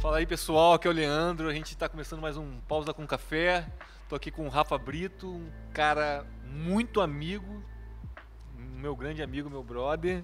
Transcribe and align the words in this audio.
Fala 0.00 0.18
aí 0.18 0.26
pessoal, 0.26 0.74
aqui 0.74 0.86
é 0.86 0.90
o 0.92 0.94
Leandro, 0.94 1.48
a 1.48 1.52
gente 1.52 1.72
está 1.72 1.88
começando 1.88 2.20
mais 2.20 2.36
um 2.36 2.60
Pausa 2.68 2.94
com 2.94 3.04
Café. 3.04 3.68
Tô 4.08 4.14
aqui 4.14 4.30
com 4.30 4.46
o 4.46 4.48
Rafa 4.48 4.78
Brito, 4.78 5.28
um 5.28 5.50
cara 5.72 6.24
muito 6.44 7.00
amigo, 7.00 7.60
meu 8.56 8.94
grande 8.94 9.24
amigo, 9.24 9.50
meu 9.50 9.60
brother. 9.60 10.22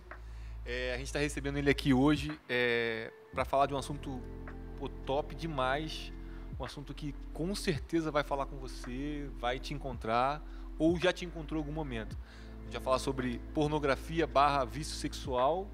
É, 0.64 0.94
a 0.94 0.96
gente 0.96 1.06
está 1.06 1.18
recebendo 1.18 1.56
ele 1.56 1.68
aqui 1.68 1.92
hoje 1.92 2.38
é, 2.48 3.12
para 3.32 3.44
falar 3.44 3.66
de 3.66 3.74
um 3.74 3.76
assunto 3.76 4.22
pô, 4.78 4.88
top 4.88 5.34
demais, 5.34 6.12
um 6.58 6.64
assunto 6.64 6.94
que 6.94 7.12
com 7.32 7.52
certeza 7.56 8.12
vai 8.12 8.22
falar 8.22 8.46
com 8.46 8.56
você, 8.58 9.28
vai 9.40 9.58
te 9.58 9.74
encontrar 9.74 10.40
ou 10.78 10.96
já 11.00 11.12
te 11.12 11.24
encontrou 11.24 11.60
em 11.60 11.64
algum 11.64 11.74
momento. 11.74 12.16
A 12.60 12.62
gente 12.62 12.74
vai 12.74 12.82
falar 12.82 13.00
sobre 13.00 13.40
pornografia 13.52 14.24
barra 14.24 14.64
vício 14.64 14.94
sexual 14.94 15.68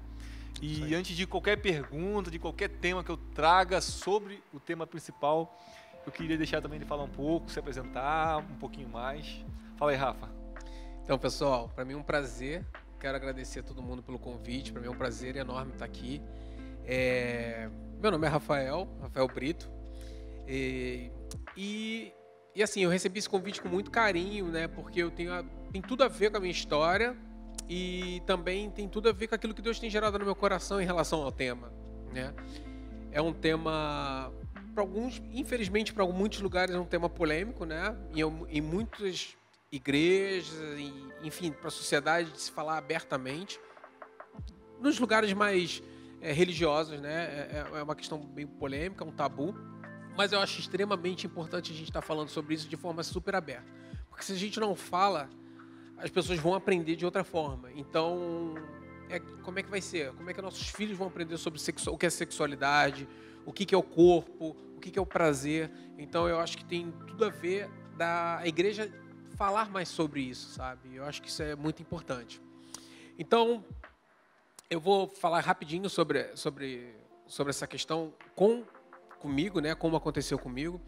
e 0.59 0.93
antes 0.93 1.15
de 1.15 1.25
qualquer 1.25 1.57
pergunta, 1.57 2.29
de 2.29 2.39
qualquer 2.39 2.69
tema 2.69 3.03
que 3.03 3.09
eu 3.09 3.17
traga 3.17 3.81
sobre 3.81 4.43
o 4.53 4.59
tema 4.59 4.85
principal, 4.85 5.55
eu 6.05 6.11
queria 6.11 6.37
deixar 6.37 6.61
também 6.61 6.77
ele 6.77 6.85
falar 6.85 7.03
um 7.03 7.09
pouco, 7.09 7.51
se 7.51 7.59
apresentar 7.59 8.37
um 8.39 8.55
pouquinho 8.55 8.89
mais. 8.89 9.43
Fala 9.77 9.91
aí, 9.91 9.97
Rafa. 9.97 10.29
Então, 11.03 11.17
pessoal, 11.17 11.69
para 11.69 11.85
mim 11.85 11.93
é 11.93 11.97
um 11.97 12.03
prazer. 12.03 12.65
Quero 12.99 13.15
agradecer 13.15 13.59
a 13.59 13.63
todo 13.63 13.81
mundo 13.81 14.03
pelo 14.03 14.19
convite. 14.19 14.71
Para 14.71 14.81
mim 14.81 14.87
é 14.87 14.91
um 14.91 14.97
prazer 14.97 15.35
enorme 15.35 15.73
estar 15.73 15.85
aqui. 15.85 16.21
É... 16.85 17.69
Meu 17.99 18.11
nome 18.11 18.25
é 18.27 18.29
Rafael, 18.29 18.87
Rafael 19.01 19.27
Brito. 19.27 19.69
E... 20.47 21.11
e, 21.57 22.13
e 22.55 22.61
assim, 22.61 22.81
eu 22.81 22.89
recebi 22.89 23.19
esse 23.19 23.29
convite 23.29 23.61
com 23.61 23.69
muito 23.69 23.89
carinho, 23.89 24.45
né? 24.45 24.67
Porque 24.67 25.01
eu 25.01 25.09
tenho 25.09 25.33
a... 25.33 25.43
tem 25.71 25.81
tudo 25.81 26.03
a 26.03 26.07
ver 26.07 26.29
com 26.29 26.37
a 26.37 26.39
minha 26.39 26.51
história 26.51 27.17
e 27.73 28.21
também 28.25 28.69
tem 28.69 28.85
tudo 28.85 29.07
a 29.07 29.13
ver 29.13 29.27
com 29.27 29.35
aquilo 29.35 29.53
que 29.53 29.61
Deus 29.61 29.79
tem 29.79 29.89
gerado 29.89 30.19
no 30.19 30.25
meu 30.25 30.35
coração 30.35 30.81
em 30.81 30.85
relação 30.85 31.23
ao 31.23 31.31
tema, 31.31 31.71
né? 32.11 32.33
É 33.13 33.21
um 33.21 33.31
tema 33.31 34.29
para 34.73 34.83
alguns, 34.83 35.21
infelizmente 35.31 35.93
para 35.93 36.05
muitos 36.05 36.41
lugares 36.41 36.75
é 36.75 36.77
um 36.77 36.85
tema 36.85 37.09
polêmico, 37.09 37.63
né? 37.63 37.95
Em, 38.13 38.57
em 38.57 38.59
muitas 38.59 39.37
igrejas, 39.71 40.53
enfim, 41.23 41.49
para 41.49 41.69
a 41.69 41.71
sociedade 41.71 42.31
de 42.31 42.41
se 42.41 42.51
falar 42.51 42.77
abertamente. 42.77 43.57
Nos 44.81 44.99
lugares 44.99 45.31
mais 45.31 45.81
é, 46.19 46.33
religiosos, 46.33 46.99
né? 46.99 47.23
É, 47.23 47.67
é, 47.73 47.79
é 47.79 47.83
uma 47.83 47.95
questão 47.95 48.19
bem 48.19 48.45
polêmica, 48.45 49.05
um 49.05 49.13
tabu. 49.13 49.55
Mas 50.17 50.33
eu 50.33 50.41
acho 50.41 50.59
extremamente 50.59 51.25
importante 51.25 51.71
a 51.71 51.73
gente 51.75 51.87
estar 51.87 52.01
tá 52.01 52.05
falando 52.05 52.27
sobre 52.27 52.53
isso 52.53 52.67
de 52.67 52.75
forma 52.75 53.01
super 53.01 53.33
aberta. 53.33 53.71
Porque 54.09 54.25
se 54.25 54.33
a 54.33 54.37
gente 54.37 54.59
não 54.59 54.75
fala, 54.75 55.29
as 56.01 56.09
pessoas 56.09 56.39
vão 56.39 56.53
aprender 56.53 56.95
de 56.95 57.05
outra 57.05 57.23
forma. 57.23 57.71
Então, 57.75 58.55
é, 59.09 59.19
como 59.43 59.59
é 59.59 59.63
que 59.63 59.69
vai 59.69 59.81
ser? 59.81 60.11
Como 60.13 60.29
é 60.29 60.33
que 60.33 60.41
nossos 60.41 60.69
filhos 60.69 60.97
vão 60.97 61.07
aprender 61.07 61.37
sobre 61.37 61.59
o 61.87 61.97
que 61.97 62.05
é 62.05 62.09
sexualidade, 62.09 63.07
o 63.45 63.53
que, 63.53 63.65
que 63.65 63.75
é 63.75 63.77
o 63.77 63.83
corpo, 63.83 64.55
o 64.75 64.79
que, 64.79 64.91
que 64.91 64.97
é 64.97 65.01
o 65.01 65.05
prazer? 65.05 65.71
Então, 65.97 66.27
eu 66.27 66.39
acho 66.39 66.57
que 66.57 66.65
tem 66.65 66.91
tudo 67.07 67.25
a 67.25 67.29
ver 67.29 67.69
da 67.97 68.41
igreja 68.45 68.91
falar 69.35 69.69
mais 69.69 69.89
sobre 69.89 70.21
isso, 70.21 70.49
sabe? 70.49 70.95
Eu 70.95 71.03
acho 71.03 71.21
que 71.21 71.29
isso 71.29 71.41
é 71.43 71.55
muito 71.55 71.81
importante. 71.81 72.41
Então, 73.17 73.63
eu 74.69 74.79
vou 74.79 75.07
falar 75.07 75.41
rapidinho 75.41 75.89
sobre, 75.89 76.35
sobre, 76.35 76.95
sobre 77.27 77.51
essa 77.51 77.67
questão 77.67 78.13
com 78.35 78.63
comigo, 79.19 79.59
né? 79.59 79.75
Como 79.75 79.95
aconteceu 79.95 80.39
comigo. 80.39 80.81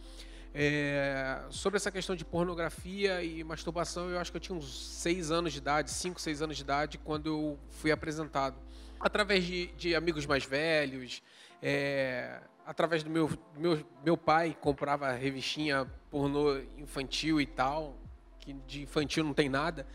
É, 0.55 1.41
sobre 1.49 1.77
essa 1.77 1.91
questão 1.91 2.15
de 2.15 2.23
pornografia 2.23 3.23
e 3.23 3.43
masturbação, 3.43 4.09
eu 4.09 4.19
acho 4.19 4.31
que 4.31 4.37
eu 4.37 4.41
tinha 4.41 4.55
uns 4.55 4.99
seis 5.01 5.31
anos 5.31 5.51
de 5.51 5.57
idade, 5.57 5.89
cinco, 5.89 6.21
seis 6.21 6.43
anos 6.43 6.55
de 6.55 6.61
idade, 6.61 6.99
quando 6.99 7.27
eu 7.27 7.59
fui 7.69 7.91
apresentado. 7.91 8.55
Através 8.99 9.43
de, 9.43 9.67
de 9.67 9.95
amigos 9.95 10.27
mais 10.27 10.45
velhos, 10.45 11.23
é, 11.61 12.39
através 12.65 13.01
do 13.03 13.09
meu, 13.09 13.29
meu, 13.57 13.83
meu 14.05 14.15
pai 14.15 14.55
comprava 14.61 15.11
revistinha 15.11 15.89
pornô 16.11 16.59
infantil 16.77 17.41
e 17.41 17.47
tal, 17.47 17.97
que 18.39 18.53
de 18.53 18.83
infantil 18.83 19.23
não 19.23 19.33
tem 19.33 19.49
nada, 19.49 19.87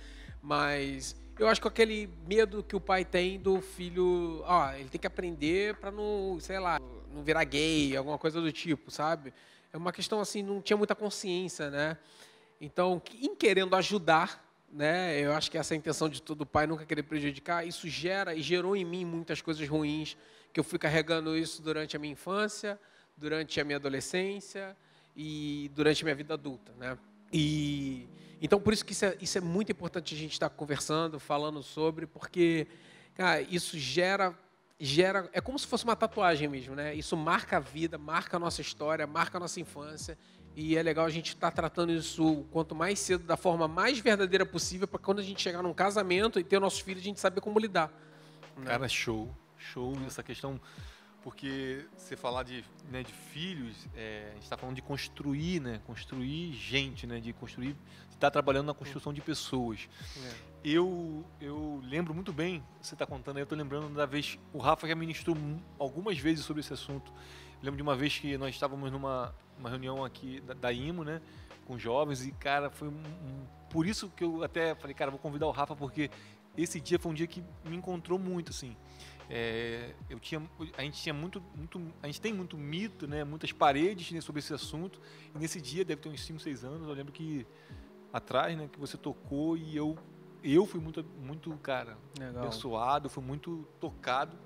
mas 0.42 1.16
eu 1.38 1.46
acho 1.46 1.60
que 1.60 1.68
aquele 1.68 2.10
medo 2.26 2.64
que 2.64 2.74
o 2.74 2.80
pai 2.80 3.04
tem 3.04 3.38
do 3.38 3.60
filho, 3.60 4.42
ó, 4.44 4.72
ele 4.72 4.88
tem 4.88 5.00
que 5.00 5.06
aprender 5.06 5.76
para 5.76 5.92
não, 5.92 6.38
sei 6.40 6.58
lá, 6.58 6.80
não 7.12 7.22
virar 7.22 7.44
gay, 7.44 7.96
alguma 7.96 8.18
coisa 8.18 8.40
do 8.40 8.50
tipo, 8.50 8.90
sabe? 8.90 9.32
É 9.72 9.76
uma 9.76 9.92
questão 9.92 10.20
assim, 10.20 10.42
não 10.42 10.60
tinha 10.60 10.76
muita 10.76 10.94
consciência, 10.94 11.70
né? 11.70 11.96
Então, 12.60 13.00
em 13.20 13.34
querendo 13.34 13.74
ajudar, 13.76 14.44
né? 14.70 15.18
Eu 15.20 15.32
acho 15.32 15.50
que 15.50 15.58
essa 15.58 15.74
é 15.74 15.76
a 15.76 15.78
intenção 15.78 16.08
de 16.08 16.20
todo 16.20 16.44
pai, 16.44 16.66
nunca 16.66 16.84
querer 16.84 17.02
prejudicar, 17.02 17.66
isso 17.66 17.88
gera 17.88 18.34
e 18.34 18.42
gerou 18.42 18.76
em 18.76 18.84
mim 18.84 19.04
muitas 19.04 19.40
coisas 19.40 19.66
ruins, 19.68 20.16
que 20.52 20.60
eu 20.60 20.64
fui 20.64 20.78
carregando 20.78 21.36
isso 21.36 21.62
durante 21.62 21.96
a 21.96 21.98
minha 21.98 22.12
infância, 22.12 22.78
durante 23.16 23.60
a 23.60 23.64
minha 23.64 23.76
adolescência 23.76 24.76
e 25.16 25.70
durante 25.74 26.02
a 26.02 26.04
minha 26.04 26.14
vida 26.14 26.34
adulta, 26.34 26.72
né? 26.78 26.98
E 27.32 28.08
então 28.40 28.60
por 28.60 28.72
isso 28.72 28.84
que 28.84 28.92
isso 28.92 29.04
é, 29.04 29.16
isso 29.20 29.36
é 29.36 29.40
muito 29.40 29.72
importante 29.72 30.14
a 30.14 30.18
gente 30.18 30.32
estar 30.32 30.48
conversando, 30.48 31.18
falando 31.18 31.62
sobre, 31.62 32.06
porque 32.06 32.66
cara, 33.14 33.42
isso 33.42 33.78
gera 33.78 34.34
gera. 34.78 35.28
É 35.32 35.40
como 35.40 35.58
se 35.58 35.66
fosse 35.66 35.84
uma 35.84 35.96
tatuagem 35.96 36.48
mesmo, 36.48 36.74
né? 36.74 36.94
Isso 36.94 37.16
marca 37.16 37.56
a 37.56 37.60
vida, 37.60 37.98
marca 37.98 38.36
a 38.36 38.40
nossa 38.40 38.60
história, 38.60 39.06
marca 39.06 39.38
a 39.38 39.40
nossa 39.40 39.60
infância. 39.60 40.16
E 40.54 40.76
é 40.76 40.82
legal 40.82 41.06
a 41.06 41.10
gente 41.10 41.28
estar 41.28 41.50
tá 41.50 41.56
tratando 41.56 41.92
isso 41.92 42.44
quanto 42.50 42.74
mais 42.74 42.98
cedo, 42.98 43.24
da 43.24 43.36
forma 43.36 43.68
mais 43.68 43.98
verdadeira 44.00 44.44
possível, 44.44 44.88
para 44.88 44.98
quando 44.98 45.20
a 45.20 45.22
gente 45.22 45.40
chegar 45.40 45.62
num 45.62 45.72
casamento 45.72 46.40
e 46.40 46.44
ter 46.44 46.58
nossos 46.58 46.80
filhos, 46.80 47.02
a 47.02 47.04
gente 47.04 47.20
saber 47.20 47.40
como 47.40 47.58
lidar. 47.60 47.92
Né? 48.56 48.64
Cara, 48.66 48.88
show. 48.88 49.32
Show 49.56 49.96
essa 50.06 50.22
questão. 50.22 50.60
Porque 51.28 51.84
você 51.94 52.16
falar 52.16 52.42
de, 52.42 52.64
né, 52.90 53.02
de 53.02 53.12
filhos, 53.12 53.86
é, 53.94 54.28
a 54.30 54.32
gente 54.32 54.44
está 54.44 54.56
falando 54.56 54.76
de 54.76 54.80
construir, 54.80 55.60
né? 55.60 55.78
Construir 55.86 56.54
gente, 56.54 57.06
né? 57.06 57.20
De 57.20 57.34
construir. 57.34 57.76
Está 58.08 58.30
trabalhando 58.30 58.68
na 58.68 58.72
construção 58.72 59.12
de 59.12 59.20
pessoas. 59.20 59.90
É. 60.24 60.34
Eu, 60.64 61.22
eu 61.38 61.82
lembro 61.84 62.14
muito 62.14 62.32
bem, 62.32 62.64
você 62.80 62.94
está 62.94 63.04
contando 63.04 63.36
aí, 63.36 63.42
eu 63.42 63.44
estou 63.44 63.58
lembrando 63.58 63.94
da 63.94 64.06
vez, 64.06 64.38
o 64.54 64.58
Rafa 64.58 64.88
já 64.88 64.94
ministrou 64.94 65.36
algumas 65.78 66.18
vezes 66.18 66.46
sobre 66.46 66.60
esse 66.60 66.72
assunto. 66.72 67.12
Eu 67.12 67.64
lembro 67.64 67.76
de 67.76 67.82
uma 67.82 67.94
vez 67.94 68.18
que 68.18 68.38
nós 68.38 68.54
estávamos 68.54 68.90
numa 68.90 69.34
uma 69.58 69.68
reunião 69.68 70.02
aqui 70.02 70.40
da, 70.40 70.54
da 70.54 70.72
IMO, 70.72 71.04
né, 71.04 71.20
com 71.66 71.78
jovens, 71.78 72.24
e 72.24 72.32
cara, 72.32 72.70
foi 72.70 72.88
um, 72.88 72.92
um, 72.92 73.46
por 73.68 73.86
isso 73.86 74.10
que 74.16 74.24
eu 74.24 74.42
até 74.42 74.74
falei, 74.74 74.94
cara, 74.94 75.10
vou 75.10 75.20
convidar 75.20 75.46
o 75.46 75.50
Rafa, 75.50 75.76
porque 75.76 76.10
esse 76.62 76.80
dia 76.80 76.98
foi 76.98 77.12
um 77.12 77.14
dia 77.14 77.26
que 77.26 77.42
me 77.64 77.76
encontrou 77.76 78.18
muito, 78.18 78.50
assim. 78.50 78.76
É, 79.30 79.94
eu 80.08 80.18
tinha, 80.18 80.42
a 80.76 80.82
gente 80.82 81.00
tinha 81.02 81.12
muito, 81.12 81.42
muito, 81.54 81.80
a 82.02 82.06
gente 82.06 82.20
tem 82.20 82.32
muito 82.32 82.56
mito, 82.56 83.06
né, 83.06 83.24
muitas 83.24 83.52
paredes 83.52 84.10
né, 84.10 84.20
sobre 84.20 84.38
esse 84.38 84.54
assunto, 84.54 85.00
e 85.34 85.38
nesse 85.38 85.60
dia, 85.60 85.84
deve 85.84 86.00
ter 86.00 86.08
uns 86.08 86.24
5, 86.24 86.40
6 86.40 86.64
anos, 86.64 86.88
eu 86.88 86.94
lembro 86.94 87.12
que 87.12 87.46
atrás, 88.12 88.56
né, 88.56 88.68
que 88.72 88.78
você 88.78 88.96
tocou 88.96 89.56
e 89.56 89.76
eu 89.76 89.96
eu 90.42 90.64
fui 90.66 90.80
muito, 90.80 91.04
muito 91.20 91.50
cara, 91.58 91.98
Legal. 92.18 92.44
abençoado, 92.44 93.08
fui 93.08 93.22
muito 93.22 93.66
tocado 93.80 94.36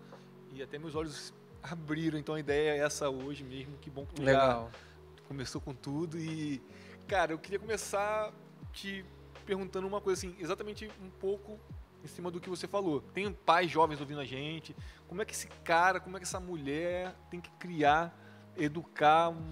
e 0.50 0.62
até 0.62 0.78
meus 0.78 0.94
olhos 0.94 1.34
abriram. 1.62 2.18
Então 2.18 2.34
a 2.34 2.40
ideia 2.40 2.70
é 2.70 2.78
essa 2.78 3.08
hoje 3.08 3.44
mesmo. 3.44 3.76
Que 3.78 3.90
bom 3.90 4.06
que 4.06 4.14
tu 4.14 4.22
Legal. 4.22 4.70
já 4.72 5.28
começou 5.28 5.60
com 5.60 5.74
tudo. 5.74 6.18
E, 6.18 6.62
cara, 7.06 7.32
eu 7.32 7.38
queria 7.38 7.58
começar 7.58 8.32
te 8.72 9.04
perguntando 9.44 9.86
uma 9.86 10.00
coisa 10.00 10.18
assim, 10.18 10.34
exatamente 10.40 10.90
um 11.02 11.10
pouco 11.10 11.58
em 12.02 12.06
cima 12.06 12.30
do 12.30 12.40
que 12.40 12.48
você 12.48 12.66
falou. 12.66 13.00
Tem 13.00 13.32
pais 13.32 13.70
jovens 13.70 14.00
ouvindo 14.00 14.20
a 14.20 14.24
gente. 14.24 14.74
Como 15.08 15.22
é 15.22 15.24
que 15.24 15.32
esse 15.32 15.46
cara, 15.64 16.00
como 16.00 16.16
é 16.16 16.20
que 16.20 16.24
essa 16.24 16.40
mulher 16.40 17.14
tem 17.30 17.40
que 17.40 17.50
criar, 17.52 18.16
educar, 18.56 19.30
um, 19.30 19.48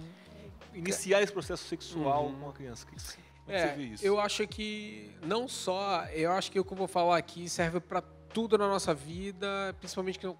iniciar 0.73 1.21
esse 1.21 1.31
processo 1.31 1.63
sexual 1.65 2.25
uhum. 2.25 2.33
com 2.33 2.45
uma 2.45 2.53
criança? 2.53 2.85
é, 3.47 3.75
Eu 4.01 4.19
acho 4.19 4.47
que 4.47 5.15
não 5.25 5.47
só, 5.47 6.05
eu 6.07 6.31
acho 6.31 6.51
que 6.51 6.59
o 6.59 6.65
que 6.65 6.73
eu 6.73 6.77
vou 6.77 6.87
falar 6.87 7.17
aqui 7.17 7.49
serve 7.49 7.79
para 7.79 8.01
tudo 8.01 8.57
na 8.57 8.67
nossa 8.67 8.93
vida, 8.93 9.75
principalmente 9.79 10.19
que 10.19 10.35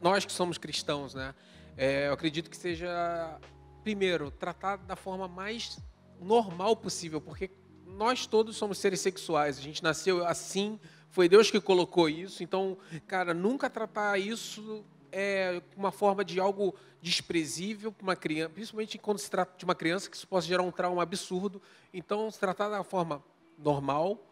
nós 0.00 0.24
que 0.24 0.32
somos 0.32 0.58
cristãos, 0.58 1.14
né? 1.14 1.34
É, 1.76 2.08
eu 2.08 2.12
acredito 2.12 2.50
que 2.50 2.56
seja 2.56 3.38
primeiro 3.82 4.30
tratar 4.30 4.76
da 4.76 4.96
forma 4.96 5.28
mais 5.28 5.78
normal 6.20 6.76
possível, 6.76 7.20
porque 7.20 7.50
nós 7.86 8.26
todos 8.26 8.56
somos 8.56 8.78
seres 8.78 9.00
sexuais, 9.00 9.58
a 9.58 9.62
gente 9.62 9.82
nasceu 9.82 10.26
assim, 10.26 10.78
foi 11.18 11.28
Deus 11.28 11.50
que 11.50 11.60
colocou 11.60 12.08
isso, 12.08 12.44
então, 12.44 12.78
cara, 13.08 13.34
nunca 13.34 13.68
tratar 13.68 14.20
isso 14.20 14.84
é 15.10 15.60
uma 15.76 15.90
forma 15.90 16.24
de 16.24 16.38
algo 16.38 16.76
desprezível 17.02 17.90
para 17.90 18.04
uma 18.04 18.14
criança, 18.14 18.50
principalmente 18.50 18.98
quando 18.98 19.18
se 19.18 19.28
trata 19.28 19.58
de 19.58 19.64
uma 19.64 19.74
criança, 19.74 20.08
que 20.08 20.14
isso 20.14 20.28
possa 20.28 20.46
gerar 20.46 20.62
um 20.62 20.70
trauma 20.70 21.02
absurdo. 21.02 21.60
Então, 21.92 22.30
se 22.30 22.38
tratar 22.38 22.68
da 22.68 22.84
forma 22.84 23.20
normal, 23.58 24.24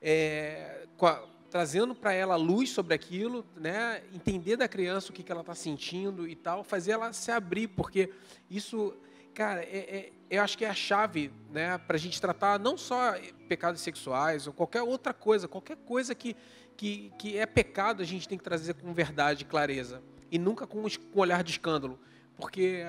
é, 0.00 0.86
a, 1.02 1.24
trazendo 1.50 1.92
para 1.92 2.12
ela 2.12 2.36
luz 2.36 2.70
sobre 2.70 2.94
aquilo, 2.94 3.44
né? 3.56 4.04
entender 4.14 4.56
da 4.56 4.68
criança 4.68 5.10
o 5.10 5.12
que, 5.12 5.24
que 5.24 5.32
ela 5.32 5.40
está 5.40 5.56
sentindo 5.56 6.28
e 6.28 6.36
tal, 6.36 6.62
fazer 6.62 6.92
ela 6.92 7.12
se 7.12 7.32
abrir, 7.32 7.66
porque 7.66 8.12
isso, 8.48 8.94
cara, 9.38 9.62
é, 9.62 9.78
é, 9.78 10.12
eu 10.28 10.42
acho 10.42 10.58
que 10.58 10.64
é 10.64 10.68
a 10.68 10.74
chave 10.74 11.30
né? 11.52 11.78
para 11.78 11.94
a 11.94 11.98
gente 11.98 12.20
tratar 12.20 12.58
não 12.58 12.76
só 12.76 13.14
pecados 13.48 13.80
sexuais 13.80 14.48
ou 14.48 14.52
qualquer 14.52 14.82
outra 14.82 15.14
coisa, 15.14 15.46
qualquer 15.46 15.76
coisa 15.76 16.12
que, 16.12 16.34
que, 16.76 17.12
que 17.16 17.38
é 17.38 17.46
pecado, 17.46 18.02
a 18.02 18.04
gente 18.04 18.28
tem 18.28 18.36
que 18.36 18.42
trazer 18.42 18.74
com 18.74 18.92
verdade 18.92 19.42
e 19.42 19.44
clareza 19.44 20.02
e 20.28 20.40
nunca 20.40 20.66
com 20.66 20.80
um 20.80 20.88
olhar 21.14 21.44
de 21.44 21.52
escândalo. 21.52 22.00
Porque 22.36 22.84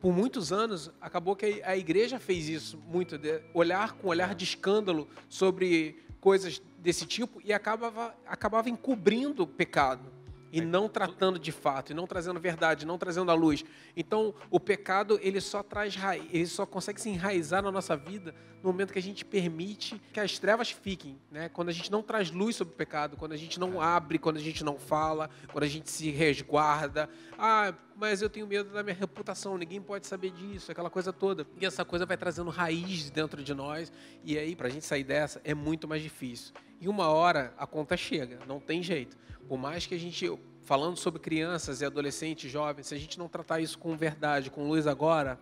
por 0.00 0.14
muitos 0.14 0.54
anos, 0.54 0.90
acabou 1.02 1.36
que 1.36 1.60
a 1.62 1.76
igreja 1.76 2.18
fez 2.18 2.48
isso 2.48 2.78
muito, 2.86 3.20
olhar 3.52 3.92
com 3.92 4.08
olhar 4.08 4.34
de 4.34 4.44
escândalo 4.44 5.06
sobre 5.28 6.02
coisas 6.18 6.62
desse 6.78 7.04
tipo 7.04 7.42
e 7.44 7.52
acabava, 7.52 8.14
acabava 8.26 8.70
encobrindo 8.70 9.42
o 9.42 9.46
pecado 9.46 10.10
e 10.52 10.60
não 10.60 10.88
tratando 10.88 11.38
de 11.38 11.52
fato, 11.52 11.92
e 11.92 11.94
não 11.94 12.06
trazendo 12.06 12.40
verdade, 12.40 12.86
não 12.86 12.98
trazendo 12.98 13.30
a 13.30 13.34
luz. 13.34 13.64
Então, 13.96 14.34
o 14.50 14.58
pecado, 14.58 15.18
ele 15.22 15.40
só 15.40 15.62
traz 15.62 15.96
ele 16.32 16.46
só 16.46 16.66
consegue 16.66 17.00
se 17.00 17.08
enraizar 17.08 17.62
na 17.62 17.70
nossa 17.70 17.96
vida 17.96 18.34
no 18.62 18.70
momento 18.70 18.92
que 18.92 18.98
a 18.98 19.02
gente 19.02 19.24
permite 19.24 20.00
que 20.12 20.20
as 20.20 20.38
trevas 20.38 20.70
fiquem, 20.70 21.18
né? 21.30 21.48
Quando 21.48 21.70
a 21.70 21.72
gente 21.72 21.90
não 21.90 22.02
traz 22.02 22.30
luz 22.30 22.56
sobre 22.56 22.74
o 22.74 22.76
pecado, 22.76 23.16
quando 23.16 23.32
a 23.32 23.36
gente 23.36 23.58
não 23.58 23.80
abre, 23.80 24.18
quando 24.18 24.36
a 24.36 24.40
gente 24.40 24.62
não 24.62 24.78
fala, 24.78 25.30
quando 25.50 25.64
a 25.64 25.68
gente 25.68 25.90
se 25.90 26.10
resguarda. 26.10 27.08
Ah, 27.38 27.74
mas 27.96 28.20
eu 28.20 28.28
tenho 28.28 28.46
medo 28.46 28.70
da 28.70 28.82
minha 28.82 28.94
reputação, 28.94 29.56
ninguém 29.56 29.80
pode 29.80 30.06
saber 30.06 30.30
disso, 30.30 30.70
aquela 30.70 30.90
coisa 30.90 31.12
toda. 31.12 31.46
E 31.58 31.64
essa 31.64 31.84
coisa 31.84 32.04
vai 32.04 32.16
trazendo 32.16 32.50
raiz 32.50 33.10
dentro 33.10 33.42
de 33.42 33.54
nós, 33.54 33.90
e 34.22 34.38
aí 34.38 34.54
para 34.54 34.68
a 34.68 34.70
gente 34.70 34.84
sair 34.84 35.04
dessa 35.04 35.40
é 35.42 35.54
muito 35.54 35.88
mais 35.88 36.02
difícil. 36.02 36.52
E 36.80 36.88
uma 36.88 37.08
hora 37.08 37.52
a 37.58 37.66
conta 37.66 37.96
chega, 37.96 38.38
não 38.46 38.58
tem 38.58 38.82
jeito. 38.82 39.16
Por 39.46 39.58
mais 39.58 39.86
que 39.86 39.94
a 39.94 39.98
gente, 39.98 40.26
falando 40.62 40.96
sobre 40.96 41.20
crianças 41.20 41.82
e 41.82 41.84
adolescentes, 41.84 42.50
jovens, 42.50 42.86
se 42.86 42.94
a 42.94 42.98
gente 42.98 43.18
não 43.18 43.28
tratar 43.28 43.60
isso 43.60 43.78
com 43.78 43.94
verdade, 43.96 44.50
com 44.50 44.66
luz 44.66 44.86
agora, 44.86 45.38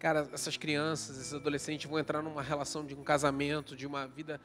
cara, 0.00 0.28
essas 0.32 0.56
crianças, 0.56 1.16
esses 1.18 1.32
adolescentes 1.32 1.88
vão 1.88 1.98
entrar 1.98 2.22
numa 2.22 2.42
relação 2.42 2.84
de 2.84 2.92
um 2.92 3.04
casamento, 3.04 3.76
de 3.76 3.86
uma 3.86 4.06
vida 4.08 4.40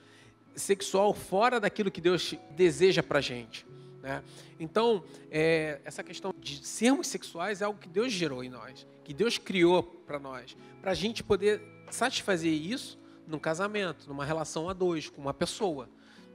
sexual 0.56 1.14
fora 1.14 1.60
daquilo 1.60 1.90
que 1.90 2.00
Deus 2.00 2.36
deseja 2.52 3.02
para 3.02 3.20
gente. 3.22 3.66
Né? 4.02 4.24
Então, 4.60 5.04
é, 5.32 5.82
essa 5.84 6.04
questão 6.04 6.34
de 6.40 6.66
sermos 6.66 7.08
sexuais 7.08 7.62
é 7.62 7.66
algo 7.66 7.80
que 7.80 7.90
Deus 7.90 8.12
gerou 8.12 8.44
em 8.44 8.50
nós, 8.50 8.86
que 9.04 9.14
Deus 9.14 9.40
criou 9.40 9.82
para 9.82 10.20
nós, 10.20 10.56
para 10.80 10.92
a 10.92 10.96
gente 10.96 11.24
poder 11.24 11.62
satisfazer 11.90 12.54
isso 12.54 13.00
num 13.26 13.40
casamento, 13.40 14.08
numa 14.08 14.24
relação 14.24 14.70
a 14.70 14.74
dois, 14.74 15.10
com 15.10 15.22
uma 15.22 15.34
pessoa 15.34 15.90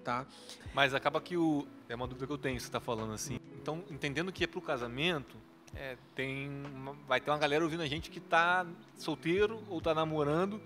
tá? 0.04 0.26
Mas 0.74 0.94
acaba 0.94 1.20
que 1.20 1.36
o 1.36 1.66
é 1.88 1.94
uma 1.94 2.06
dúvida 2.06 2.26
que 2.26 2.32
eu 2.32 2.38
tenho, 2.38 2.60
você 2.60 2.66
está 2.66 2.80
falando 2.80 3.12
assim. 3.12 3.38
Então, 3.60 3.82
entendendo 3.90 4.30
que 4.30 4.44
é 4.44 4.46
para 4.46 4.58
o 4.58 4.62
casamento, 4.62 5.36
é, 5.74 5.96
tem 6.14 6.48
uma, 6.48 6.92
vai 7.08 7.20
ter 7.20 7.30
uma 7.30 7.38
galera 7.38 7.64
ouvindo 7.64 7.82
a 7.82 7.86
gente 7.86 8.10
que 8.10 8.18
está 8.18 8.66
solteiro 8.96 9.62
ou 9.68 9.78
está 9.78 9.94
namorando 9.94 10.60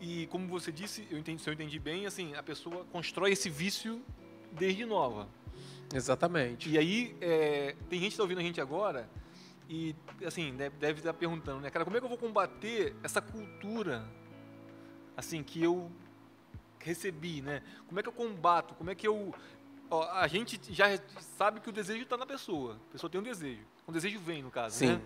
e 0.00 0.26
como 0.26 0.48
você 0.48 0.72
disse, 0.72 1.06
eu 1.12 1.16
entendi, 1.16 1.40
se 1.40 1.48
eu 1.48 1.54
entendi 1.54 1.78
bem, 1.78 2.06
assim, 2.06 2.34
a 2.34 2.42
pessoa 2.42 2.84
constrói 2.90 3.30
esse 3.30 3.48
vício 3.48 4.02
desde 4.50 4.84
nova. 4.84 5.28
Exatamente. 5.94 6.68
E 6.68 6.76
aí 6.76 7.16
é, 7.20 7.76
tem 7.88 8.00
gente 8.00 8.08
que 8.08 8.14
está 8.14 8.24
ouvindo 8.24 8.40
a 8.40 8.42
gente 8.42 8.60
agora 8.60 9.08
e 9.68 9.94
assim 10.26 10.54
deve, 10.56 10.76
deve 10.76 10.98
estar 10.98 11.14
perguntando, 11.14 11.60
né, 11.60 11.70
cara, 11.70 11.84
como 11.84 11.96
é 11.96 12.00
que 12.00 12.04
eu 12.04 12.08
vou 12.08 12.18
combater 12.18 12.96
essa 13.02 13.22
cultura 13.22 14.04
assim 15.16 15.42
que 15.42 15.62
eu 15.62 15.90
recebi, 16.82 17.42
né? 17.42 17.62
Como 17.86 17.98
é 17.98 18.02
que 18.02 18.08
eu 18.08 18.12
combato? 18.12 18.74
Como 18.74 18.90
é 18.90 18.94
que 18.94 19.06
eu. 19.06 19.34
Ó, 19.90 20.02
a 20.10 20.26
gente 20.26 20.60
já 20.70 20.86
sabe 21.36 21.60
que 21.60 21.68
o 21.68 21.72
desejo 21.72 22.02
está 22.02 22.16
na 22.16 22.26
pessoa. 22.26 22.78
A 22.88 22.92
pessoa 22.92 23.10
tem 23.10 23.20
um 23.20 23.24
desejo. 23.24 23.62
O 23.86 23.92
desejo 23.92 24.18
vem, 24.18 24.42
no 24.42 24.50
caso. 24.50 24.76
Sim. 24.76 24.92
Né? 24.94 25.02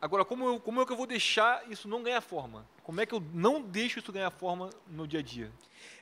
Agora, 0.00 0.24
como, 0.24 0.46
eu, 0.46 0.60
como 0.60 0.80
é 0.80 0.86
que 0.86 0.92
eu 0.92 0.96
vou 0.96 1.06
deixar 1.06 1.70
isso 1.70 1.86
não 1.86 2.02
ganhar 2.02 2.22
forma? 2.22 2.66
Como 2.82 3.00
é 3.00 3.06
que 3.06 3.14
eu 3.14 3.22
não 3.34 3.60
deixo 3.60 3.98
isso 3.98 4.10
ganhar 4.10 4.30
forma 4.30 4.70
no 4.88 5.06
dia 5.06 5.20
a 5.20 5.22
dia? 5.22 5.52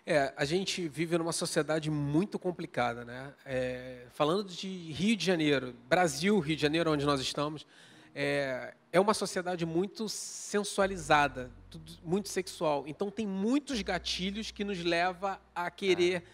É, 0.07 0.33
a 0.37 0.45
gente 0.45 0.89
vive 0.89 1.19
numa 1.19 1.33
sociedade 1.33 1.91
muito 1.91 2.39
complicada, 2.39 3.05
né? 3.05 3.35
É, 3.45 4.07
falando 4.13 4.45
de 4.45 4.69
Rio 4.93 5.17
de 5.17 5.25
Janeiro, 5.25 5.75
Brasil, 5.89 6.39
Rio 6.39 6.55
de 6.55 6.63
Janeiro, 6.63 6.93
onde 6.93 7.05
nós 7.05 7.21
estamos, 7.21 7.67
é, 8.15 8.73
é 8.93 9.01
uma 9.01 9.15
sociedade 9.15 9.67
muito 9.67 10.09
sensualizada, 10.09 11.51
muito 12.03 12.29
sexual. 12.29 12.85
Então 12.87 13.11
tem 13.11 13.27
muitos 13.27 13.83
gatilhos 13.83 14.51
que 14.51 14.65
nos 14.65 14.83
leva 14.83 15.41
a 15.55 15.71
querer 15.71 16.25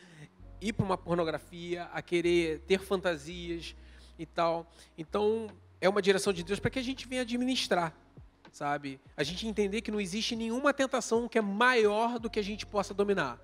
ir 0.60 0.72
para 0.72 0.84
uma 0.84 0.96
pornografia, 0.96 1.84
a 1.92 2.00
querer 2.00 2.60
ter 2.60 2.80
fantasias 2.80 3.74
e 4.18 4.26
tal. 4.26 4.70
Então 4.96 5.48
é 5.80 5.88
uma 5.88 6.00
direção 6.00 6.32
de 6.32 6.42
Deus 6.42 6.60
para 6.60 6.70
que 6.70 6.78
a 6.78 6.82
gente 6.82 7.06
venha 7.06 7.22
administrar, 7.22 7.94
sabe? 8.52 9.00
A 9.16 9.22
gente 9.22 9.46
entender 9.46 9.80
que 9.80 9.90
não 9.90 10.00
existe 10.00 10.34
nenhuma 10.36 10.72
tentação 10.72 11.28
que 11.28 11.38
é 11.38 11.42
maior 11.42 12.18
do 12.18 12.30
que 12.30 12.38
a 12.38 12.44
gente 12.44 12.64
possa 12.64 12.94
dominar, 12.94 13.38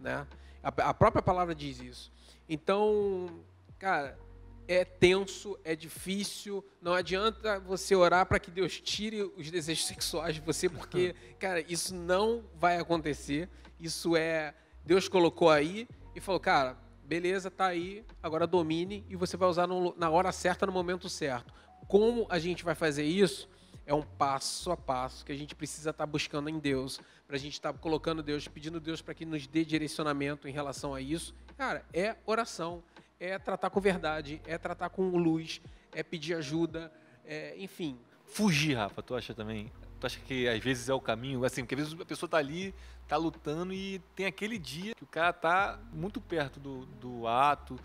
né? 0.00 0.26
A, 0.62 0.68
a 0.90 0.94
própria 0.94 1.22
palavra 1.22 1.54
diz 1.54 1.80
isso. 1.80 2.12
Então, 2.48 3.28
cara, 3.78 4.18
é 4.68 4.84
tenso, 4.84 5.58
é 5.64 5.74
difícil. 5.74 6.62
Não 6.80 6.92
adianta 6.92 7.58
você 7.58 7.96
orar 7.96 8.26
para 8.26 8.38
que 8.38 8.50
Deus 8.50 8.78
tire 8.78 9.22
os 9.22 9.50
desejos 9.50 9.86
sexuais 9.88 10.34
de 10.34 10.42
você, 10.42 10.68
porque, 10.68 11.14
cara, 11.40 11.60
isso 11.60 11.94
não 11.94 12.44
vai 12.54 12.76
acontecer. 12.76 13.48
Isso 13.80 14.14
é. 14.16 14.54
Deus 14.84 15.08
colocou 15.08 15.50
aí 15.50 15.88
e 16.14 16.20
falou, 16.20 16.38
cara, 16.38 16.76
beleza, 17.04 17.50
tá 17.50 17.66
aí, 17.66 18.04
agora 18.22 18.46
domine 18.46 19.04
e 19.08 19.16
você 19.16 19.36
vai 19.36 19.48
usar 19.48 19.66
no, 19.66 19.94
na 19.96 20.10
hora 20.10 20.30
certa, 20.30 20.66
no 20.66 20.72
momento 20.72 21.08
certo. 21.08 21.52
Como 21.86 22.26
a 22.28 22.38
gente 22.38 22.64
vai 22.64 22.74
fazer 22.74 23.04
isso? 23.04 23.48
É 23.86 23.94
um 23.94 24.02
passo 24.02 24.70
a 24.70 24.76
passo 24.76 25.24
que 25.24 25.32
a 25.32 25.34
gente 25.34 25.54
precisa 25.54 25.90
estar 25.90 26.04
tá 26.04 26.06
buscando 26.06 26.50
em 26.50 26.58
Deus, 26.58 27.00
para 27.26 27.36
a 27.36 27.38
gente 27.38 27.54
estar 27.54 27.72
tá 27.72 27.78
colocando 27.78 28.22
Deus, 28.22 28.46
pedindo 28.46 28.78
Deus 28.78 29.00
para 29.00 29.14
que 29.14 29.24
nos 29.24 29.46
dê 29.46 29.64
direcionamento 29.64 30.46
em 30.46 30.52
relação 30.52 30.94
a 30.94 31.00
isso. 31.00 31.34
Cara, 31.56 31.82
é 31.94 32.16
oração, 32.26 32.82
é 33.20 33.38
tratar 33.38 33.70
com 33.70 33.80
verdade, 33.80 34.40
é 34.46 34.56
tratar 34.56 34.88
com 34.90 35.08
luz, 35.10 35.60
é 35.92 36.02
pedir 36.02 36.34
ajuda, 36.34 36.92
é, 37.24 37.54
enfim. 37.58 37.98
Fugir, 38.24 38.76
Rafa, 38.76 39.02
tu 39.02 39.14
acha 39.14 39.34
também? 39.34 39.72
Tu 39.98 40.06
acha 40.06 40.20
que 40.20 40.46
às 40.48 40.62
vezes 40.62 40.88
é 40.88 40.94
o 40.94 41.00
caminho? 41.00 41.44
Assim, 41.44 41.62
porque 41.62 41.74
às 41.74 41.80
vezes 41.80 42.00
a 42.00 42.04
pessoa 42.04 42.28
tá 42.28 42.36
ali, 42.36 42.74
tá 43.06 43.16
lutando 43.16 43.72
e 43.72 44.00
tem 44.14 44.26
aquele 44.26 44.58
dia 44.58 44.94
que 44.94 45.02
o 45.02 45.06
cara 45.06 45.32
tá 45.32 45.80
muito 45.92 46.20
perto 46.20 46.60
do, 46.60 46.86
do 46.86 47.26
ato, 47.26 47.78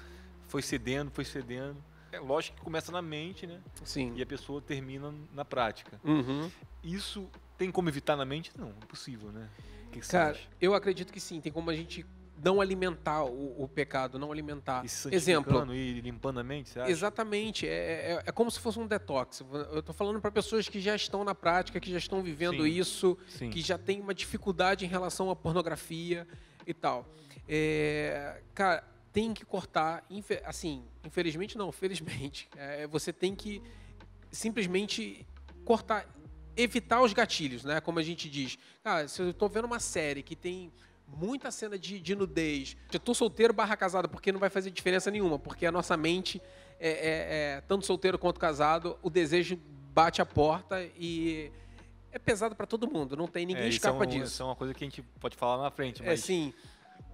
foi 0.48 0.62
cedendo, 0.62 1.10
foi 1.12 1.26
cedendo. 1.26 1.78
É 2.12 2.20
lógico 2.20 2.58
que 2.58 2.64
começa 2.64 2.92
na 2.92 3.02
mente, 3.02 3.48
né? 3.48 3.60
Sim. 3.84 4.14
E 4.16 4.22
a 4.22 4.26
pessoa 4.26 4.62
termina 4.62 5.12
na 5.34 5.44
prática. 5.44 6.00
Uhum. 6.04 6.52
Isso 6.84 7.28
tem 7.58 7.72
como 7.72 7.90
evitar 7.90 8.16
na 8.16 8.26
mente? 8.26 8.52
Não, 8.56 8.70
é 8.70 8.86
possível, 8.86 9.32
né? 9.32 9.50
Que 9.92 10.00
que 10.00 10.08
Cara, 10.08 10.38
eu 10.62 10.76
acredito 10.76 11.12
que 11.12 11.20
sim. 11.20 11.42
Tem 11.42 11.52
como 11.52 11.72
a 11.72 11.76
gente 11.76 12.06
não 12.44 12.60
alimentar 12.60 13.24
o, 13.24 13.64
o 13.64 13.68
pecado, 13.68 14.20
não 14.20 14.32
alimentar. 14.32 14.84
E 14.84 15.16
Exemplo. 15.16 15.74
E 15.74 16.02
limpando 16.02 16.40
a 16.40 16.44
mente, 16.44 16.70
você 16.70 16.80
acha? 16.82 16.92
Exatamente. 16.92 17.68
É, 17.68 17.72
é, 17.72 18.24
é 18.26 18.32
como 18.32 18.52
se 18.52 18.60
fosse 18.60 18.78
um 18.78 18.86
detox. 18.86 19.42
Eu 19.72 19.80
estou 19.80 19.96
falando 19.96 20.20
para 20.20 20.30
pessoas 20.30 20.68
que 20.68 20.82
já 20.82 20.96
estão 20.96 21.24
na 21.24 21.34
prática, 21.34 21.80
que 21.80 21.90
já 21.90 21.98
estão 21.98 22.22
vivendo 22.22 22.64
sim, 22.64 22.70
isso, 22.70 23.18
sim. 23.30 23.50
que 23.50 23.62
já 23.62 23.78
tem 23.78 24.02
uma 24.02 24.14
dificuldade 24.14 24.84
em 24.84 24.88
relação 24.88 25.30
à 25.30 25.36
pornografia 25.36 26.28
e 26.68 26.74
tal. 26.74 27.08
É, 27.48 28.42
cara, 28.54 28.84
tem 29.14 29.34
que 29.34 29.46
cortar, 29.46 30.06
assim, 30.46 30.84
infelizmente 31.06 31.58
não, 31.58 31.72
felizmente. 31.72 32.50
É, 32.58 32.88
você 32.88 33.14
tem 33.14 33.36
que 33.36 33.62
simplesmente 34.32 35.26
cortar, 35.64 36.08
evitar 36.58 37.02
os 37.02 37.14
gatilhos, 37.14 37.64
né? 37.64 37.80
Como 37.80 38.00
a 38.00 38.04
gente 38.04 38.30
diz. 38.30 38.58
Cara, 38.84 39.08
se 39.08 39.22
eu 39.22 39.30
estou 39.30 39.48
vendo 39.48 39.66
uma 39.66 39.80
série 39.80 40.24
que 40.24 40.36
tem 40.36 40.72
muita 41.14 41.52
cena 41.52 41.78
de, 41.78 42.00
de 42.00 42.16
nudez. 42.16 42.76
Eu 42.92 43.00
tô 43.00 43.14
solteiro 43.14 43.54
barra 43.54 43.76
casado, 43.76 44.10
porque 44.10 44.32
não 44.32 44.40
vai 44.40 44.50
fazer 44.50 44.72
diferença 44.72 45.10
nenhuma, 45.12 45.38
porque 45.40 45.66
a 45.66 45.72
nossa 45.72 45.96
mente, 45.96 46.42
é, 46.80 46.90
é, 46.90 47.58
é, 47.58 47.62
tanto 47.62 47.86
solteiro 47.86 48.18
quanto 48.18 48.40
casado, 48.40 48.98
o 49.02 49.10
desejo 49.10 49.58
bate 49.94 50.22
a 50.22 50.26
porta 50.26 50.84
e 50.98 51.52
é 52.12 52.20
pesado 52.20 52.56
para 52.56 52.66
todo 52.66 52.90
mundo, 52.90 53.16
não 53.16 53.28
tem 53.28 53.46
ninguém 53.46 53.64
é, 53.64 53.70
escapa 53.70 54.04
é 54.04 54.08
um, 54.08 54.10
disso. 54.10 54.34
Isso 54.34 54.44
é 54.44 54.46
uma 54.46 54.56
coisa 54.56 54.74
que 54.74 54.84
a 54.84 54.88
gente 54.88 55.02
pode 55.20 55.36
falar 55.36 55.62
na 55.62 55.72
frente, 55.72 56.02
é, 56.02 56.06
mas 56.06 56.20
é 56.20 56.24
sim. 56.24 56.54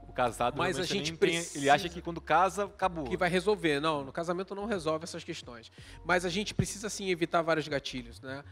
O 0.08 0.12
casado, 0.12 0.58
mas 0.58 0.80
a 0.80 0.84
gente 0.84 1.14
precisa... 1.14 1.54
tem, 1.54 1.62
ele 1.62 1.70
acha 1.70 1.88
que 1.88 2.02
quando 2.02 2.20
casa 2.20 2.66
acabou. 2.66 3.04
Que 3.04 3.16
vai 3.16 3.30
resolver, 3.30 3.80
não. 3.80 4.04
No 4.04 4.12
casamento 4.12 4.56
não 4.56 4.66
resolve 4.66 5.04
essas 5.04 5.24
questões. 5.24 5.72
Mas 6.04 6.26
a 6.26 6.30
gente 6.30 6.52
precisa 6.52 6.90
sim 6.90 7.12
evitar 7.12 7.44
vários 7.44 7.68
gatilhos, 7.68 8.20
né? 8.20 8.44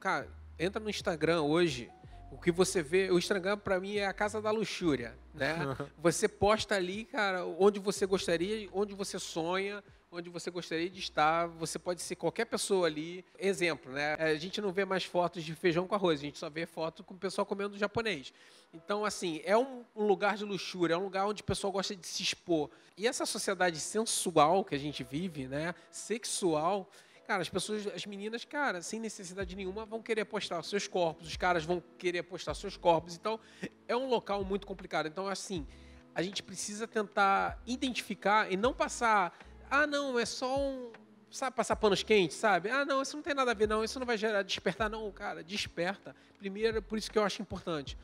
Cara, 0.00 0.28
entra 0.58 0.82
no 0.82 0.90
Instagram 0.90 1.42
hoje, 1.42 1.88
o 2.32 2.38
que 2.38 2.50
você 2.50 2.82
vê, 2.82 3.10
o 3.10 3.18
Instagram 3.18 3.58
para 3.58 3.78
mim 3.78 3.96
é 3.96 4.06
a 4.06 4.12
casa 4.12 4.40
da 4.40 4.50
luxúria, 4.50 5.14
né? 5.34 5.54
você 5.98 6.26
posta 6.26 6.74
ali, 6.74 7.04
cara, 7.04 7.44
onde 7.44 7.78
você 7.78 8.06
gostaria, 8.06 8.68
onde 8.72 8.94
você 8.94 9.18
sonha, 9.18 9.84
onde 10.10 10.30
você 10.30 10.50
gostaria 10.50 10.88
de 10.88 10.98
estar. 10.98 11.46
Você 11.46 11.78
pode 11.78 12.00
ser 12.00 12.16
qualquer 12.16 12.46
pessoa 12.46 12.86
ali. 12.86 13.22
Exemplo, 13.38 13.92
né? 13.92 14.14
A 14.14 14.34
gente 14.36 14.60
não 14.62 14.72
vê 14.72 14.84
mais 14.84 15.04
fotos 15.04 15.44
de 15.44 15.54
feijão 15.54 15.86
com 15.86 15.94
arroz, 15.94 16.20
a 16.20 16.22
gente 16.22 16.38
só 16.38 16.48
vê 16.48 16.64
foto 16.64 17.04
com 17.04 17.12
o 17.12 17.18
pessoal 17.18 17.46
comendo 17.46 17.76
japonês. 17.78 18.32
Então, 18.72 19.04
assim, 19.04 19.42
é 19.44 19.56
um, 19.56 19.84
um 19.94 20.06
lugar 20.06 20.36
de 20.36 20.44
luxúria, 20.44 20.94
é 20.94 20.96
um 20.96 21.04
lugar 21.04 21.26
onde 21.26 21.42
o 21.42 21.44
pessoal 21.44 21.70
gosta 21.70 21.94
de 21.94 22.06
se 22.06 22.22
expor. 22.22 22.70
E 22.96 23.06
essa 23.06 23.26
sociedade 23.26 23.78
sensual 23.78 24.64
que 24.64 24.74
a 24.74 24.78
gente 24.78 25.04
vive, 25.04 25.46
né? 25.46 25.74
Sexual 25.90 26.88
Cara, 27.26 27.42
as 27.42 27.48
pessoas, 27.48 27.86
as 27.86 28.04
meninas, 28.04 28.44
cara, 28.44 28.82
sem 28.82 28.98
necessidade 28.98 29.54
nenhuma, 29.54 29.84
vão 29.84 30.02
querer 30.02 30.24
postar 30.24 30.62
seus 30.62 30.88
corpos, 30.88 31.28
os 31.28 31.36
caras 31.36 31.64
vão 31.64 31.82
querer 31.96 32.22
postar 32.24 32.54
seus 32.54 32.76
corpos. 32.76 33.14
Então, 33.14 33.38
é 33.86 33.96
um 33.96 34.08
local 34.08 34.44
muito 34.44 34.66
complicado. 34.66 35.06
Então, 35.06 35.28
assim, 35.28 35.66
a 36.14 36.22
gente 36.22 36.42
precisa 36.42 36.86
tentar 36.86 37.60
identificar 37.66 38.50
e 38.52 38.56
não 38.56 38.74
passar, 38.74 39.36
ah, 39.70 39.86
não, 39.86 40.18
é 40.18 40.26
só 40.26 40.58
um 40.58 40.92
sabe, 41.30 41.56
passar 41.56 41.76
panos 41.76 42.02
quentes, 42.02 42.36
sabe? 42.36 42.68
Ah, 42.70 42.84
não, 42.84 43.00
isso 43.00 43.16
não 43.16 43.22
tem 43.22 43.34
nada 43.34 43.50
a 43.50 43.54
ver, 43.54 43.66
não, 43.66 43.82
isso 43.82 43.98
não 43.98 44.06
vai 44.06 44.18
gerar 44.18 44.42
despertar, 44.42 44.90
não, 44.90 45.10
cara, 45.10 45.42
desperta. 45.42 46.14
Primeiro, 46.38 46.82
por 46.82 46.98
isso 46.98 47.10
que 47.10 47.18
eu 47.18 47.24
acho 47.24 47.40
importante. 47.40 47.96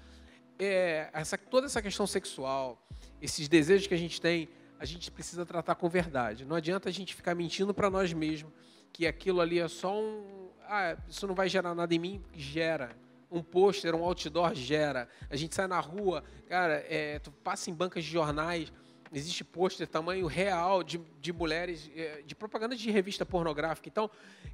É, 0.59 1.11
essa, 1.13 1.37
toda 1.37 1.67
essa 1.67 1.83
questão 1.83 2.07
sexual, 2.07 2.83
esses 3.21 3.49
desejos 3.49 3.87
que 3.87 3.95
a 3.95 3.99
gente 3.99 4.21
tem, 4.21 4.49
a 4.81 4.85
gente 4.85 5.11
precisa 5.11 5.45
tratar 5.45 5.75
com 5.75 5.89
verdade. 5.89 6.45
Não 6.45 6.57
adianta 6.57 6.89
a 6.89 6.93
gente 6.93 7.15
ficar 7.15 7.35
mentindo 7.35 7.75
para 7.75 7.91
nós 7.91 8.13
mesmos 8.13 8.53
que 8.93 9.07
aquilo 9.07 9.41
ali 9.41 9.59
é 9.59 9.69
só 9.69 9.99
um. 9.99 10.51
Ah, 10.67 10.97
isso 11.09 11.27
não 11.27 11.35
vai 11.35 11.49
gerar 11.49 11.75
nada 11.75 11.95
em 11.95 11.99
mim, 11.99 12.23
gera. 12.35 12.97
Um 13.31 13.43
pôster, 13.43 13.95
um 13.95 14.03
outdoor 14.05 14.55
gera. 14.55 15.09
A 15.29 15.37
gente 15.37 15.55
sai 15.55 15.67
na 15.67 15.81
rua, 15.81 16.25
cara, 16.49 16.85
é, 16.89 17.19
tu 17.19 17.31
passa 17.31 17.71
em 17.71 17.75
bancas 17.75 18.05
de 18.05 18.11
jornais, 18.11 18.73
existe 19.13 19.45
pôster 19.45 19.87
tamanho 19.87 20.27
real 20.27 20.83
de, 20.83 20.99
de 21.21 21.33
mulheres, 21.33 21.91
é, 21.95 22.23
de 22.23 22.35
propaganda 22.35 22.75
de 22.75 22.91
revista 22.91 23.25
pornográfica. 23.27 23.89
Então, 23.89 24.11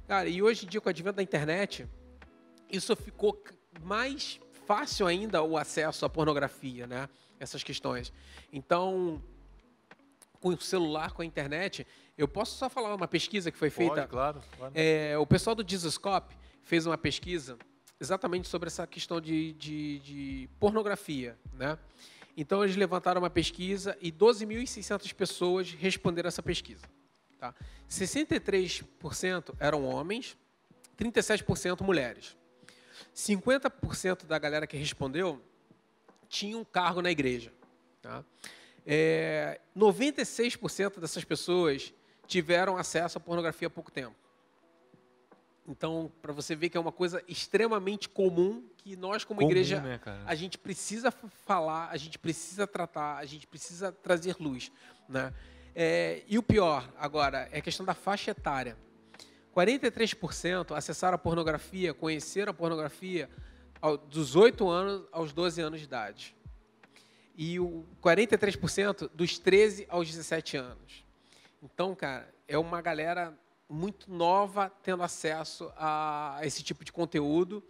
cara, 0.07 0.27
e 0.27 0.41
hoje 0.41 0.65
em 0.65 0.69
dia 0.69 0.81
com 0.81 0.87
o 0.87 0.89
advento 0.89 1.17
da 1.17 1.23
internet, 1.23 1.87
isso 2.69 2.95
ficou 2.95 3.41
mais 3.81 4.39
fácil 4.65 5.07
ainda 5.07 5.41
o 5.43 5.57
acesso 5.57 6.05
à 6.05 6.09
pornografia, 6.09 6.87
né? 6.87 7.09
Essas 7.39 7.63
questões. 7.63 8.11
Então, 8.51 9.21
com 10.39 10.49
o 10.49 10.61
celular, 10.61 11.11
com 11.11 11.21
a 11.21 11.25
internet, 11.25 11.85
eu 12.17 12.27
posso 12.27 12.57
só 12.57 12.69
falar 12.69 12.93
uma 12.95 13.07
pesquisa 13.07 13.51
que 13.51 13.57
foi 13.57 13.69
feita. 13.69 13.95
Pode, 13.95 14.07
claro. 14.07 14.41
claro. 14.57 14.73
É, 14.75 15.17
o 15.17 15.25
pessoal 15.25 15.55
do 15.55 15.63
Dizoscope 15.63 16.35
fez 16.63 16.85
uma 16.85 16.97
pesquisa 16.97 17.57
exatamente 17.99 18.47
sobre 18.47 18.67
essa 18.67 18.85
questão 18.87 19.19
de, 19.19 19.53
de, 19.53 19.99
de 19.99 20.49
pornografia, 20.59 21.37
né? 21.53 21.77
Então 22.37 22.63
eles 22.63 22.75
levantaram 22.75 23.21
uma 23.21 23.29
pesquisa 23.29 23.97
e 24.01 24.11
12.600 24.11 25.13
pessoas 25.13 25.71
responderam 25.71 26.27
essa 26.27 26.43
pesquisa. 26.43 26.85
Tá? 27.39 27.53
63% 27.89 29.55
eram 29.59 29.85
homens, 29.85 30.37
37% 30.97 31.81
mulheres. 31.81 32.35
50% 33.15 34.25
da 34.25 34.37
galera 34.37 34.67
que 34.67 34.75
respondeu 34.75 35.41
tinha 36.27 36.57
um 36.57 36.65
cargo 36.65 37.01
na 37.01 37.09
igreja. 37.09 37.53
Tá? 38.01 38.23
É, 38.85 39.61
96% 39.75 40.99
dessas 40.99 41.23
pessoas 41.23 41.93
tiveram 42.27 42.77
acesso 42.77 43.17
à 43.17 43.21
pornografia 43.21 43.67
há 43.67 43.71
pouco 43.71 43.91
tempo. 43.91 44.15
Então, 45.67 46.11
para 46.21 46.31
você 46.31 46.55
ver 46.55 46.69
que 46.69 46.77
é 46.77 46.79
uma 46.79 46.91
coisa 46.91 47.23
extremamente 47.27 48.07
comum 48.07 48.63
que 48.77 48.95
nós, 48.95 49.23
como 49.23 49.39
comum, 49.39 49.49
igreja, 49.49 49.81
né, 49.81 49.99
a 50.25 50.35
gente 50.35 50.59
precisa 50.59 51.11
falar, 51.11 51.89
a 51.89 51.97
gente 51.97 52.19
precisa 52.19 52.67
tratar, 52.67 53.17
a 53.17 53.25
gente 53.25 53.47
precisa 53.47 53.91
trazer 53.91 54.35
luz. 54.39 54.71
Né? 55.09 55.33
É, 55.73 56.21
e 56.27 56.37
o 56.37 56.43
pior, 56.43 56.87
agora, 56.97 57.49
é 57.51 57.57
a 57.57 57.61
questão 57.61 57.85
da 57.85 57.95
faixa 57.95 58.31
etária. 58.31 58.77
43% 59.55 60.75
acessaram 60.75 61.15
a 61.15 61.17
pornografia, 61.17 61.93
conheceram 61.93 62.51
a 62.51 62.53
pornografia 62.53 63.29
dos 64.09 64.35
8 64.35 64.69
anos 64.69 65.07
aos 65.11 65.33
12 65.33 65.61
anos 65.61 65.79
de 65.79 65.85
idade. 65.85 66.35
E 67.35 67.59
o 67.59 67.85
43% 68.03 69.09
dos 69.13 69.39
13 69.39 69.85
aos 69.89 70.07
17 70.07 70.57
anos. 70.57 71.04
Então, 71.61 71.95
cara, 71.95 72.33
é 72.47 72.57
uma 72.57 72.81
galera 72.81 73.37
muito 73.69 74.11
nova 74.11 74.71
tendo 74.83 75.03
acesso 75.03 75.71
a 75.75 76.39
esse 76.43 76.63
tipo 76.63 76.83
de 76.83 76.91
conteúdo. 76.91 77.63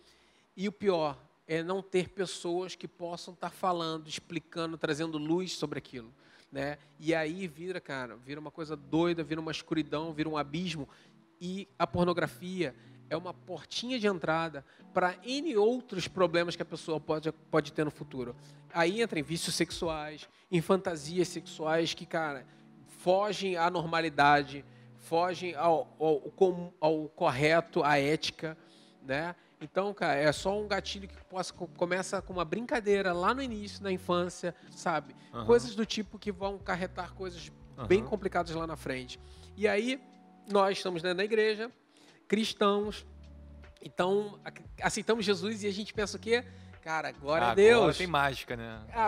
E 0.56 0.68
o 0.68 0.72
pior 0.72 1.18
é 1.48 1.64
não 1.64 1.82
ter 1.82 2.10
pessoas 2.10 2.76
que 2.76 2.88
possam 2.88 3.34
estar 3.34 3.50
falando, 3.50 4.08
explicando, 4.08 4.78
trazendo 4.78 5.18
luz 5.18 5.54
sobre 5.54 5.80
aquilo. 5.80 6.14
Né? 6.52 6.78
E 7.00 7.14
aí 7.14 7.48
vira, 7.48 7.82
cara, 7.82 8.16
vira 8.16 8.40
uma 8.40 8.52
coisa 8.52 8.76
doida, 8.76 9.24
vira 9.24 9.42
uma 9.42 9.52
escuridão, 9.52 10.14
vira 10.14 10.30
um 10.30 10.38
abismo 10.38 10.88
e 11.40 11.68
a 11.78 11.86
pornografia 11.86 12.74
é 13.10 13.16
uma 13.16 13.34
portinha 13.34 14.00
de 14.00 14.08
entrada 14.08 14.66
para 14.94 15.16
N 15.24 15.56
outros 15.58 16.08
problemas 16.08 16.56
que 16.56 16.62
a 16.62 16.66
pessoa 16.66 17.00
pode, 17.00 17.32
pode 17.52 17.74
ter 17.74 17.84
no 17.84 17.92
futuro. 17.92 18.36
Aí 18.74 19.02
entra 19.02 19.20
em 19.20 19.24
vícios 19.24 19.56
sexuais, 19.56 20.28
em 20.52 20.62
fantasias 20.62 21.28
sexuais 21.28 21.94
que, 21.94 22.06
cara, 22.06 22.46
fogem 23.06 23.56
à 23.56 23.70
normalidade, 23.70 24.66
fogem 24.98 25.54
ao, 25.54 25.96
ao, 26.00 26.74
ao 26.82 27.08
correto, 27.10 27.84
à 27.84 28.00
ética, 28.00 28.58
né? 29.04 29.36
Então, 29.62 29.94
cara, 29.94 30.16
é 30.16 30.32
só 30.32 30.60
um 30.60 30.68
gatilho 30.68 31.08
que 31.08 31.24
possa, 31.26 31.54
começa 31.54 32.20
com 32.20 32.34
uma 32.34 32.44
brincadeira 32.44 33.14
lá 33.14 33.32
no 33.32 33.44
início, 33.44 33.84
na 33.84 33.92
infância, 33.92 34.56
sabe? 34.72 35.16
Uhum. 35.32 35.46
Coisas 35.46 35.76
do 35.76 35.86
tipo 35.86 36.18
que 36.18 36.32
vão 36.32 36.58
carretar 36.58 37.14
coisas 37.14 37.52
uhum. 37.78 37.86
bem 37.86 38.04
complicadas 38.04 38.56
lá 38.56 38.66
na 38.66 38.76
frente. 38.76 39.20
E 39.56 39.68
aí, 39.68 40.02
nós 40.52 40.78
estamos 40.78 41.04
dentro 41.04 41.20
da 41.20 41.24
igreja, 41.24 41.72
cristãos, 42.28 43.06
então 43.84 44.40
aceitamos 44.82 45.24
Jesus 45.24 45.62
e 45.62 45.68
a 45.68 45.72
gente 45.72 45.94
pensa 45.94 46.18
o 46.18 46.20
quê? 46.20 46.44
Cara, 46.82 47.12
glória 47.12 47.44
agora 47.44 47.52
a 47.52 47.56
Deus. 47.56 47.82
Agora 47.82 47.94
tem 47.94 48.08
mágica, 48.08 48.58
né? 48.58 48.84
Agora, 48.92 49.06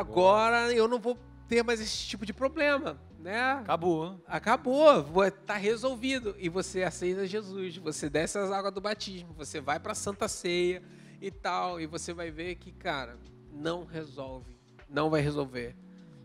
agora 0.60 0.74
eu 0.74 0.88
não 0.88 1.00
vou 1.00 1.18
ter 1.48 1.64
mais 1.64 1.80
esse 1.80 2.06
tipo 2.06 2.26
de 2.26 2.34
problema, 2.34 3.00
né? 3.20 3.54
Acabou. 3.54 4.22
Acabou, 4.28 5.32
tá 5.46 5.56
resolvido. 5.56 6.36
E 6.38 6.50
você 6.50 6.84
aceita 6.84 7.26
Jesus, 7.26 7.78
você 7.78 8.10
desce 8.10 8.38
as 8.38 8.52
águas 8.52 8.74
do 8.74 8.82
batismo, 8.82 9.34
você 9.34 9.62
vai 9.62 9.80
para 9.80 9.94
a 9.94 9.96
Santa 9.96 10.28
Ceia 10.28 10.84
e 11.22 11.32
tal, 11.32 11.80
e 11.80 11.86
você 11.86 12.14
vai 12.14 12.30
ver 12.30 12.56
que, 12.56 12.72
cara, 12.72 13.18
não 13.52 13.86
resolve, 13.86 14.56
não 14.90 15.10
vai 15.10 15.22
resolver. 15.22 15.76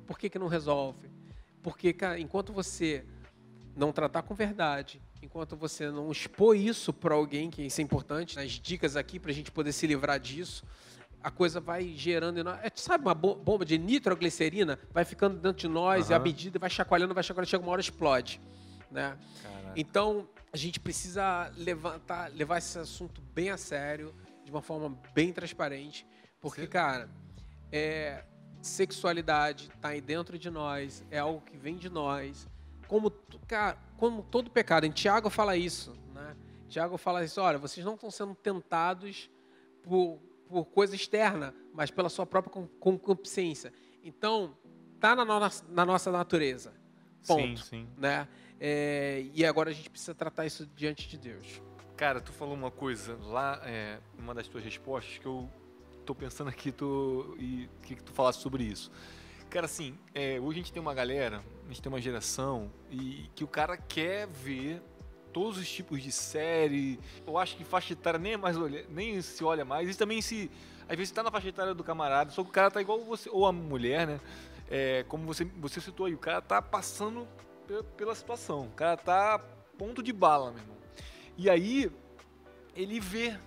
Por 0.07 0.19
que, 0.19 0.29
que 0.29 0.38
não 0.38 0.49
resolve? 0.49 1.11
Porque, 1.62 1.93
cara, 1.93 2.19
enquanto 2.19 2.52
você 2.52 3.05
não 3.75 3.93
tratar 3.93 4.23
com 4.23 4.35
verdade, 4.35 5.00
enquanto 5.23 5.57
você 5.57 5.88
não 5.91 6.11
expor 6.11 6.57
isso 6.57 6.93
para 6.93 7.14
alguém, 7.14 7.49
que 7.49 7.62
isso 7.62 7.81
é 7.81 7.85
importante, 7.85 8.38
as 8.38 8.50
dicas 8.52 8.97
aqui 8.97 9.19
para 9.19 9.31
a 9.31 9.35
gente 9.35 9.50
poder 9.50 9.73
se 9.73 9.87
livrar 9.87 10.19
disso, 10.19 10.64
a 11.23 11.31
coisa 11.31 11.61
vai 11.61 11.88
gerando. 11.97 12.41
É, 12.49 12.71
sabe 12.75 13.05
uma 13.05 13.14
bomba 13.14 13.64
de 13.64 13.79
nitroglicerina? 13.79 14.79
Vai 14.93 15.05
ficando 15.05 15.38
dentro 15.38 15.61
de 15.61 15.69
nós 15.69 16.07
uhum. 16.07 16.12
e 16.12 16.14
a 16.14 16.19
medida 16.19 16.59
vai 16.59 16.71
chacoalhando, 16.71 17.14
vai 17.14 17.23
chacoalhando, 17.23 17.50
chega 17.50 17.62
uma 17.62 17.73
hora 17.73 17.81
explode. 17.81 18.41
Né? 18.91 19.17
Então, 19.75 20.29
a 20.52 20.57
gente 20.57 20.79
precisa 20.79 21.50
levantar, 21.57 22.31
levar 22.33 22.59
esse 22.59 22.79
assunto 22.79 23.23
bem 23.35 23.50
a 23.50 23.57
sério, 23.57 24.14
de 24.45 24.50
uma 24.50 24.61
forma 24.61 24.99
bem 25.14 25.33
transparente, 25.33 26.07
porque, 26.41 26.62
Sim. 26.62 26.67
cara, 26.67 27.09
é, 27.71 28.25
sexualidade 28.61 29.71
está 29.75 29.88
aí 29.88 30.00
dentro 30.00 30.38
de 30.38 30.50
nós, 30.50 31.02
é 31.11 31.19
algo 31.19 31.41
que 31.41 31.57
vem 31.57 31.76
de 31.76 31.88
nós, 31.88 32.47
como, 32.87 33.11
como 33.97 34.23
todo 34.25 34.50
pecado. 34.50 34.85
Em 34.85 34.91
Tiago 34.91 35.31
fala 35.31 35.57
isso, 35.57 35.97
né? 36.12 36.37
Tiago 36.69 36.99
fala 36.99 37.25
isso, 37.25 37.41
olha, 37.41 37.57
vocês 37.57 37.85
não 37.85 37.95
estão 37.95 38.11
sendo 38.11 38.35
tentados 38.35 39.31
por, 39.83 40.19
por 40.52 40.66
coisa 40.66 40.94
externa, 40.94 41.54
mas 41.73 41.90
pela 41.90 42.11
sua 42.11 42.26
própria 42.26 42.68
concupiscência. 42.78 43.73
Então, 44.04 44.54
tá 45.00 45.16
na, 45.16 45.25
no, 45.25 45.40
na 45.71 45.87
nossa 45.87 46.12
natureza. 46.12 46.75
Ponto. 47.26 47.61
Sim, 47.61 47.64
sim. 47.64 47.88
Né? 47.97 48.28
É, 48.61 49.25
e 49.32 49.44
agora 49.47 49.71
a 49.71 49.73
gente 49.73 49.88
precisa 49.88 50.14
tratar 50.14 50.44
isso 50.44 50.66
diante 50.76 51.09
de 51.09 51.16
Deus. 51.16 51.62
Cara, 51.97 52.21
tu 52.21 52.32
falou 52.32 52.54
uma 52.54 52.71
coisa 52.71 53.16
lá, 53.23 53.61
é, 53.64 53.99
uma 54.18 54.35
das 54.35 54.47
tuas 54.47 54.62
respostas, 54.62 55.18
que 55.18 55.26
eu 55.26 55.49
tô 56.04 56.14
pensando 56.14 56.49
aqui 56.49 56.71
tu, 56.71 57.35
e 57.38 57.68
que, 57.82 57.97
que 57.97 58.02
tu 58.02 58.12
falasse 58.12 58.40
sobre 58.40 58.64
isso. 58.64 58.90
Cara, 59.49 59.66
assim, 59.66 59.99
é, 60.14 60.40
hoje 60.40 60.61
a 60.61 60.62
gente 60.62 60.73
tem 60.73 60.80
uma 60.80 60.94
galera, 60.94 61.42
a 61.64 61.68
gente 61.68 61.80
tem 61.80 61.92
uma 61.92 62.00
geração 62.00 62.71
e 62.90 63.30
que 63.35 63.44
o 63.44 63.49
cara 63.49 63.76
quer 63.76 64.26
ver 64.26 64.82
todos 65.33 65.59
os 65.59 65.71
tipos 65.71 66.03
de 66.03 66.12
série. 66.12 66.99
Eu 67.27 67.39
acho 67.39 67.57
que 67.57 67.65
faixa 67.65 67.93
etária 67.93 68.19
nem, 68.19 68.35
é 68.35 68.37
mais 68.37 68.57
olha, 68.57 68.85
nem 68.91 69.21
se 69.23 69.43
olha 69.43 69.65
mais. 69.65 69.89
E 69.89 69.97
também 69.97 70.21
se. 70.21 70.51
Às 70.89 70.97
vezes 70.97 71.12
tá 71.12 71.23
na 71.23 71.31
faixa 71.31 71.49
etária 71.49 71.75
do 71.75 71.83
camarada, 71.83 72.31
só 72.31 72.43
que 72.43 72.51
o 72.51 72.53
cara 72.53 72.71
tá 72.71 72.81
igual 72.81 73.01
você, 73.05 73.31
ou 73.31 73.47
a 73.47 73.53
mulher, 73.53 74.07
né? 74.07 74.21
É, 74.71 75.05
como 75.09 75.27
você, 75.27 75.45
você 75.45 75.81
citou 75.81 76.07
aí, 76.07 76.15
o 76.15 76.19
cara 76.19 76.41
tá 76.41 76.61
passando 76.61 77.27
pela 77.97 78.15
situação. 78.15 78.65
O 78.67 78.71
cara 78.71 78.97
tá 78.97 79.39
ponto 79.79 80.03
de 80.03 80.12
bala, 80.12 80.51
meu 80.51 80.61
irmão. 80.61 80.77
E 81.37 81.49
aí, 81.49 81.91
ele 82.75 83.01
vê 83.01 83.39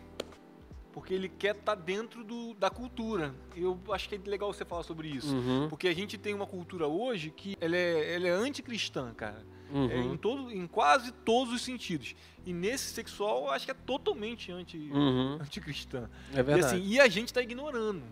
porque 0.96 1.14
ele 1.14 1.28
quer 1.28 1.58
estar 1.58 1.76
tá 1.76 1.82
dentro 1.82 2.24
do, 2.24 2.54
da 2.54 2.70
cultura. 2.70 3.36
Eu 3.54 3.78
acho 3.90 4.08
que 4.08 4.16
é 4.16 4.20
legal 4.26 4.52
você 4.54 4.64
falar 4.64 4.84
sobre 4.84 5.10
isso, 5.10 5.36
uhum. 5.36 5.68
porque 5.68 5.90
a 5.90 5.94
gente 5.94 6.18
tem 6.18 6.34
uma 6.34 6.48
cultura 6.48 6.88
hoje 6.88 7.32
que 7.32 7.58
ela 7.60 7.76
é, 7.76 8.16
ela 8.16 8.28
é 8.30 8.32
anticristã, 8.32 9.14
cara. 9.14 9.46
Uhum. 9.72 9.90
É, 9.90 9.98
em, 9.98 10.18
todo, 10.18 10.52
em 10.52 10.68
quase 10.68 11.12
todos 11.12 11.54
os 11.54 11.62
sentidos. 11.62 12.16
E 12.46 12.54
nesse 12.54 12.94
sexual, 12.94 13.46
eu 13.46 13.52
acho 13.52 13.66
que 13.66 13.72
é 13.72 13.76
totalmente 13.76 14.52
anti, 14.52 14.78
uhum. 14.78 15.40
anticristã. 15.42 16.10
É 16.32 16.44
verdade. 16.44 16.60
E, 16.60 16.66
assim, 16.66 16.88
e 16.88 17.00
a 17.00 17.08
gente 17.08 17.28
está 17.28 17.42
ignorando. 17.42 18.04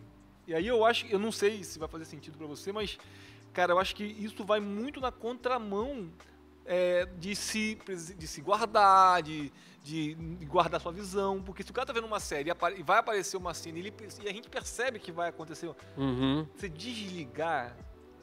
E 0.47 0.53
aí 0.53 0.67
eu 0.67 0.83
acho, 0.85 1.05
eu 1.07 1.19
não 1.19 1.31
sei 1.31 1.63
se 1.63 1.79
vai 1.79 1.87
fazer 1.87 2.05
sentido 2.05 2.37
para 2.37 2.47
você, 2.47 2.71
mas, 2.71 2.97
cara, 3.53 3.73
eu 3.73 3.79
acho 3.79 3.95
que 3.95 4.03
isso 4.03 4.43
vai 4.43 4.59
muito 4.59 4.99
na 4.99 5.11
contramão 5.11 6.11
é, 6.65 7.05
de, 7.17 7.35
se, 7.35 7.77
de 8.17 8.27
se 8.27 8.41
guardar, 8.41 9.21
de, 9.21 9.51
de 9.83 10.15
guardar 10.45 10.81
sua 10.81 10.91
visão, 10.91 11.41
porque 11.41 11.63
se 11.63 11.71
o 11.71 11.73
cara 11.73 11.87
tá 11.87 11.93
vendo 11.93 12.07
uma 12.07 12.19
série 12.19 12.51
e 12.77 12.83
vai 12.83 12.99
aparecer 12.99 13.37
uma 13.37 13.53
cena 13.53 13.77
e, 13.77 13.81
ele, 13.81 13.93
e 14.23 14.29
a 14.29 14.33
gente 14.33 14.49
percebe 14.49 14.99
que 14.99 15.11
vai 15.11 15.29
acontecer, 15.29 15.69
uhum. 15.97 16.45
você 16.55 16.67
desligar 16.67 17.75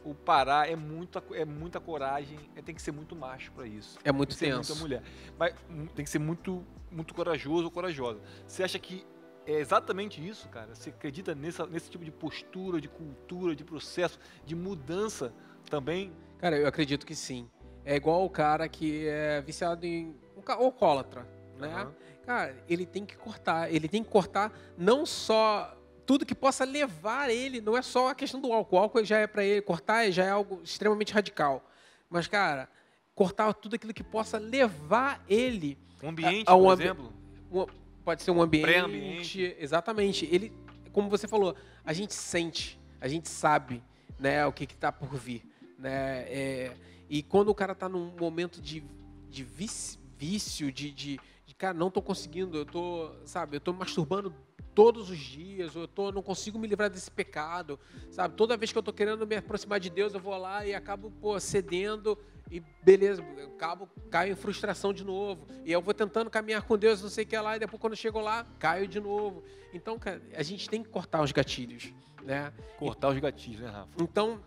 o 0.05 0.15
parar 0.15 0.71
é 0.71 0.77
muita, 0.77 1.23
é 1.33 1.45
muita 1.45 1.81
coragem, 1.81 2.39
é, 2.57 2.63
tem 2.63 2.75
que 2.75 2.83
ser 2.83 2.93
muito 2.93 3.15
macho 3.15 3.53
para 3.53 3.67
isso. 3.67 3.99
É 4.05 4.11
muito 4.13 4.37
tem 4.37 4.51
tenso. 4.51 4.71
muita 4.71 4.83
mulher. 4.83 5.03
Mas 5.39 5.55
tem 5.95 6.05
que 6.05 6.11
ser 6.11 6.19
muito, 6.19 6.65
muito 6.91 7.15
corajoso 7.15 7.65
ou 7.65 7.71
corajosa. 7.71 8.21
Você 8.47 8.63
acha 8.63 8.79
que 8.79 9.05
é 9.47 9.55
exatamente 9.55 10.27
isso, 10.27 10.49
cara? 10.49 10.75
Você 10.75 10.91
acredita 10.91 11.35
nessa, 11.35 11.67
nesse 11.67 11.91
tipo 11.91 12.05
de 12.05 12.11
postura, 12.11 12.81
de 12.81 12.89
cultura, 12.89 13.55
de 13.55 13.65
processo, 13.65 14.19
de 14.45 14.55
mudança 14.55 15.33
também? 15.69 16.13
Cara, 16.39 16.57
eu 16.57 16.67
acredito 16.67 17.07
que 17.07 17.15
sim. 17.15 17.49
É 17.85 17.97
igual 17.97 18.25
o 18.25 18.31
cara 18.31 18.69
que 18.69 19.07
é 19.07 19.41
viciado 19.41 19.87
em. 19.87 20.15
alcoólatra, 20.47 21.27
né? 21.59 21.69
Aham. 21.69 21.95
Cara, 22.25 22.65
ele 22.69 22.87
tem 22.87 23.05
que 23.05 23.17
cortar. 23.17 23.73
Ele 23.73 23.89
tem 23.89 24.05
que 24.05 24.11
cortar 24.11 24.53
não 24.77 25.05
só 25.05 25.77
tudo 26.11 26.27
que 26.27 26.35
possa 26.35 26.65
levar 26.65 27.31
ele, 27.31 27.61
não 27.61 27.77
é 27.77 27.83
só 27.83 28.09
a 28.09 28.17
questão 28.17 28.41
do 28.41 28.53
álcool. 28.53 28.75
O 28.75 28.79
álcool 28.81 29.05
já 29.05 29.19
é 29.19 29.29
para 29.29 29.45
ele 29.45 29.63
cortar, 29.63 30.11
já 30.11 30.25
é 30.25 30.31
algo 30.31 30.61
extremamente 30.65 31.13
radical. 31.13 31.65
Mas, 32.09 32.27
cara, 32.27 32.69
cortar 33.15 33.53
tudo 33.55 33.77
aquilo 33.77 33.95
que 33.95 34.03
possa 34.03 34.37
levar 34.37 35.25
ele. 35.29 35.79
Um 36.03 36.09
ambiente, 36.09 36.43
a 36.49 36.57
um 36.57 36.65
por 36.65 36.71
ambi- 36.73 36.83
exemplo. 36.83 37.13
um- 37.53 37.67
pode 38.05 38.25
ser 38.25 38.33
um 38.33 38.43
ambiente. 38.43 38.65
Pré-ambiente. 38.65 39.57
Exatamente. 39.57 40.29
Ele, 40.33 40.53
como 40.91 41.09
você 41.09 41.29
falou, 41.29 41.55
a 41.85 41.93
gente 41.93 42.13
sente, 42.13 42.77
a 43.01 43.07
gente 43.07 43.29
sabe, 43.29 43.81
né, 44.19 44.45
o 44.45 44.53
que 44.53 44.65
está 44.65 44.91
por 44.91 45.15
vir, 45.15 45.45
né? 45.79 46.23
É, 46.27 46.77
e 47.09 47.23
quando 47.23 47.51
o 47.51 47.55
cara 47.55 47.71
está 47.71 47.89
num 47.89 48.11
momento 48.19 48.61
de, 48.61 48.83
de 49.29 49.45
vício, 49.45 50.73
de, 50.73 50.91
de, 50.91 51.21
de, 51.47 51.55
cara, 51.57 51.73
não 51.73 51.89
tô 51.89 52.03
conseguindo, 52.03 52.57
eu 52.59 52.65
tô, 52.65 53.13
sabe, 53.25 53.59
eu 53.59 53.61
tô 53.61 53.73
me 53.73 53.79
masturbando 53.79 54.35
todos 54.81 55.11
os 55.11 55.19
dias, 55.19 55.77
ou 55.77 55.83
eu 55.83 55.89
tô, 55.89 56.11
não 56.11 56.23
consigo 56.23 56.59
me 56.59 56.67
livrar 56.67 56.89
desse 56.89 57.11
pecado, 57.11 57.79
sabe? 58.11 58.35
Toda 58.35 58.57
vez 58.57 58.73
que 58.73 58.79
eu 58.79 58.83
tô 58.83 58.95
querendo 58.95 59.27
me 59.27 59.37
aproximar 59.37 59.79
de 59.79 59.91
Deus, 59.91 60.15
eu 60.15 60.21
vou 60.21 60.35
lá 60.39 60.65
e 60.65 60.75
acabo, 60.75 61.11
pô, 61.21 61.39
cedendo 61.39 62.17
e 62.51 62.61
beleza, 62.83 63.23
eu 63.37 63.49
acabo, 63.49 63.87
caio 64.11 64.33
em 64.33 64.35
frustração 64.35 64.91
de 64.91 65.05
novo. 65.05 65.47
E 65.67 65.71
eu 65.71 65.83
vou 65.83 65.93
tentando 65.93 66.31
caminhar 66.31 66.63
com 66.63 66.79
Deus, 66.79 67.03
não 67.03 67.11
sei 67.11 67.25
o 67.25 67.27
que 67.27 67.37
lá, 67.37 67.57
e 67.57 67.59
depois 67.59 67.79
quando 67.79 67.93
eu 67.93 67.97
chego 67.99 68.21
lá, 68.21 68.47
caio 68.59 68.89
de 68.89 68.99
novo. 68.99 69.45
Então, 69.75 69.99
cara, 69.99 70.23
a 70.35 70.43
gente 70.43 70.67
tem 70.67 70.83
que 70.83 70.89
cortar 70.89 71.21
os 71.21 71.31
gatilhos, 71.31 71.93
né? 72.23 72.51
Cortar 72.79 73.11
os 73.11 73.19
gatilhos, 73.19 73.61
né, 73.61 73.69
Rafa? 73.69 73.91
Então, 74.01 74.41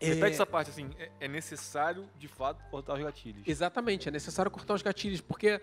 Repete 0.00 0.24
é, 0.24 0.30
essa 0.30 0.46
parte 0.46 0.70
assim, 0.70 0.90
é, 0.98 1.12
é 1.20 1.28
necessário, 1.28 2.10
de 2.18 2.26
fato, 2.26 2.60
cortar 2.70 2.94
os 2.94 3.02
gatilhos. 3.04 3.46
exatamente, 3.46 4.08
é 4.08 4.10
necessário 4.10 4.50
cortar 4.50 4.74
os 4.74 4.82
gatilhos, 4.82 5.20
porque 5.20 5.60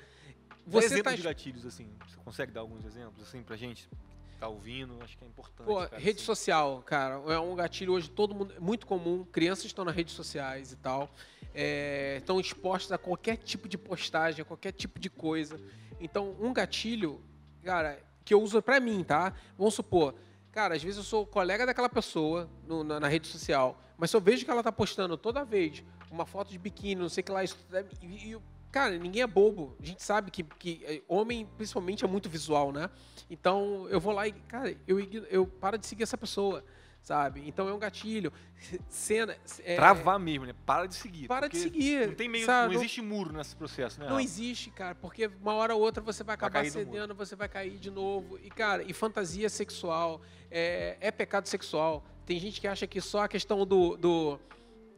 Você 0.68 0.82
você 0.82 0.86
exemplo 0.96 1.04
tá 1.12 1.16
de 1.16 1.22
gatilhos, 1.22 1.66
assim, 1.66 1.88
você 2.08 2.18
consegue 2.24 2.52
dar 2.52 2.62
alguns 2.62 2.86
exemplos, 2.86 3.22
assim, 3.22 3.42
pra 3.42 3.56
gente 3.56 3.88
que 4.32 4.38
tá 4.38 4.48
ouvindo? 4.48 4.98
Acho 5.02 5.18
que 5.18 5.24
é 5.24 5.28
importante. 5.28 5.66
Pô, 5.66 5.76
cara, 5.78 5.98
rede 5.98 6.18
assim. 6.18 6.26
social, 6.26 6.82
cara, 6.86 7.16
é 7.34 7.40
um 7.40 7.56
gatilho 7.56 7.94
hoje 7.94 8.10
todo 8.10 8.36
mundo 8.36 8.54
é 8.56 8.60
muito 8.60 8.86
comum. 8.86 9.24
Crianças 9.26 9.66
estão 9.66 9.86
nas 9.86 9.96
redes 9.96 10.14
sociais 10.14 10.72
e 10.74 10.76
tal, 10.76 11.10
é, 11.54 12.18
estão 12.20 12.40
expostas 12.40 12.92
a 12.92 12.98
qualquer 12.98 13.38
tipo 13.38 13.68
de 13.70 13.78
postagem, 13.78 14.42
a 14.42 14.46
qualquer 14.46 14.72
tipo 14.74 15.00
de 15.00 15.10
coisa. 15.10 15.60
Então, 16.00 16.36
um 16.40 16.52
gatilho, 16.54 17.22
cara, 17.64 18.00
que 18.26 18.34
eu 18.34 18.42
uso 18.42 18.62
pra 18.62 18.80
mim, 18.80 19.04
tá? 19.04 19.34
Vamos 19.58 19.74
supor, 19.74 20.14
cara, 20.52 20.76
às 20.76 20.84
vezes 20.84 20.98
eu 20.98 21.04
sou 21.04 21.26
colega 21.26 21.66
daquela 21.66 21.90
pessoa 21.90 22.50
no- 22.68 22.84
na, 22.84 23.00
na 23.00 23.08
rede 23.08 23.26
social, 23.28 23.82
mas 23.98 24.10
se 24.12 24.18
eu 24.18 24.22
vejo 24.22 24.44
que 24.44 24.52
ela 24.52 24.62
tá 24.62 24.72
postando 24.72 25.18
toda 25.18 25.44
vez 25.46 25.82
uma 26.12 26.26
foto 26.26 26.52
de 26.52 26.58
biquíni, 26.60 27.02
não 27.02 27.10
sei 27.10 27.22
o 27.22 27.26
que 27.26 27.32
lá, 27.32 27.44
isso, 27.44 27.58
e, 28.02 28.34
e, 28.34 28.38
cara, 28.72 28.98
ninguém 28.98 29.22
é 29.22 29.28
bobo. 29.28 29.76
A 29.82 29.86
gente 29.86 30.04
sabe 30.04 30.32
que, 30.32 30.44
que 30.44 30.82
eh, 30.86 31.02
homem, 31.08 31.48
principalmente, 31.58 32.04
é 32.04 32.08
muito 32.08 32.30
visual, 32.30 32.72
né? 32.72 32.90
Então 33.30 33.88
eu 33.90 34.00
vou 34.00 34.14
lá 34.14 34.28
e, 34.28 34.32
cara, 34.32 34.76
eu, 34.88 35.00
eu 35.30 35.48
paro 35.48 35.78
de 35.78 35.86
seguir 35.86 36.04
essa 36.04 36.18
pessoa, 36.18 36.64
sabe? 37.02 37.44
Então 37.48 37.68
é 37.68 37.74
um 37.74 37.80
gatilho. 37.80 38.32
Cena. 38.90 39.36
é, 39.64 39.76
Travar 39.76 40.20
mesmo, 40.20 40.46
né? 40.46 40.54
Para 40.66 40.88
de 40.88 40.96
seguir. 40.96 41.28
Para 41.28 41.48
de 41.48 41.58
seguir. 41.58 42.08
Não 42.08 42.16
tem 42.16 42.30
meio, 42.30 42.46
sabe? 42.46 42.74
não 42.74 42.82
existe 42.82 43.02
muro 43.02 43.34
nesse 43.34 43.56
processo, 43.56 44.00
né? 44.00 44.08
Não 44.08 44.20
existe, 44.20 44.70
cara, 44.72 44.96
porque 44.96 45.30
uma 45.42 45.54
hora 45.54 45.76
ou 45.76 45.82
outra 45.82 46.02
você 46.02 46.24
vai 46.24 46.36
acabar 46.36 46.60
muro. 46.60 46.72
cedendo, 46.72 47.16
você 47.16 47.36
vai 47.36 47.50
cair 47.50 47.78
de 47.78 47.92
novo. 47.92 48.38
E, 48.44 48.50
cara, 48.50 48.84
e 48.84 48.94
fantasia 48.94 49.50
sexual 49.50 50.22
é, 50.52 50.98
é 51.00 51.12
pecado 51.12 51.48
sexual. 51.48 52.04
Tem 52.26 52.39
gente 52.39 52.60
que 52.60 52.68
acha 52.68 52.86
que 52.86 53.00
só 53.00 53.24
a 53.24 53.28
questão 53.28 53.65
do, 53.65 53.96
do 53.96 54.39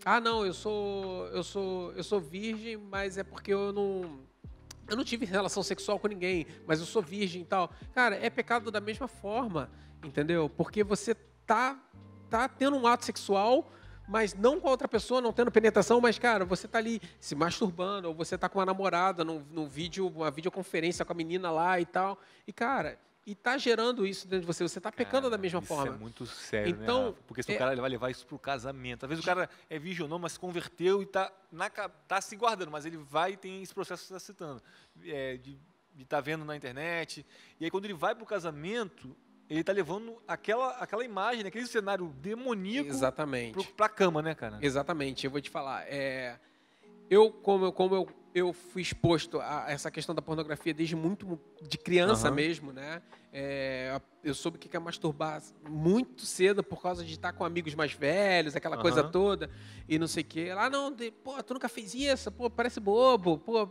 ah, 0.05 0.19
não, 0.19 0.45
eu 0.45 0.53
sou 0.53 1.27
eu 1.27 1.43
sou 1.43 1.91
eu 1.93 2.03
sou 2.03 2.19
virgem, 2.19 2.77
mas 2.77 3.17
é 3.17 3.23
porque 3.23 3.53
eu 3.53 3.73
não 3.73 4.19
eu 4.87 4.95
não 4.97 5.03
tive 5.03 5.25
relação 5.25 5.61
sexual 5.61 5.99
com 5.99 6.07
ninguém, 6.07 6.47
mas 6.65 6.79
eu 6.79 6.85
sou 6.85 7.01
virgem 7.01 7.43
e 7.43 7.45
tal. 7.45 7.71
Cara, 7.93 8.15
é 8.15 8.29
pecado 8.29 8.71
da 8.71 8.81
mesma 8.81 9.07
forma, 9.07 9.69
entendeu? 10.03 10.49
Porque 10.49 10.83
você 10.83 11.13
tá 11.45 11.79
tá 12.29 12.47
tendo 12.47 12.77
um 12.77 12.85
ato 12.85 13.05
sexual, 13.05 13.71
mas 14.07 14.33
não 14.33 14.59
com 14.59 14.67
a 14.67 14.71
outra 14.71 14.87
pessoa, 14.87 15.21
não 15.21 15.33
tendo 15.33 15.51
penetração, 15.51 15.99
mas, 15.99 16.17
cara, 16.17 16.45
você 16.45 16.67
tá 16.67 16.77
ali 16.77 17.01
se 17.19 17.35
masturbando, 17.35 18.07
ou 18.07 18.13
você 18.13 18.37
tá 18.37 18.47
com 18.47 18.59
uma 18.59 18.65
namorada 18.65 19.23
num 19.23 19.67
vídeo, 19.67 20.07
uma 20.07 20.31
videoconferência 20.31 21.03
com 21.03 21.11
a 21.11 21.15
menina 21.15 21.51
lá 21.51 21.79
e 21.79 21.85
tal. 21.85 22.19
E, 22.47 22.53
cara, 22.53 22.99
e 23.29 23.35
tá 23.35 23.57
gerando 23.59 24.07
isso 24.07 24.27
dentro 24.27 24.41
de 24.41 24.47
você, 24.47 24.63
você 24.67 24.81
tá 24.81 24.91
pecando 24.91 25.23
Cara, 25.23 25.29
da 25.29 25.37
mesma 25.37 25.59
isso 25.59 25.67
forma. 25.67 25.93
é 25.93 25.97
muito 25.97 26.25
sério, 26.25 26.71
Então, 26.71 26.99
né, 27.01 27.07
Rafa? 27.09 27.21
Porque 27.27 27.43
se 27.43 27.51
é- 27.51 27.55
o 27.55 27.57
cara 27.59 27.75
vai 27.75 27.89
levar 27.89 28.09
isso 28.09 28.25
pro 28.25 28.39
casamento. 28.39 29.03
Às 29.05 29.09
vezes 29.09 29.23
o 29.23 29.27
cara 29.27 29.47
é 29.69 29.77
virgem 29.77 30.03
ou 30.03 30.09
não, 30.09 30.17
mas 30.17 30.31
se 30.31 30.39
converteu 30.39 31.03
e 31.03 31.05
tá, 31.05 31.31
ca- 31.71 31.89
tá 31.89 32.19
se 32.21 32.35
guardando, 32.35 32.71
mas 32.71 32.85
ele 32.85 32.97
vai 32.97 33.33
e 33.33 33.37
tem 33.37 33.61
esse 33.61 33.73
processo 33.73 34.01
que 34.01 34.07
você 34.07 34.15
está 34.15 34.25
citando. 34.33 34.63
É, 35.05 35.37
de 35.37 35.59
estar 35.99 36.17
tá 36.17 36.21
vendo 36.21 36.43
na 36.43 36.55
internet. 36.55 37.23
E 37.59 37.65
aí 37.65 37.69
quando 37.69 37.85
ele 37.85 37.93
vai 37.93 38.15
pro 38.15 38.25
casamento, 38.25 39.15
ele 39.47 39.63
tá 39.63 39.71
levando 39.71 40.19
aquela, 40.27 40.71
aquela 40.77 41.03
imagem, 41.05 41.45
aquele 41.45 41.67
cenário 41.67 42.07
demoníaco 42.19 42.89
Exatamente. 42.89 43.53
pro, 43.53 43.63
pra 43.75 43.89
cama, 43.89 44.21
né, 44.23 44.33
cara? 44.33 44.57
Exatamente, 44.61 45.25
eu 45.25 45.31
vou 45.31 45.39
te 45.41 45.49
falar. 45.51 45.83
É, 45.87 46.39
eu, 47.09 47.31
como, 47.31 47.65
eu, 47.65 47.71
como 47.73 47.95
eu, 47.95 48.07
eu 48.33 48.53
fui 48.53 48.81
exposto 48.81 49.39
a 49.39 49.65
essa 49.67 49.89
questão 49.89 50.13
da 50.13 50.21
pornografia 50.21 50.73
desde 50.73 50.95
muito 50.95 51.39
de 51.61 51.77
criança 51.77 52.27
Aham. 52.27 52.35
mesmo, 52.35 52.71
né? 52.71 53.01
É, 53.33 53.99
eu 54.23 54.33
soube 54.33 54.57
o 54.57 54.59
que 54.59 54.75
é 54.75 54.79
masturbar 54.79 55.41
muito 55.67 56.25
cedo 56.25 56.63
por 56.63 56.81
causa 56.81 57.03
de 57.03 57.13
estar 57.13 57.33
com 57.33 57.43
amigos 57.45 57.73
mais 57.75 57.93
velhos, 57.93 58.55
aquela 58.55 58.77
coisa 58.77 59.01
Aham. 59.01 59.11
toda, 59.11 59.49
e 59.87 59.97
não 59.99 60.07
sei 60.07 60.23
o 60.23 60.25
quê. 60.25 60.53
Lá, 60.53 60.69
não, 60.69 60.91
de- 60.91 61.11
pô, 61.11 61.41
tu 61.43 61.53
nunca 61.53 61.69
fez 61.69 61.93
isso, 61.93 62.31
pô, 62.31 62.49
parece 62.49 62.79
bobo, 62.79 63.37
pô. 63.37 63.69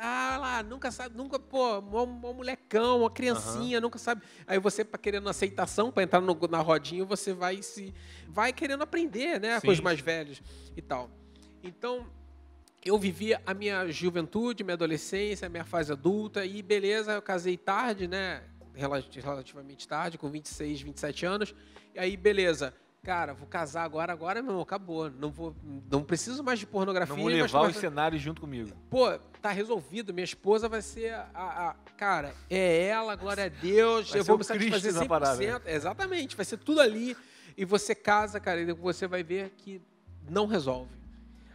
Ah 0.00 0.36
lá, 0.38 0.62
nunca 0.62 0.92
sabe, 0.92 1.16
nunca, 1.16 1.38
pô, 1.40 1.78
uma 1.80 2.06
molecão, 2.06 3.00
uma 3.00 3.10
criancinha, 3.10 3.80
nunca 3.80 3.98
sabe. 3.98 4.22
Aí 4.46 4.58
você, 4.58 4.84
querendo 4.84 5.28
aceitação, 5.28 5.90
pra 5.90 6.02
entrar 6.04 6.20
no- 6.20 6.38
na 6.48 6.60
rodinha, 6.60 7.04
você 7.04 7.32
vai 7.32 7.62
se. 7.62 7.92
vai 8.28 8.52
querendo 8.52 8.82
aprender, 8.82 9.40
né? 9.40 9.60
Com 9.60 9.70
os 9.70 9.78
Sim. 9.78 9.82
mais 9.82 9.98
velhos 9.98 10.40
e 10.76 10.82
tal. 10.82 11.10
Então, 11.64 12.06
eu 12.84 12.98
vivi 12.98 13.34
a 13.34 13.54
minha 13.54 13.90
juventude, 13.90 14.62
minha 14.64 14.74
adolescência, 14.74 15.48
minha 15.48 15.64
fase 15.64 15.92
adulta, 15.92 16.44
e 16.44 16.62
beleza, 16.62 17.12
eu 17.12 17.22
casei 17.22 17.56
tarde, 17.56 18.06
né? 18.08 18.42
Rela- 18.74 19.02
Relativamente 19.12 19.86
tarde, 19.88 20.16
com 20.18 20.30
26, 20.30 20.80
27 20.82 21.26
anos. 21.26 21.54
E 21.94 21.98
aí, 21.98 22.16
beleza. 22.16 22.72
Cara, 23.02 23.32
vou 23.32 23.46
casar 23.46 23.84
agora, 23.84 24.12
agora, 24.12 24.42
meu 24.42 24.50
irmão, 24.50 24.62
acabou. 24.62 25.08
Não, 25.10 25.30
vou, 25.30 25.54
não 25.90 26.02
preciso 26.02 26.42
mais 26.42 26.58
de 26.58 26.66
pornografia. 26.66 27.14
Não 27.14 27.22
vou 27.22 27.30
mas 27.30 27.40
levar 27.42 27.60
vai- 27.62 27.70
os 27.70 27.76
cenários 27.76 28.20
junto 28.20 28.40
comigo. 28.40 28.70
Pô, 28.90 29.16
tá 29.40 29.50
resolvido. 29.50 30.12
Minha 30.12 30.24
esposa 30.24 30.68
vai 30.68 30.82
ser 30.82 31.14
a. 31.14 31.28
a- 31.32 31.68
a- 31.70 31.76
cara, 31.96 32.34
é 32.50 32.86
ela, 32.86 33.14
glória 33.16 33.44
a 33.44 33.48
Deus. 33.48 34.10
Vai 34.10 34.18
eu 34.20 34.24
ser 34.24 34.28
vou 34.28 34.36
o 34.36 34.38
me 34.38 34.44
satisfazer 34.44 34.80
Cristo 34.92 34.94
na 34.94 35.00
100%. 35.04 35.08
parada. 35.08 35.62
Exatamente, 35.70 36.36
vai 36.36 36.44
ser 36.44 36.58
tudo 36.58 36.80
ali. 36.80 37.16
E 37.56 37.64
você 37.64 37.94
casa, 37.94 38.38
cara, 38.40 38.60
e 38.60 38.72
você 38.72 39.06
vai 39.06 39.22
ver 39.22 39.50
que 39.56 39.80
não 40.28 40.46
resolve. 40.46 40.90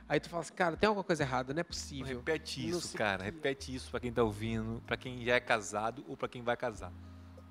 Aí 0.08 0.20
tu 0.20 0.30
fala 0.30 0.42
assim, 0.42 0.54
cara, 0.54 0.76
tem 0.78 0.88
alguma 0.88 1.04
coisa 1.04 1.24
errada, 1.24 1.54
não 1.54 1.62
é 1.62 1.64
possível. 1.64 2.18
Repete 2.18 2.68
isso, 2.68 2.96
cara. 2.98 3.24
Repete 3.24 3.74
isso 3.74 3.90
pra 3.90 4.00
quem 4.00 4.12
tá 4.12 4.22
ouvindo, 4.24 4.82
pra 4.86 4.98
quem 4.98 5.24
já 5.24 5.36
é 5.36 5.40
casado 5.40 6.04
ou 6.08 6.18
pra 6.18 6.28
quem 6.28 6.42
vai 6.42 6.58
casar. 6.58 6.92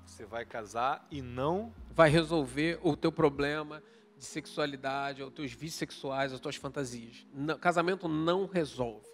Você 0.05 0.25
vai 0.25 0.45
casar 0.45 1.07
e 1.09 1.21
não 1.21 1.73
Vai 1.95 2.09
resolver 2.09 2.79
o 2.83 2.95
teu 2.95 3.11
problema 3.11 3.81
de 4.17 4.25
sexualidade, 4.25 5.21
os 5.23 5.31
teus 5.33 5.51
vícios 5.51 5.75
sexuais, 5.75 6.31
as 6.33 6.39
tuas 6.39 6.55
fantasias. 6.55 7.25
Não- 7.33 7.57
casamento 7.57 8.07
não 8.07 8.45
resolve. 8.47 9.05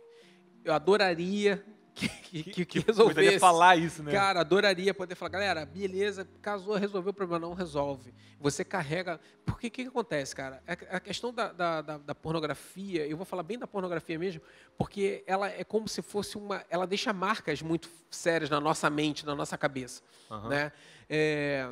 Eu 0.63 0.73
adoraria 0.73 1.65
que, 2.07 2.43
que, 2.43 2.65
que, 2.65 2.79
resolvesse. 2.79 3.15
poderia 3.15 3.39
falar 3.39 3.75
isso, 3.75 4.01
né? 4.03 4.11
Cara, 4.11 4.39
adoraria 4.41 4.93
poder 4.93 5.15
falar, 5.15 5.29
galera, 5.29 5.65
beleza, 5.65 6.27
casou, 6.41 6.75
resolveu 6.75 7.11
o 7.11 7.13
problema, 7.13 7.39
não 7.47 7.53
resolve. 7.53 8.13
Você 8.39 8.63
carrega. 8.63 9.19
Porque 9.45 9.67
o 9.67 9.71
que, 9.71 9.83
que 9.83 9.89
acontece, 9.89 10.35
cara? 10.35 10.63
A, 10.67 10.97
a 10.97 10.99
questão 10.99 11.33
da, 11.33 11.51
da, 11.51 11.81
da- 11.81 11.97
da 11.97 12.15
pornografia, 12.15 13.05
eu 13.05 13.17
vou 13.17 13.25
falar 13.25 13.43
bem 13.43 13.57
da 13.59 13.67
pornografia 13.67 14.17
mesmo, 14.17 14.41
porque 14.77 15.23
ela 15.27 15.49
é 15.49 15.63
como 15.63 15.87
se 15.87 16.01
fosse 16.01 16.37
uma. 16.37 16.63
Ela 16.69 16.87
deixa 16.87 17.11
marcas 17.11 17.61
muito 17.61 17.89
sérias 18.09 18.49
na 18.49 18.59
nossa 18.59 18.89
mente, 18.89 19.25
na 19.25 19.35
nossa 19.35 19.57
cabeça. 19.57 20.01
Aham. 20.31 20.49
Né? 20.49 20.71
É, 21.09 21.69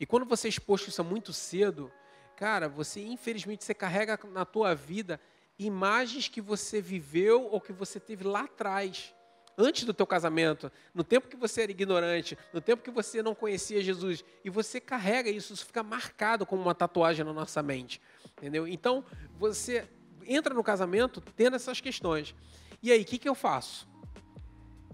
e 0.00 0.06
quando 0.06 0.24
você 0.26 0.48
é 0.48 0.50
exposto 0.50 0.88
isso 0.88 1.04
muito 1.04 1.32
cedo, 1.32 1.90
cara, 2.36 2.68
você 2.68 3.02
infelizmente 3.04 3.64
você 3.64 3.74
carrega 3.74 4.18
na 4.32 4.44
tua 4.44 4.74
vida 4.74 5.20
imagens 5.58 6.28
que 6.28 6.40
você 6.40 6.80
viveu 6.80 7.44
ou 7.50 7.60
que 7.60 7.72
você 7.72 7.98
teve 8.00 8.24
lá 8.24 8.42
atrás. 8.42 9.12
Antes 9.58 9.82
do 9.82 9.92
teu 9.92 10.06
casamento, 10.06 10.70
no 10.94 11.02
tempo 11.02 11.26
que 11.26 11.36
você 11.36 11.62
era 11.62 11.72
ignorante, 11.72 12.38
no 12.52 12.60
tempo 12.60 12.82
que 12.82 12.90
você 12.90 13.20
não 13.20 13.34
conhecia 13.34 13.82
Jesus, 13.82 14.24
e 14.44 14.48
você 14.48 14.80
carrega 14.80 15.28
isso, 15.28 15.52
isso 15.52 15.66
fica 15.66 15.82
marcado 15.82 16.46
como 16.46 16.62
uma 16.62 16.74
tatuagem 16.74 17.24
na 17.24 17.32
nossa 17.32 17.60
mente, 17.60 18.00
entendeu? 18.38 18.68
Então, 18.68 19.04
você 19.36 19.86
entra 20.24 20.54
no 20.54 20.62
casamento 20.62 21.20
tendo 21.20 21.56
essas 21.56 21.80
questões. 21.80 22.34
E 22.80 22.92
aí, 22.92 23.02
o 23.02 23.04
que, 23.04 23.18
que 23.18 23.28
eu 23.28 23.34
faço? 23.34 23.88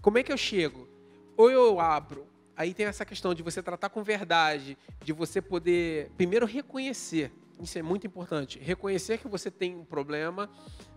Como 0.01 0.17
é 0.17 0.23
que 0.23 0.31
eu 0.31 0.37
chego? 0.37 0.89
Ou 1.37 1.51
eu 1.51 1.79
abro, 1.79 2.25
aí 2.57 2.73
tem 2.73 2.87
essa 2.87 3.05
questão 3.05 3.35
de 3.35 3.43
você 3.43 3.61
tratar 3.61 3.89
com 3.89 4.03
verdade, 4.03 4.75
de 5.03 5.13
você 5.13 5.41
poder, 5.41 6.09
primeiro, 6.17 6.45
reconhecer 6.47 7.31
isso 7.59 7.77
é 7.77 7.81
muito 7.81 8.05
importante. 8.05 8.59
Reconhecer 8.59 9.17
que 9.17 9.27
você 9.27 9.49
tem 9.49 9.75
um 9.75 9.85
problema, 9.85 10.49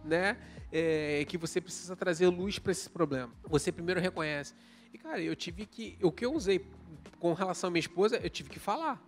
né? 0.04 0.36
É, 0.72 1.24
que 1.26 1.38
você 1.38 1.60
precisa 1.60 1.94
trazer 1.96 2.28
luz 2.28 2.58
para 2.58 2.72
esse 2.72 2.88
problema. 2.90 3.32
Você 3.44 3.70
primeiro 3.72 4.00
reconhece. 4.00 4.54
E, 4.92 4.98
cara, 4.98 5.20
eu 5.20 5.34
tive 5.36 5.66
que. 5.66 5.98
O 6.02 6.10
que 6.10 6.24
eu 6.24 6.34
usei 6.34 6.66
com 7.18 7.32
relação 7.32 7.68
à 7.68 7.70
minha 7.70 7.80
esposa, 7.80 8.16
eu 8.16 8.30
tive 8.30 8.48
que 8.48 8.58
falar, 8.58 9.02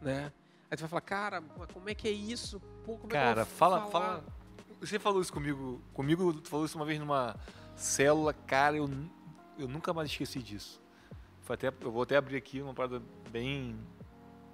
né? 0.00 0.32
Aí 0.70 0.76
tu 0.76 0.80
vai 0.80 0.88
falar, 0.88 1.00
cara, 1.00 1.42
como 1.72 1.88
é 1.88 1.94
que 1.94 2.06
é 2.06 2.10
isso? 2.10 2.60
Pô, 2.84 2.96
como 2.96 3.08
cara, 3.08 3.42
é 3.42 3.44
que 3.44 3.50
fala, 3.50 3.86
falar? 3.86 3.90
fala. 3.90 4.24
Você 4.80 4.98
falou 4.98 5.20
isso 5.20 5.32
comigo. 5.32 5.80
Comigo, 5.92 6.32
tu 6.34 6.48
falou 6.48 6.66
isso 6.66 6.76
uma 6.76 6.84
vez 6.84 6.98
numa 6.98 7.36
célula, 7.74 8.32
cara, 8.32 8.76
eu, 8.76 8.88
eu 9.58 9.66
nunca 9.66 9.92
mais 9.94 10.10
esqueci 10.10 10.40
disso. 10.40 10.80
Foi 11.40 11.54
até, 11.54 11.68
eu 11.68 11.90
vou 11.90 12.02
até 12.02 12.16
abrir 12.16 12.36
aqui 12.36 12.60
uma 12.60 12.74
parada 12.74 13.02
bem 13.30 13.78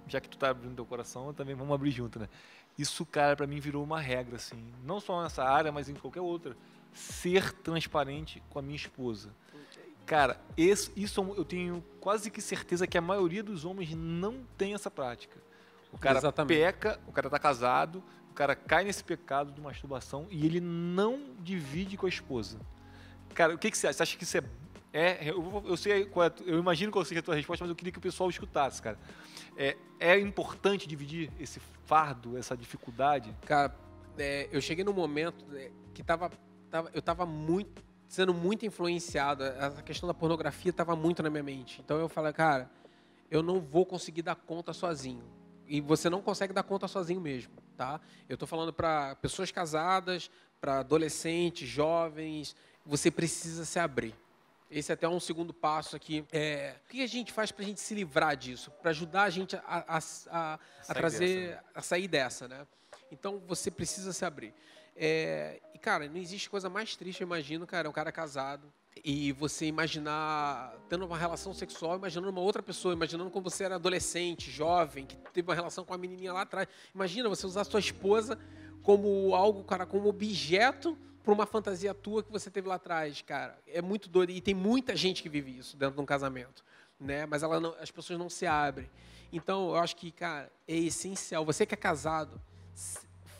já 0.07 0.21
que 0.21 0.29
tu 0.29 0.37
tá 0.37 0.49
abrindo 0.49 0.75
teu 0.75 0.85
coração, 0.85 1.33
também 1.33 1.55
vamos 1.55 1.73
abrir 1.73 1.91
junto, 1.91 2.19
né? 2.19 2.29
Isso, 2.77 3.05
cara, 3.05 3.35
para 3.35 3.47
mim 3.47 3.59
virou 3.59 3.83
uma 3.83 3.99
regra, 3.99 4.35
assim. 4.35 4.73
Não 4.83 4.99
só 4.99 5.23
nessa 5.23 5.43
área, 5.43 5.71
mas 5.71 5.87
em 5.87 5.95
qualquer 5.95 6.21
outra. 6.21 6.55
Ser 6.93 7.51
transparente 7.53 8.43
com 8.49 8.59
a 8.59 8.61
minha 8.61 8.75
esposa. 8.75 9.33
Cara, 10.05 10.39
esse, 10.55 10.91
isso 10.95 11.21
eu 11.35 11.43
tenho 11.43 11.83
quase 11.99 12.29
que 12.29 12.41
certeza 12.41 12.85
que 12.85 12.97
a 12.97 13.01
maioria 13.01 13.41
dos 13.41 13.65
homens 13.65 13.95
não 13.95 14.43
tem 14.57 14.73
essa 14.73 14.91
prática. 14.91 15.37
O 15.91 15.97
cara 15.97 16.19
Exatamente. 16.19 16.57
peca, 16.57 16.99
o 17.07 17.11
cara 17.11 17.29
tá 17.29 17.39
casado, 17.39 18.03
o 18.29 18.33
cara 18.33 18.55
cai 18.55 18.83
nesse 18.83 19.03
pecado 19.03 19.51
de 19.51 19.61
masturbação 19.61 20.27
e 20.29 20.45
ele 20.45 20.59
não 20.59 21.31
divide 21.39 21.97
com 21.97 22.05
a 22.05 22.09
esposa. 22.09 22.59
Cara, 23.33 23.55
o 23.55 23.57
que, 23.57 23.71
que 23.71 23.77
você 23.77 23.87
acha? 23.87 23.97
Você 23.97 24.03
acha 24.03 24.17
que 24.17 24.23
isso 24.23 24.37
é 24.37 24.43
é, 24.97 25.29
eu, 25.29 25.63
eu 25.65 25.75
sei 25.75 26.03
é, 26.03 26.07
eu 26.45 26.57
imagino 26.57 26.89
qual 26.89 27.03
seja 27.03 27.19
a 27.19 27.23
tua 27.23 27.35
resposta, 27.35 27.65
mas 27.65 27.69
eu 27.69 27.75
queria 27.75 27.91
que 27.91 27.97
o 27.97 28.01
pessoal 28.01 28.29
escutasse, 28.29 28.81
cara. 28.81 28.97
É, 29.57 29.75
é 29.99 30.17
importante 30.17 30.87
dividir 30.87 31.29
esse 31.37 31.59
fardo, 31.83 32.37
essa 32.37 32.55
dificuldade? 32.55 33.35
Cara, 33.45 33.75
é, 34.17 34.47
eu 34.53 34.61
cheguei 34.61 34.85
num 34.85 34.93
momento 34.93 35.45
né, 35.47 35.69
que 35.93 36.01
tava, 36.01 36.31
tava, 36.71 36.89
eu 36.93 36.99
estava 36.99 37.25
muito 37.25 37.83
sendo 38.07 38.33
muito 38.33 38.65
influenciado. 38.65 39.43
A 39.43 39.81
questão 39.81 40.07
da 40.07 40.13
pornografia 40.13 40.69
estava 40.69 40.95
muito 40.95 41.21
na 41.21 41.29
minha 41.29 41.43
mente. 41.43 41.81
Então 41.83 41.97
eu 41.97 42.07
falei, 42.07 42.31
cara, 42.31 42.71
eu 43.29 43.43
não 43.43 43.59
vou 43.59 43.85
conseguir 43.85 44.21
dar 44.21 44.35
conta 44.35 44.71
sozinho. 44.71 45.25
E 45.67 45.81
você 45.81 46.09
não 46.09 46.21
consegue 46.21 46.53
dar 46.53 46.63
conta 46.63 46.87
sozinho 46.87 47.19
mesmo, 47.19 47.51
tá? 47.75 47.99
Eu 48.29 48.35
estou 48.35 48.47
falando 48.47 48.71
para 48.71 49.15
pessoas 49.15 49.51
casadas, 49.51 50.31
para 50.61 50.79
adolescentes, 50.79 51.67
jovens. 51.67 52.55
Você 52.85 53.11
precisa 53.11 53.65
se 53.65 53.77
abrir. 53.77 54.15
Esse 54.69 54.91
é 54.91 54.93
até 54.93 55.07
um 55.07 55.19
segundo 55.19 55.53
passo 55.53 55.95
aqui. 55.95 56.25
É, 56.31 56.75
o 56.85 56.89
que 56.89 57.03
a 57.03 57.07
gente 57.07 57.31
faz 57.31 57.51
para 57.51 57.63
a 57.63 57.67
gente 57.67 57.79
se 57.79 57.93
livrar 57.93 58.35
disso? 58.35 58.71
Para 58.81 58.91
ajudar 58.91 59.23
a 59.23 59.29
gente 59.29 59.55
a, 59.55 59.61
a, 59.65 59.99
a, 60.29 60.59
a 60.87 60.93
trazer, 60.93 61.49
dessa, 61.49 61.55
né? 61.55 61.63
a 61.75 61.81
sair 61.81 62.07
dessa, 62.07 62.47
né? 62.47 62.67
Então, 63.11 63.41
você 63.47 63.69
precisa 63.69 64.11
se 64.11 64.25
abrir. 64.25 64.53
É, 64.95 65.61
e, 65.73 65.77
cara, 65.77 66.07
não 66.07 66.17
existe 66.17 66.49
coisa 66.49 66.69
mais 66.69 66.95
triste, 66.95 67.21
eu 67.21 67.25
imagino, 67.25 67.67
cara, 67.67 67.89
um 67.89 67.93
cara 67.93 68.11
casado 68.11 68.71
e 69.03 69.33
você 69.33 69.65
imaginar 69.65 70.73
tendo 70.87 71.05
uma 71.05 71.17
relação 71.17 71.53
sexual, 71.53 71.97
imaginando 71.97 72.31
uma 72.31 72.41
outra 72.41 72.63
pessoa, 72.63 72.93
imaginando 72.93 73.29
como 73.29 73.49
você 73.49 73.65
era 73.65 73.75
adolescente, 73.75 74.49
jovem, 74.49 75.05
que 75.05 75.15
teve 75.33 75.47
uma 75.47 75.55
relação 75.55 75.83
com 75.83 75.93
a 75.93 75.97
menininha 75.97 76.31
lá 76.31 76.41
atrás. 76.41 76.67
Imagina 76.93 77.27
você 77.27 77.45
usar 77.45 77.65
sua 77.65 77.79
esposa 77.79 78.39
como 78.81 79.35
algo, 79.35 79.63
cara, 79.63 79.85
como 79.85 80.07
objeto 80.07 80.97
para 81.25 81.33
uma 81.33 81.47
fantasia 81.47 81.93
tua 81.93 82.23
que 82.23 82.31
você 82.31 82.51
teve 82.51 82.67
lá 82.67 82.75
atrás, 82.75 83.21
cara. 83.23 83.59
É 83.65 83.81
muito 83.81 84.07
doido. 84.07 84.29
E 84.29 84.39
tem 84.39 84.53
muita 84.53 84.95
gente 84.95 85.23
que 85.23 85.27
vive 85.27 85.57
isso 85.57 85.75
dentro 85.75 85.95
de 85.95 86.01
um 86.01 86.05
casamento, 86.05 86.63
né? 86.99 87.25
Mas 87.25 87.41
ela 87.41 87.59
não, 87.59 87.75
as 87.81 87.89
pessoas 87.89 88.19
não 88.19 88.29
se 88.29 88.45
abrem. 88.45 88.87
Então, 89.33 89.69
eu 89.69 89.77
acho 89.77 89.95
que, 89.95 90.11
cara, 90.11 90.51
é 90.67 90.75
essencial. 90.75 91.43
Você 91.43 91.65
que 91.65 91.73
é 91.73 91.77
casado, 91.77 92.39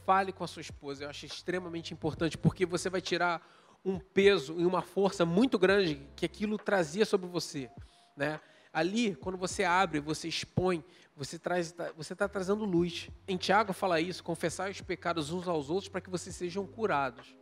fale 0.03 0.33
com 0.33 0.43
a 0.43 0.47
sua 0.47 0.61
esposa. 0.61 1.03
Eu 1.03 1.09
acho 1.09 1.27
extremamente 1.27 1.93
importante, 1.93 2.37
porque 2.37 2.65
você 2.65 2.89
vai 2.89 3.01
tirar 3.01 3.47
um 3.85 3.99
peso 3.99 4.59
e 4.59 4.65
uma 4.65 4.81
força 4.81 5.23
muito 5.23 5.59
grande 5.59 6.01
que 6.15 6.25
aquilo 6.25 6.57
trazia 6.57 7.05
sobre 7.05 7.27
você, 7.27 7.69
né? 8.17 8.41
Ali, 8.73 9.15
quando 9.15 9.37
você 9.37 9.63
abre, 9.63 10.01
você 10.01 10.27
expõe, 10.27 10.83
você 11.15 11.39
traz, 11.39 11.73
você 11.95 12.11
está 12.11 12.27
trazendo 12.27 12.65
luz. 12.65 13.09
Em 13.25 13.37
Tiago 13.37 13.71
fala 13.71 14.01
isso: 14.01 14.23
confessar 14.23 14.69
os 14.69 14.81
pecados 14.81 15.31
uns 15.31 15.47
aos 15.47 15.69
outros 15.69 15.87
para 15.87 16.01
que 16.01 16.09
vocês 16.09 16.35
sejam 16.35 16.65
curados. 16.65 17.33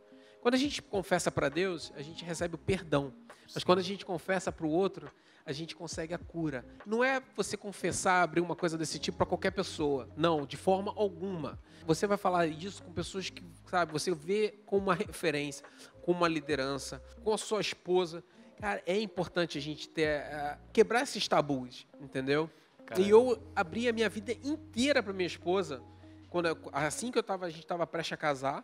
Quando 0.44 0.56
a 0.56 0.58
gente 0.58 0.82
confessa 0.82 1.30
para 1.30 1.48
Deus, 1.48 1.90
a 1.96 2.02
gente 2.02 2.22
recebe 2.22 2.54
o 2.54 2.58
perdão. 2.58 3.14
Mas 3.54 3.64
quando 3.64 3.78
a 3.78 3.82
gente 3.82 4.04
confessa 4.04 4.52
para 4.52 4.66
o 4.66 4.70
outro, 4.70 5.10
a 5.46 5.52
gente 5.52 5.74
consegue 5.74 6.12
a 6.12 6.18
cura. 6.18 6.66
Não 6.84 7.02
é 7.02 7.22
você 7.34 7.56
confessar, 7.56 8.20
abrir 8.20 8.42
uma 8.42 8.54
coisa 8.54 8.76
desse 8.76 8.98
tipo 8.98 9.16
para 9.16 9.26
qualquer 9.26 9.52
pessoa. 9.52 10.06
Não, 10.14 10.44
de 10.44 10.58
forma 10.58 10.92
alguma. 10.96 11.58
Você 11.86 12.06
vai 12.06 12.18
falar 12.18 12.46
isso 12.46 12.82
com 12.82 12.92
pessoas 12.92 13.30
que, 13.30 13.42
sabe, 13.70 13.90
você 13.90 14.14
vê 14.14 14.60
como 14.66 14.82
uma 14.82 14.94
referência, 14.94 15.64
como 16.02 16.18
uma 16.18 16.28
liderança, 16.28 17.02
com 17.22 17.32
a 17.32 17.38
sua 17.38 17.62
esposa. 17.62 18.22
Cara, 18.60 18.82
é 18.84 19.00
importante 19.00 19.56
a 19.56 19.62
gente 19.62 19.88
ter, 19.88 20.26
uh, 20.26 20.58
quebrar 20.74 21.04
esses 21.04 21.26
tabus, 21.26 21.86
entendeu? 21.98 22.50
E 22.98 23.08
eu 23.08 23.42
abri 23.56 23.88
a 23.88 23.94
minha 23.94 24.10
vida 24.10 24.32
inteira 24.44 25.02
para 25.02 25.14
minha 25.14 25.26
esposa, 25.26 25.82
quando 26.28 26.48
eu, 26.48 26.58
assim 26.70 27.10
que 27.10 27.18
eu 27.18 27.22
tava, 27.22 27.46
a 27.46 27.48
gente 27.48 27.62
estava 27.62 27.86
prestes 27.86 28.12
a 28.12 28.16
casar, 28.18 28.62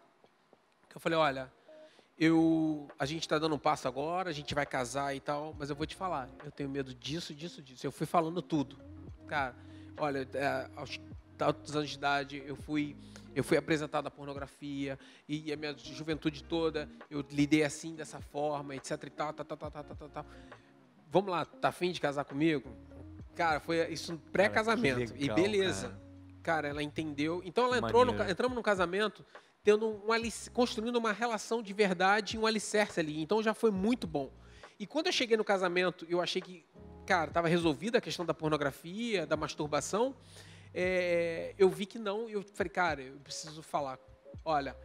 que 0.90 0.94
eu 0.94 1.00
falei, 1.00 1.16
olha, 1.16 1.50
eu, 2.20 2.86
a 2.98 3.06
gente 3.06 3.22
está 3.22 3.38
dando 3.38 3.54
um 3.54 3.58
passo 3.58 3.88
agora, 3.88 4.28
a 4.28 4.32
gente 4.32 4.54
vai 4.54 4.66
casar 4.66 5.16
e 5.16 5.20
tal, 5.20 5.56
mas 5.58 5.70
eu 5.70 5.74
vou 5.74 5.86
te 5.86 5.96
falar, 5.96 6.28
eu 6.44 6.50
tenho 6.50 6.68
medo 6.68 6.94
disso, 6.94 7.34
disso, 7.34 7.62
disso. 7.62 7.86
Eu 7.86 7.90
fui 7.90 8.06
falando 8.06 8.42
tudo. 8.42 8.76
Cara, 9.26 9.56
olha, 9.96 10.28
é, 10.34 10.70
aos 10.76 11.00
tantos 11.38 11.74
anos 11.74 11.88
de 11.88 11.96
idade, 11.96 12.42
eu 12.46 12.54
fui, 12.54 12.94
eu 13.34 13.42
fui 13.42 13.56
apresentado 13.56 14.06
à 14.06 14.10
pornografia, 14.10 14.98
e 15.26 15.50
a 15.50 15.56
minha 15.56 15.74
juventude 15.78 16.44
toda, 16.44 16.86
eu 17.10 17.24
lidei 17.30 17.64
assim, 17.64 17.94
dessa 17.94 18.20
forma, 18.20 18.76
etc 18.76 19.02
e 19.02 19.10
tal, 19.10 19.32
tal, 19.32 19.46
tal, 19.46 19.56
tal, 19.56 19.70
tal, 19.70 19.84
tal, 19.84 20.08
tal. 20.10 20.26
Vamos 21.10 21.30
lá, 21.30 21.46
tá 21.46 21.68
afim 21.68 21.90
de 21.90 22.02
casar 22.02 22.26
comigo? 22.26 22.70
Cara, 23.34 23.60
foi 23.60 23.90
isso 23.90 24.20
pré-casamento. 24.30 25.14
E 25.16 25.30
beleza. 25.30 25.88
Cara. 25.88 25.98
cara. 26.42 26.68
ela 26.68 26.82
entendeu. 26.82 27.40
Então 27.46 27.64
ela 27.64 27.78
entrou 27.78 28.04
no, 28.04 28.12
entramos 28.28 28.54
no 28.54 28.62
casamento 28.62 29.24
tendo 29.62 30.02
um 30.06 30.12
alic... 30.12 30.50
construindo 30.50 30.96
uma 30.96 31.12
relação 31.12 31.62
de 31.62 31.72
verdade, 31.72 32.38
um 32.38 32.46
alicerce 32.46 33.00
ali. 33.00 33.20
Então 33.20 33.42
já 33.42 33.54
foi 33.54 33.70
muito 33.70 34.06
bom. 34.06 34.30
E 34.78 34.86
quando 34.86 35.06
eu 35.06 35.12
cheguei 35.12 35.36
no 35.36 35.44
casamento, 35.44 36.06
eu 36.08 36.20
achei 36.20 36.40
que, 36.40 36.64
cara, 37.06 37.30
estava 37.30 37.48
resolvida 37.48 37.98
a 37.98 38.00
questão 38.00 38.24
da 38.24 38.32
pornografia, 38.32 39.26
da 39.26 39.36
masturbação. 39.36 40.14
É... 40.72 41.54
eu 41.58 41.68
vi 41.68 41.86
que 41.86 41.98
não. 41.98 42.28
E 42.28 42.32
eu 42.32 42.42
falei, 42.42 42.70
cara, 42.70 43.02
eu 43.02 43.18
preciso 43.20 43.62
falar. 43.62 43.98
Olha, 44.44 44.76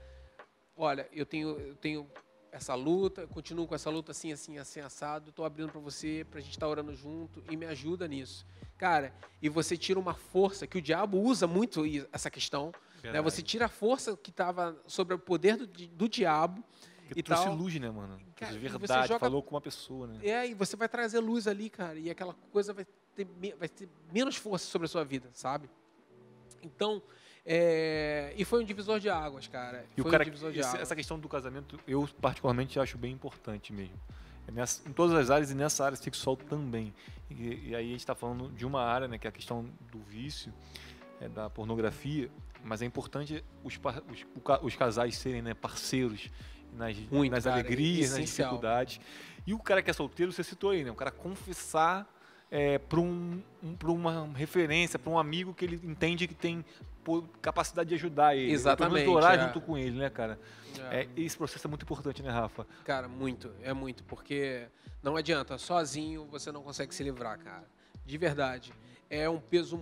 olha, 0.76 1.08
eu 1.14 1.26
tenho, 1.26 1.58
eu 1.60 1.76
tenho 1.76 2.10
essa 2.52 2.74
luta, 2.74 3.28
continuo 3.28 3.68
com 3.68 3.76
essa 3.76 3.90
luta 3.90 4.12
assim, 4.12 4.32
assim, 4.32 4.58
assim, 4.58 4.80
assado. 4.80 5.30
Estou 5.30 5.46
abrindo 5.46 5.72
para 5.72 5.82
você, 5.82 6.26
para 6.30 6.40
a 6.40 6.42
gente 6.42 6.52
estar 6.52 6.66
tá 6.66 6.70
orando 6.70 6.94
junto 6.96 7.44
e 7.50 7.58
me 7.58 7.66
ajuda 7.66 8.08
nisso. 8.08 8.46
Cara, 8.78 9.14
e 9.42 9.50
você 9.50 9.78
tira 9.78 10.00
uma 10.00 10.14
força 10.14 10.66
que 10.66 10.78
o 10.78 10.82
diabo 10.82 11.20
usa 11.20 11.48
muito 11.48 11.84
essa 12.12 12.30
questão 12.30 12.74
né? 13.12 13.22
Você 13.22 13.41
tira 13.41 13.65
a 13.65 13.70
força 13.70 14.15
que 14.18 14.30
estava 14.30 14.76
sobre 14.88 15.13
o 15.13 15.20
poder 15.20 15.58
do, 15.58 15.68
do 15.68 16.10
diabo. 16.10 16.63
Que 17.08 17.20
e 17.20 17.24
trouxe 17.24 17.44
tal. 17.44 17.56
luz, 17.56 17.76
né, 17.80 17.89
mano? 17.89 18.20
Cara, 18.36 18.52
de 18.52 18.58
verdade, 18.58 19.08
joga... 19.08 19.20
falou 19.20 19.44
com 19.44 19.54
uma 19.54 19.62
pessoa, 19.62 20.08
né? 20.08 20.20
É, 20.24 20.48
e 20.48 20.54
você 20.56 20.76
vai 20.76 20.89
trazer 20.89 21.20
luz 21.20 21.48
ali, 21.48 21.70
cara, 21.70 22.00
e 22.00 22.10
aquela 22.10 22.34
coisa 22.52 22.74
vai 22.74 22.86
ter, 23.15 23.28
vai 23.60 23.70
ter 23.70 23.88
menos 24.12 24.36
força 24.36 24.65
sobre 24.65 24.86
a 24.86 24.89
sua 24.89 25.06
vida, 25.06 25.30
sabe? 25.32 25.70
Então, 26.63 27.04
é... 27.46 28.34
e 28.36 28.44
foi 28.44 28.63
um 28.63 28.65
divisor 28.65 29.00
de 29.00 29.08
águas, 29.08 29.48
cara. 29.48 29.86
E 29.96 30.02
foi 30.02 30.10
o 30.10 30.12
cara, 30.12 30.24
um 30.24 30.26
divisor 30.26 30.52
de 30.52 30.60
esse, 30.60 30.70
águas. 30.70 30.82
essa 30.82 30.96
questão 30.96 31.20
do 31.20 31.30
casamento, 31.30 31.80
eu 31.88 32.10
particularmente 32.20 32.80
acho 32.80 32.98
bem 32.98 33.13
importante 33.13 33.72
mesmo. 33.72 34.00
É 34.48 34.52
nessa, 34.52 34.88
em 34.88 34.91
todas 34.94 35.15
as 35.15 35.30
áreas 35.30 35.52
e 35.52 35.56
nessa 35.56 35.86
área 35.86 35.98
sexual 35.98 36.36
também. 36.36 36.94
E, 37.30 37.70
e 37.70 37.76
aí 37.76 37.88
a 37.88 37.91
gente 37.91 38.00
está 38.00 38.15
falando 38.15 38.50
de 38.50 38.65
uma 38.65 38.82
área, 38.82 39.08
né, 39.08 39.18
que 39.18 39.28
é 39.28 39.30
a 39.30 39.32
questão 39.32 39.70
do 39.91 40.00
vício, 40.00 40.52
é, 41.20 41.30
da 41.30 41.50
pornografia, 41.50 42.30
mas 42.65 42.82
é 42.82 42.86
importante 42.86 43.43
os, 43.63 43.80
os, 44.12 44.25
os 44.62 44.75
casais 44.75 45.15
serem 45.15 45.41
né, 45.41 45.54
parceiros 45.54 46.30
nas, 46.73 46.97
Muito, 47.12 47.32
nas 47.32 47.43
cara, 47.43 47.56
alegrias, 47.58 48.13
é 48.13 48.19
nas 48.19 48.30
dificuldades. 48.30 48.99
E 49.47 49.54
o 49.54 49.60
cara 49.60 49.82
que 49.82 49.89
é 49.89 49.93
solteiro, 49.93 50.32
você 50.32 50.43
citou 50.43 50.71
aí, 50.71 50.84
né? 50.84 50.91
O 50.91 50.95
cara 50.95 51.12
confessar 51.12 52.12
é, 52.49 52.78
para 52.80 52.99
um, 52.99 53.41
um, 53.63 53.91
uma 53.93 54.28
referência, 54.36 54.97
para 54.97 55.12
um 55.12 55.19
amigo 55.19 55.54
que 55.54 55.65
ele 55.65 55.80
entende 55.84 56.28
que 56.28 56.34
tem 56.34 56.65
capacidade 57.41 57.89
de 57.89 57.95
ajudar 57.95 58.36
ele. 58.36 58.51
Exatamente. 58.51 59.08
Orar 59.08 59.36
é. 59.36 59.45
junto 59.45 59.62
com 59.62 59.78
ele, 59.78 59.97
né, 59.99 60.10
cara? 60.10 60.39
É. 60.89 61.01
é. 61.01 61.10
esse 61.15 61.38
processo 61.38 61.67
é 61.67 61.69
muito 61.69 61.84
importante, 61.84 62.23
né, 62.23 62.32
Rafa? 62.32 62.65
Cara, 62.84 63.08
muito. 63.08 63.51
É 63.62 63.73
muito. 63.73 64.04
Porque 64.04 64.67
não 65.04 65.15
adianta. 65.15 65.58
Sozinho 65.58 66.25
você 66.25 66.51
não 66.51 66.63
consegue 66.63 66.93
se 66.93 67.04
livrar, 67.04 67.38
cara. 67.38 67.65
De 68.06 68.17
verdade. 68.17 68.73
É 69.10 69.30
um 69.30 69.39
peso. 69.39 69.80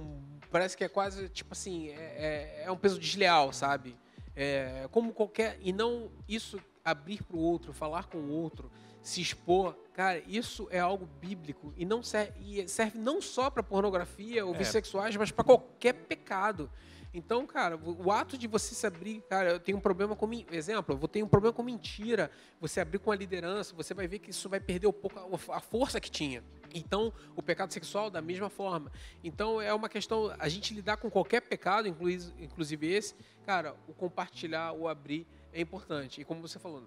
Parece 0.53 0.77
que 0.77 0.83
é 0.83 0.87
quase, 0.87 1.29
tipo 1.29 1.53
assim, 1.53 1.89
é, 1.89 1.93
é, 1.93 2.63
é 2.65 2.71
um 2.71 2.77
peso 2.77 2.99
desleal, 2.99 3.51
sabe? 3.51 3.97
É, 4.35 4.87
como 4.91 5.11
qualquer. 5.11 5.57
E 5.59 5.73
não 5.73 6.11
isso 6.29 6.61
abrir 6.85 7.23
para 7.23 7.35
o 7.35 7.39
outro, 7.39 7.73
falar 7.73 8.05
com 8.05 8.19
o 8.19 8.29
outro, 8.29 8.69
se 9.01 9.19
expor, 9.19 9.75
cara, 9.95 10.21
isso 10.27 10.67
é 10.69 10.77
algo 10.77 11.07
bíblico 11.19 11.73
e 11.75 11.83
não 11.85 12.03
serve, 12.03 12.33
e 12.39 12.67
serve 12.67 12.99
não 12.99 13.19
só 13.19 13.49
para 13.49 13.63
pornografia 13.63 14.45
ou 14.45 14.53
é. 14.53 14.57
bissexuais, 14.59 15.15
mas 15.15 15.31
para 15.31 15.43
qualquer 15.43 15.93
pecado. 15.93 16.69
Então, 17.11 17.47
cara, 17.47 17.75
o 17.75 18.11
ato 18.11 18.37
de 18.37 18.47
você 18.47 18.75
se 18.75 18.85
abrir, 18.85 19.23
cara, 19.27 19.51
eu 19.51 19.59
tenho 19.59 19.79
um 19.79 19.81
problema 19.81 20.15
com 20.15 20.29
exemplo, 20.51 20.99
eu 21.01 21.07
ter 21.07 21.23
um 21.23 21.27
problema 21.27 21.53
com 21.53 21.63
mentira. 21.63 22.29
Você 22.61 22.79
abrir 22.79 22.99
com 22.99 23.11
a 23.11 23.15
liderança, 23.15 23.73
você 23.75 23.93
vai 23.93 24.07
ver 24.07 24.19
que 24.19 24.29
isso 24.29 24.49
vai 24.49 24.59
perder 24.59 24.85
um 24.85 24.93
pouco 24.93 25.19
a 25.51 25.59
força 25.59 25.99
que 25.99 26.11
tinha. 26.11 26.43
Então, 26.73 27.13
o 27.35 27.41
pecado 27.41 27.71
sexual 27.71 28.09
da 28.09 28.21
mesma 28.21 28.49
forma. 28.49 28.91
Então, 29.23 29.61
é 29.61 29.73
uma 29.73 29.87
questão 29.87 30.35
a 30.39 30.49
gente 30.49 30.73
lidar 30.73 30.97
com 30.97 31.09
qualquer 31.09 31.41
pecado, 31.41 31.87
inclusive 31.87 32.91
esse, 32.91 33.15
cara, 33.45 33.75
o 33.87 33.93
compartilhar, 33.93 34.73
o 34.73 34.87
abrir 34.87 35.27
é 35.51 35.61
importante. 35.61 36.21
E 36.21 36.25
como 36.25 36.41
você 36.41 36.57
falou, 36.57 36.83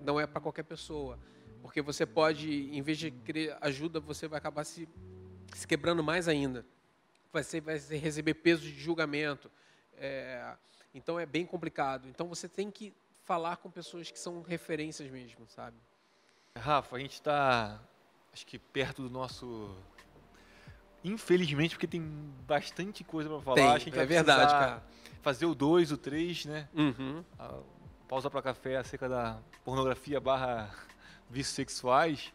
não 0.00 0.20
é 0.20 0.26
para 0.26 0.40
qualquer 0.40 0.62
pessoa, 0.62 1.18
porque 1.62 1.82
você 1.82 2.06
pode, 2.06 2.70
em 2.72 2.82
vez 2.82 2.98
de 2.98 3.10
querer 3.10 3.56
ajuda, 3.60 3.98
você 3.98 4.28
vai 4.28 4.38
acabar 4.38 4.64
se, 4.64 4.88
se 5.54 5.66
quebrando 5.66 6.02
mais 6.04 6.28
ainda 6.28 6.64
você 7.42 7.60
vai 7.60 7.76
receber 7.78 8.34
peso 8.34 8.62
de 8.62 8.78
julgamento. 8.78 9.50
É, 9.98 10.56
então 10.94 11.18
é 11.18 11.26
bem 11.26 11.44
complicado. 11.44 12.08
Então 12.08 12.28
você 12.28 12.48
tem 12.48 12.70
que 12.70 12.92
falar 13.24 13.56
com 13.56 13.70
pessoas 13.70 14.10
que 14.10 14.18
são 14.18 14.42
referências 14.42 15.10
mesmo, 15.10 15.46
sabe? 15.48 15.76
Rafa, 16.56 16.96
a 16.96 16.98
gente 16.98 17.14
está, 17.14 17.80
acho 18.36 18.46
que 18.46 18.58
perto 18.58 19.02
do 19.02 19.08
nosso 19.08 19.74
Infelizmente, 21.02 21.76
porque 21.76 21.86
tem 21.86 22.02
bastante 22.46 23.04
coisa 23.04 23.30
para 23.30 23.40
falar. 23.40 23.54
Tem, 23.54 23.66
a 23.68 23.78
gente 23.78 23.98
é 23.98 24.04
verdade, 24.04 24.50
cara. 24.50 24.82
Fazer 25.22 25.46
o 25.46 25.54
2, 25.54 25.92
o 25.92 25.96
3, 25.96 26.46
né? 26.46 26.68
Uhum. 26.74 27.24
A, 27.38 27.60
pausa 28.08 28.28
para 28.28 28.42
café 28.42 28.76
acerca 28.76 29.08
da 29.08 29.38
pornografia 29.64 30.20
barra 30.20 30.68
vícios 31.30 31.54
sexuais. 31.54 32.32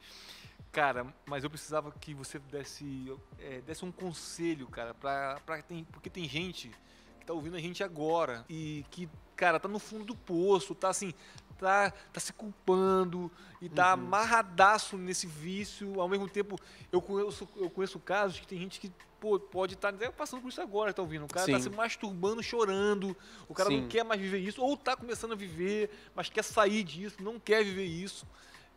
Cara, 0.72 1.06
mas 1.26 1.44
eu 1.44 1.50
precisava 1.50 1.92
que 1.92 2.14
você 2.14 2.40
desse, 2.40 3.14
é, 3.40 3.60
desse 3.60 3.84
um 3.84 3.92
conselho, 3.92 4.68
cara, 4.68 4.94
pra, 4.94 5.38
pra 5.46 5.62
tem, 5.62 5.84
porque 5.84 6.10
tem 6.10 6.28
gente 6.30 6.72
que 7.20 7.26
tá 7.26 7.34
ouvindo 7.34 7.58
a 7.58 7.60
gente 7.60 7.84
agora 7.84 8.46
e 8.50 8.86
que, 8.90 9.10
cara, 9.42 9.60
tá 9.60 9.68
no 9.68 9.80
fundo 9.80 10.06
do 10.06 10.16
poço, 10.16 10.76
tá 10.76 10.90
assim, 10.90 11.16
tá, 11.58 11.90
tá 12.14 12.20
se 12.20 12.32
culpando 12.32 13.32
e 13.60 13.68
tá 13.68 13.88
uhum. 13.88 13.94
amarradaço 13.94 15.00
nesse 15.00 15.26
vício. 15.26 16.00
Ao 16.00 16.08
mesmo 16.08 16.30
tempo, 16.30 16.60
eu 16.92 17.02
conheço, 17.02 17.50
eu 17.56 17.68
conheço 17.68 18.00
casos 18.00 18.40
que 18.40 18.46
tem 18.46 18.60
gente 18.60 18.80
que 18.80 18.92
pô, 19.20 19.40
pode 19.40 19.74
estar 19.74 19.92
tá, 19.92 20.12
passando 20.12 20.44
por 20.44 20.50
isso 20.50 20.62
agora, 20.62 20.94
tá 20.94 21.02
ouvindo? 21.02 21.26
O 21.26 21.28
cara 21.28 21.48
tá 21.48 21.54
Sim. 21.54 21.54
tá 21.54 21.60
se 21.60 21.76
masturbando, 21.76 22.44
chorando, 22.44 23.18
o 23.50 23.54
cara 23.56 23.70
Sim. 23.70 23.82
não 23.82 23.88
quer 23.88 24.04
mais 24.04 24.22
viver 24.22 24.38
isso, 24.38 24.62
ou 24.62 24.78
tá 24.78 24.96
começando 24.96 25.32
a 25.32 25.36
viver, 25.36 25.90
mas 26.14 26.30
quer 26.30 26.44
sair 26.44 26.84
disso, 26.84 27.16
não 27.20 27.40
quer 27.40 27.64
viver 27.64 27.86
isso. 27.86 28.28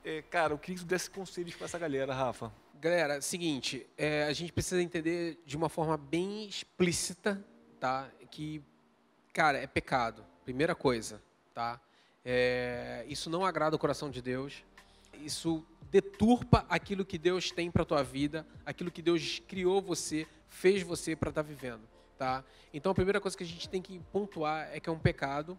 É, 0.03 0.22
cara, 0.22 0.55
eu 0.55 0.59
queria 0.59 0.77
que 0.77 0.81
você 0.81 0.87
desse 0.87 1.11
conselhos 1.11 1.55
para 1.55 1.66
essa 1.66 1.79
galera, 1.79 2.14
Rafa. 2.14 2.50
Galera, 2.81 3.20
seguinte, 3.20 3.87
é, 3.98 4.24
a 4.24 4.33
gente 4.33 4.50
precisa 4.50 4.81
entender 4.81 5.42
de 5.44 5.59
uma 5.59 5.68
forma 5.68 5.98
bem 5.98 6.46
explícita, 6.48 7.44
tá? 7.79 8.11
Que, 8.31 8.62
cara, 9.31 9.59
é 9.59 9.66
pecado. 9.66 10.24
Primeira 10.44 10.74
coisa, 10.74 11.22
tá? 11.52 11.80
É, 12.24 13.04
isso 13.09 13.28
não 13.28 13.44
agrada 13.44 13.76
o 13.76 13.78
coração 13.78 14.11
de 14.11 14.22
Deus. 14.22 14.64
Isso 15.20 15.64
deturpa 15.90 16.66
aquilo 16.68 17.04
que 17.04 17.16
Deus 17.16 17.50
tem 17.50 17.70
para 17.70 17.85
tua 17.85 18.02
vida, 18.02 18.46
aquilo 18.66 18.90
que 18.90 19.00
Deus 19.00 19.40
criou 19.46 19.80
você, 19.80 20.26
fez 20.48 20.83
você 20.83 21.14
para 21.14 21.30
estar 21.30 21.42
tá 21.42 21.48
vivendo, 21.48 21.83
tá? 22.18 22.44
Então 22.72 22.90
a 22.92 22.94
primeira 22.94 23.20
coisa 23.20 23.37
que 23.37 23.44
a 23.44 23.46
gente 23.46 23.68
tem 23.68 23.80
que 23.80 23.98
pontuar 24.12 24.68
é 24.72 24.80
que 24.80 24.88
é 24.88 24.92
um 24.92 24.98
pecado 24.98 25.59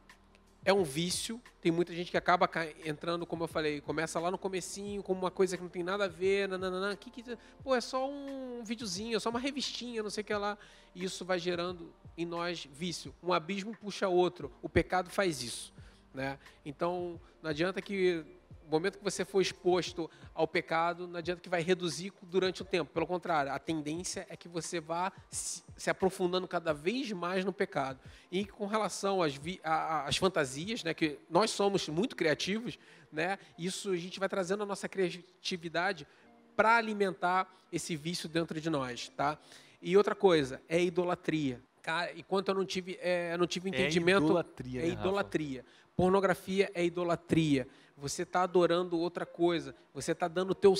é 0.66 0.74
um 0.74 0.84
vício. 0.84 1.40
Tem 1.62 1.72
muita 1.72 1.94
gente 1.94 2.10
que 2.10 2.18
acaba 2.18 2.50
entrando, 2.84 3.26
como 3.26 3.44
eu 3.44 3.48
falei, 3.48 3.80
começa 3.80 4.20
lá 4.20 4.32
no 4.32 4.38
comecinho, 4.38 5.04
como 5.04 5.22
uma 5.22 5.32
coisa 5.32 5.56
que 5.56 5.64
não 5.64 5.70
tem 5.70 5.84
nada 5.84 6.06
a 6.06 6.08
ver, 6.08 6.50
nananana, 6.50 6.96
que, 6.96 7.12
que, 7.12 7.24
pô, 7.64 7.76
é 7.76 7.82
só 7.82 8.10
um 8.10 8.64
videozinho, 8.64 9.16
é 9.16 9.20
só 9.20 9.30
uma 9.30 9.40
revistinha, 9.40 10.02
não 10.02 10.10
sei 10.10 10.24
o 10.24 10.26
que 10.26 10.34
lá. 10.34 10.58
E 10.96 11.04
isso 11.04 11.24
vai 11.24 11.38
gerando 11.38 11.94
em 12.18 12.26
nós 12.26 12.68
vício. 12.74 13.14
Um 13.22 13.32
abismo 13.32 13.78
puxa 13.78 14.10
outro. 14.10 14.52
O 14.62 14.68
pecado 14.68 15.10
faz 15.10 15.44
isso. 15.44 15.72
Né? 16.14 16.40
Então, 16.66 17.20
não 17.44 17.52
adianta 17.52 17.82
que 17.82 18.26
momento 18.70 18.98
que 18.98 19.04
você 19.04 19.24
for 19.24 19.42
exposto 19.42 20.10
ao 20.34 20.48
pecado, 20.48 21.08
não 21.08 21.18
adianta 21.18 21.42
que 21.42 21.50
vai 21.50 21.62
reduzir 21.62 22.12
durante 22.24 22.62
o 22.62 22.66
tempo. 22.66 22.92
Pelo 22.92 23.08
contrário, 23.08 23.52
a 23.52 23.60
tendência 23.60 24.26
é 24.30 24.36
que 24.36 24.48
você 24.48 24.80
vá 24.80 25.12
se, 25.30 25.90
aprofundando 25.90 26.48
cada 26.48 26.74
vez 26.74 27.12
mais 27.12 27.46
no 27.46 27.54
pecado. 27.54 28.00
E 28.32 28.46
com 28.46 28.66
relação 28.66 29.22
às, 29.22 29.40
às 29.64 30.18
fantasias, 30.18 30.84
né, 30.84 30.94
que 30.94 31.20
nós 31.30 31.52
somos 31.52 31.88
muito 31.90 32.16
criativos, 32.16 32.78
né, 33.12 33.38
isso 33.58 33.92
a 33.92 33.98
gente 33.98 34.20
vai 34.20 34.30
trazendo 34.30 34.64
a 34.64 34.66
nossa 34.66 34.90
criatividade 34.90 36.08
para 36.56 36.78
alimentar 36.78 37.52
esse 37.72 37.96
vício 37.96 38.28
dentro 38.28 38.60
de 38.60 38.70
nós. 38.70 39.10
Tá? 39.10 39.38
E 39.82 39.96
outra 39.96 40.16
coisa, 40.16 40.62
é 40.68 40.82
idolatria. 40.82 41.62
Cara, 41.82 42.12
enquanto 42.18 42.50
eu 42.50 42.56
não 42.56 42.66
tive, 42.66 42.98
é, 43.00 43.34
eu 43.34 43.38
não 43.38 43.46
tive 43.46 43.70
é 43.70 43.72
entendimento. 43.72 44.24
É 44.24 44.26
idolatria. 44.26 44.82
É 44.82 44.88
idolatria. 44.88 45.62
Rafa? 45.62 45.86
Pornografia 45.96 46.72
é 46.74 46.84
idolatria 46.84 47.68
você 47.98 48.24
está 48.24 48.42
adorando 48.44 49.00
outra 49.00 49.26
coisa, 49.26 49.76
você 49.94 50.12
está 50.12 50.28
dando 50.28 50.54
teu 50.54 50.74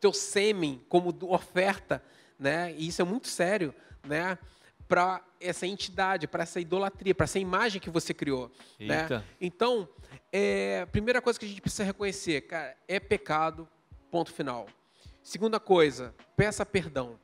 teu 0.00 0.12
sêmen 0.12 0.84
como 0.88 1.16
oferta, 1.28 2.02
né? 2.36 2.74
E 2.76 2.88
isso 2.88 3.00
é 3.00 3.04
muito 3.04 3.28
sério, 3.28 3.72
né? 4.04 4.36
Para 4.88 5.24
essa 5.40 5.64
entidade, 5.64 6.26
para 6.26 6.42
essa 6.42 6.58
idolatria, 6.58 7.14
para 7.14 7.24
essa 7.24 7.38
imagem 7.38 7.80
que 7.80 7.88
você 7.88 8.12
criou, 8.12 8.50
né? 8.80 9.06
Então, 9.40 9.88
é, 10.32 10.84
primeira 10.86 11.22
coisa 11.22 11.38
que 11.38 11.44
a 11.44 11.48
gente 11.48 11.60
precisa 11.60 11.84
reconhecer, 11.84 12.40
cara, 12.42 12.76
é 12.88 12.98
pecado, 12.98 13.68
ponto 14.10 14.32
final. 14.32 14.66
Segunda 15.22 15.60
coisa, 15.60 16.12
peça 16.36 16.66
perdão. 16.66 17.18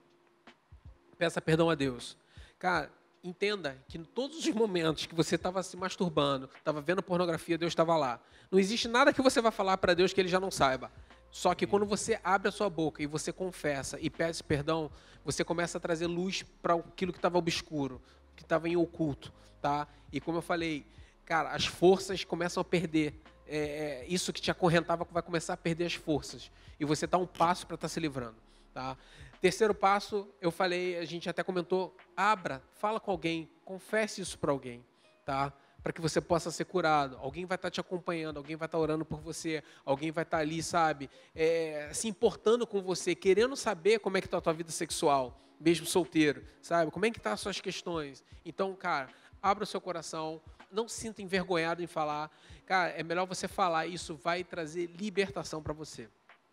Peça 1.18 1.42
perdão 1.42 1.68
a 1.68 1.74
Deus. 1.74 2.16
Cara, 2.60 2.92
entenda 3.22 3.82
que 3.88 3.98
em 3.98 4.04
todos 4.04 4.38
os 4.38 4.48
momentos 4.48 5.06
que 5.06 5.14
você 5.14 5.34
estava 5.34 5.62
se 5.62 5.76
masturbando, 5.76 6.48
estava 6.56 6.80
vendo 6.80 7.02
pornografia, 7.02 7.58
Deus 7.58 7.72
estava 7.72 7.96
lá. 7.96 8.20
Não 8.50 8.58
existe 8.58 8.88
nada 8.88 9.12
que 9.12 9.22
você 9.22 9.40
vai 9.40 9.52
falar 9.52 9.76
para 9.78 9.94
Deus 9.94 10.12
que 10.12 10.20
ele 10.20 10.28
já 10.28 10.40
não 10.40 10.50
saiba. 10.50 10.90
Só 11.30 11.54
que 11.54 11.66
quando 11.66 11.84
você 11.84 12.18
abre 12.24 12.48
a 12.48 12.52
sua 12.52 12.70
boca 12.70 13.02
e 13.02 13.06
você 13.06 13.32
confessa 13.32 13.98
e 14.00 14.08
pede 14.08 14.42
perdão, 14.42 14.90
você 15.24 15.44
começa 15.44 15.78
a 15.78 15.80
trazer 15.80 16.06
luz 16.06 16.42
para 16.62 16.74
aquilo 16.74 17.12
que 17.12 17.18
estava 17.18 17.36
obscuro, 17.36 18.00
que 18.34 18.42
estava 18.42 18.68
em 18.68 18.76
oculto, 18.76 19.32
tá? 19.60 19.86
E 20.12 20.20
como 20.20 20.38
eu 20.38 20.42
falei, 20.42 20.86
cara, 21.24 21.50
as 21.50 21.66
forças 21.66 22.24
começam 22.24 22.60
a 22.60 22.64
perder. 22.64 23.20
É, 23.46 23.58
é, 23.58 24.06
isso 24.08 24.32
que 24.32 24.40
te 24.40 24.50
acorrentava 24.50 25.06
vai 25.10 25.22
começar 25.22 25.54
a 25.54 25.56
perder 25.56 25.86
as 25.86 25.94
forças. 25.94 26.50
E 26.78 26.84
você 26.84 27.04
está 27.04 27.18
um 27.18 27.26
passo 27.26 27.66
para 27.66 27.74
estar 27.74 27.88
tá 27.88 27.92
se 27.92 28.00
livrando, 28.00 28.36
tá? 28.72 28.96
Terceiro 29.40 29.72
passo, 29.72 30.28
eu 30.40 30.50
falei, 30.50 30.98
a 30.98 31.04
gente 31.04 31.28
até 31.28 31.44
comentou, 31.44 31.96
abra, 32.16 32.60
fala 32.72 32.98
com 32.98 33.12
alguém, 33.12 33.48
confesse 33.64 34.20
isso 34.20 34.36
para 34.36 34.50
alguém, 34.50 34.84
tá? 35.24 35.52
Para 35.80 35.92
que 35.92 36.00
você 36.00 36.20
possa 36.20 36.50
ser 36.50 36.64
curado. 36.64 37.16
Alguém 37.20 37.46
vai 37.46 37.54
estar 37.54 37.68
tá 37.68 37.70
te 37.70 37.80
acompanhando, 37.80 38.38
alguém 38.38 38.56
vai 38.56 38.66
estar 38.66 38.76
tá 38.76 38.82
orando 38.82 39.04
por 39.04 39.20
você, 39.20 39.62
alguém 39.84 40.10
vai 40.10 40.24
estar 40.24 40.38
tá 40.38 40.42
ali, 40.42 40.60
sabe, 40.60 41.08
é, 41.36 41.88
se 41.92 42.08
importando 42.08 42.66
com 42.66 42.82
você, 42.82 43.14
querendo 43.14 43.54
saber 43.54 44.00
como 44.00 44.16
é 44.16 44.20
que 44.20 44.26
está 44.26 44.38
a 44.38 44.40
tua 44.40 44.52
vida 44.52 44.72
sexual, 44.72 45.38
mesmo 45.60 45.86
solteiro, 45.86 46.44
sabe? 46.60 46.90
Como 46.90 47.06
é 47.06 47.10
que 47.12 47.20
tá 47.20 47.32
as 47.32 47.40
suas 47.40 47.60
questões? 47.60 48.24
Então, 48.44 48.74
cara, 48.74 49.08
abra 49.40 49.62
o 49.62 49.66
seu 49.66 49.80
coração, 49.80 50.40
não 50.70 50.88
se 50.88 51.00
sinta 51.00 51.22
envergonhado 51.22 51.80
em 51.80 51.86
falar. 51.86 52.28
Cara, 52.66 52.90
é 52.90 53.04
melhor 53.04 53.24
você 53.24 53.46
falar, 53.46 53.86
isso 53.86 54.16
vai 54.16 54.42
trazer 54.42 54.86
libertação 54.98 55.62
para 55.62 55.72
você, 55.72 56.08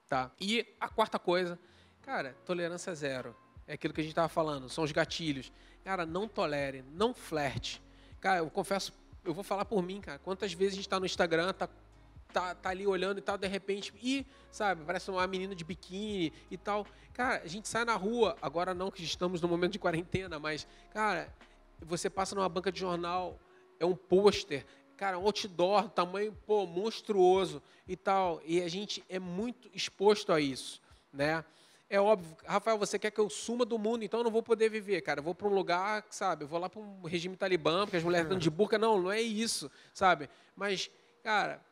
tá? 0.08 0.32
E 0.40 0.68
a 0.80 0.88
quarta 0.88 1.18
coisa 1.18 1.58
Cara, 2.06 2.38
tolerância 2.46 2.94
zero. 2.94 3.36
É 3.68 3.74
aquilo 3.74 3.92
que 3.92 4.00
a 4.00 4.04
gente 4.04 4.12
estava 4.12 4.30
falando, 4.30 4.70
são 4.70 4.84
os 4.84 4.92
gatilhos. 4.92 5.52
Cara, 5.84 6.06
não 6.06 6.28
tolere, 6.28 6.86
não 6.92 7.16
flerte. 7.16 7.82
Cara, 8.22 8.40
eu 8.40 8.50
confesso, 8.52 8.94
eu 9.24 9.34
vou 9.34 9.44
falar 9.44 9.66
por 9.66 9.82
mim, 9.82 10.00
cara. 10.00 10.20
Quantas 10.20 10.54
vezes 10.54 10.74
a 10.74 10.76
gente 10.76 10.86
está 10.86 11.00
no 11.00 11.08
Instagram, 11.08 11.52
tá, 11.54 11.68
tá, 12.32 12.54
tá 12.54 12.70
ali 12.70 12.86
olhando 12.86 13.18
e 13.18 13.22
tal, 13.22 13.40
de 13.40 13.48
repente, 13.48 13.92
e, 14.04 14.24
sabe, 14.52 14.84
parece 14.86 15.10
uma 15.10 15.26
menina 15.26 15.56
de 15.56 15.64
biquíni 15.64 16.32
e 16.52 16.58
tal. 16.58 16.86
Cara, 17.12 17.42
a 17.44 17.48
gente 17.48 17.68
sai 17.68 17.84
na 17.84 17.96
rua, 17.96 18.38
agora 18.40 18.76
não 18.76 18.92
que 18.92 19.04
estamos 19.04 19.42
no 19.42 19.48
momento 19.48 19.72
de 19.72 19.80
quarentena, 19.80 20.38
mas, 20.38 20.68
cara, 20.92 21.34
você 21.82 22.08
passa 22.08 22.36
numa 22.36 22.48
banca 22.48 22.72
de 22.72 22.80
jornal, 22.80 23.40
é 23.80 23.86
um 23.86 23.96
pôster, 23.96 24.64
cara, 24.96 25.18
um 25.18 25.26
outdoor, 25.26 25.90
tamanho, 25.90 26.38
pô, 26.46 26.68
monstruoso 26.68 27.64
e 27.88 27.96
tal. 27.96 28.44
E 28.46 28.62
a 28.62 28.68
gente 28.68 29.04
é 29.10 29.18
muito 29.18 29.72
exposto 29.74 30.32
a 30.32 30.40
isso, 30.40 30.80
né? 31.12 31.44
É 31.88 32.00
óbvio, 32.00 32.36
Rafael, 32.46 32.78
você 32.78 32.98
quer 32.98 33.12
que 33.12 33.20
eu 33.20 33.30
suma 33.30 33.64
do 33.64 33.78
mundo, 33.78 34.04
então 34.04 34.20
eu 34.20 34.24
não 34.24 34.32
vou 34.32 34.42
poder 34.42 34.70
viver, 34.70 35.02
cara. 35.02 35.20
Eu 35.20 35.24
vou 35.24 35.36
para 35.36 35.48
um 35.48 35.54
lugar, 35.54 36.04
sabe? 36.10 36.44
Eu 36.44 36.48
vou 36.48 36.60
lá 36.60 36.68
para 36.68 36.82
um 36.82 37.04
regime 37.04 37.36
talibã, 37.38 37.86
porque 37.86 37.98
as 37.98 38.04
mulheres 38.04 38.26
estão 38.26 38.40
de 38.40 38.50
burca. 38.50 38.78
Não, 38.78 39.00
não 39.00 39.12
é 39.12 39.22
isso, 39.22 39.70
sabe? 39.94 40.28
Mas, 40.56 40.90
cara, 41.24 41.64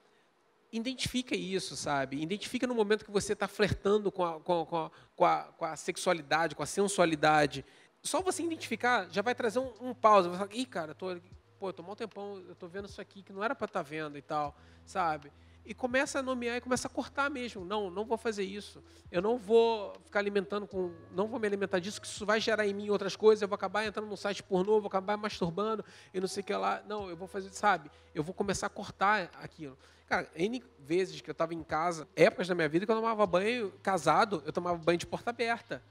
identifica 0.72 1.36
isso, 1.36 1.76
sabe? 1.76 2.22
Identifica 2.22 2.68
no 2.68 2.76
momento 2.76 3.06
que 3.06 3.12
você 3.12 3.34
está 3.34 3.48
flertando 3.48 4.12
com 4.12 4.24
a, 4.24 4.40
com, 4.40 4.62
a, 4.62 4.92
com, 5.16 5.26
a, 5.26 5.44
com 5.44 5.66
a 5.66 5.76
sexualidade, 5.76 6.56
com 6.56 6.64
a 6.64 6.68
sensualidade. 6.68 7.66
Só 8.04 8.22
você 8.22 8.44
identificar 8.44 9.08
já 9.10 9.22
vai 9.24 9.34
trazer 9.34 9.60
um, 9.60 9.72
um 9.82 9.94
pausa. 9.96 10.30
Vai 10.30 10.38
falar, 10.38 10.54
ih, 10.54 10.66
cara, 10.66 10.94
tô, 10.94 11.16
pô, 11.58 11.70
eu 11.70 11.74
tô 11.74 11.82
um 11.82 11.96
tempão, 11.96 12.44
eu 12.48 12.56
tô 12.56 12.68
vendo 12.68 12.88
isso 12.88 13.02
aqui 13.02 13.24
que 13.24 13.34
não 13.34 13.44
era 13.44 13.56
para 13.56 13.66
estar 13.66 13.84
tá 13.84 13.90
vendo 13.90 14.18
e 14.18 14.22
tal, 14.22 14.56
sabe? 14.86 15.32
E 15.66 15.74
começa 15.74 16.20
a 16.20 16.24
nomear 16.24 16.58
e 16.58 16.62
começa 16.62 16.88
a 16.88 16.90
cortar 16.90 17.30
mesmo. 17.30 17.64
Não, 17.64 17.90
não 17.90 18.06
vou 18.06 18.18
fazer 18.18 18.44
isso. 18.44 18.84
Eu 19.12 19.22
não 19.22 19.38
vou 19.38 19.94
ficar 20.04 20.20
alimentando 20.20 20.68
com, 20.68 20.92
não 21.12 21.28
vou 21.28 21.40
me 21.40 21.48
alimentar 21.48 21.80
disso, 21.80 22.02
que 22.02 22.08
isso 22.08 22.26
vai 22.26 22.40
gerar 22.40 22.68
em 22.68 22.74
mim 22.74 22.90
outras 22.90 23.16
coisas. 23.16 23.42
Eu 23.42 23.48
vou 23.48 23.56
acabar 23.56 23.86
entrando 23.86 24.08
no 24.08 24.18
site 24.18 24.44
pornô, 24.44 24.80
vou 24.80 24.88
acabar 24.88 25.16
masturbando 25.16 25.84
e 26.14 26.20
não 26.20 26.28
sei 26.28 26.42
o 26.42 26.46
que 26.46 26.54
lá. 26.54 26.84
Não, 26.88 27.10
eu 27.10 27.16
vou 27.16 27.28
fazer, 27.28 27.50
sabe? 27.54 27.90
Eu 28.14 28.24
vou 28.24 28.34
começar 28.34 28.68
a 28.68 28.70
cortar 28.70 29.30
aquilo. 29.42 29.78
Cara, 30.08 30.30
N 30.36 30.62
vezes 30.80 31.22
que 31.22 31.30
eu 31.30 31.34
estava 31.34 31.54
em 31.54 31.64
casa, 31.64 32.08
épocas 32.16 32.48
da 32.48 32.56
minha 32.56 32.68
vida 32.68 32.86
que 32.86 32.92
eu 32.92 32.96
tomava 32.96 33.26
banho 33.26 33.72
casado, 33.82 34.44
eu 34.46 34.52
tomava 34.52 34.78
banho 34.78 34.98
de 34.98 35.08
porta 35.08 35.30
aberta. 35.30 35.82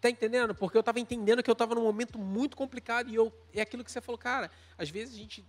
Tá 0.00 0.08
entendendo? 0.08 0.54
Porque 0.54 0.76
eu 0.76 0.80
estava 0.80 0.98
entendendo 0.98 1.42
que 1.42 1.50
eu 1.50 1.52
estava 1.52 1.74
num 1.74 1.82
momento 1.82 2.18
muito 2.18 2.56
complicado 2.56 3.10
e 3.10 3.14
eu 3.14 3.32
é 3.54 3.60
aquilo 3.60 3.84
que 3.84 3.92
você 3.92 4.00
falou, 4.00 4.18
cara. 4.18 4.50
Às 4.78 4.88
vezes 4.88 5.14
a 5.14 5.18
gente 5.18 5.44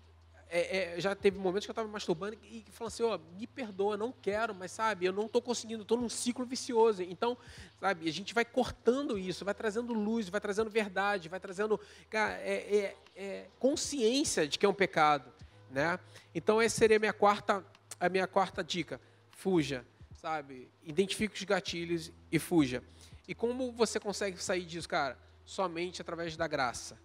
é, 0.54 0.96
é, 0.98 1.00
já 1.00 1.16
teve 1.16 1.40
momentos 1.40 1.66
que 1.66 1.72
eu 1.72 1.74
estava 1.74 1.88
masturbando 1.88 2.38
e, 2.44 2.66
e 2.68 2.72
falando 2.72 2.92
assim, 2.92 3.04
ó, 3.04 3.18
me 3.40 3.48
perdoa, 3.48 3.96
não 3.96 4.12
quero, 4.12 4.54
mas 4.54 4.72
sabe, 4.72 5.06
eu 5.06 5.14
não 5.14 5.26
estou 5.26 5.42
conseguindo, 5.42 5.84
estou 5.84 5.98
num 5.98 6.10
ciclo 6.10 6.46
vicioso. 6.46 7.02
Então, 7.04 7.38
sabe, 7.80 8.10
a 8.10 8.12
gente 8.12 8.34
vai 8.34 8.44
cortando 8.44 9.18
isso, 9.18 9.46
vai 9.46 9.54
trazendo 9.54 9.94
luz, 9.94 10.28
vai 10.28 10.42
trazendo 10.42 10.70
verdade, 10.70 11.30
vai 11.30 11.40
trazendo 11.40 11.80
cara, 12.10 12.34
é, 12.42 12.76
é, 12.76 12.98
é, 13.16 13.48
consciência 13.60 14.46
de 14.46 14.60
que 14.60 14.66
é 14.66 14.70
um 14.70 14.74
pecado, 14.74 15.32
né? 15.70 15.98
Então, 16.36 16.62
essa 16.62 16.78
seria 16.78 16.98
a 16.98 17.00
minha 17.00 17.14
quarta, 17.14 17.66
a 17.98 18.10
minha 18.10 18.28
quarta 18.28 18.62
dica. 18.62 19.00
Fuja, 19.30 19.86
sabe? 20.12 20.70
Identifique 20.84 21.34
os 21.34 21.44
gatilhos 21.46 22.12
e 22.30 22.38
fuja. 22.38 22.84
E 23.26 23.34
como 23.34 23.72
você 23.72 24.02
consegue 24.02 24.44
sair 24.44 24.66
disso, 24.66 24.90
cara? 24.90 25.18
Somente 25.46 26.02
através 26.02 26.36
da 26.36 26.46
graça. 26.46 27.00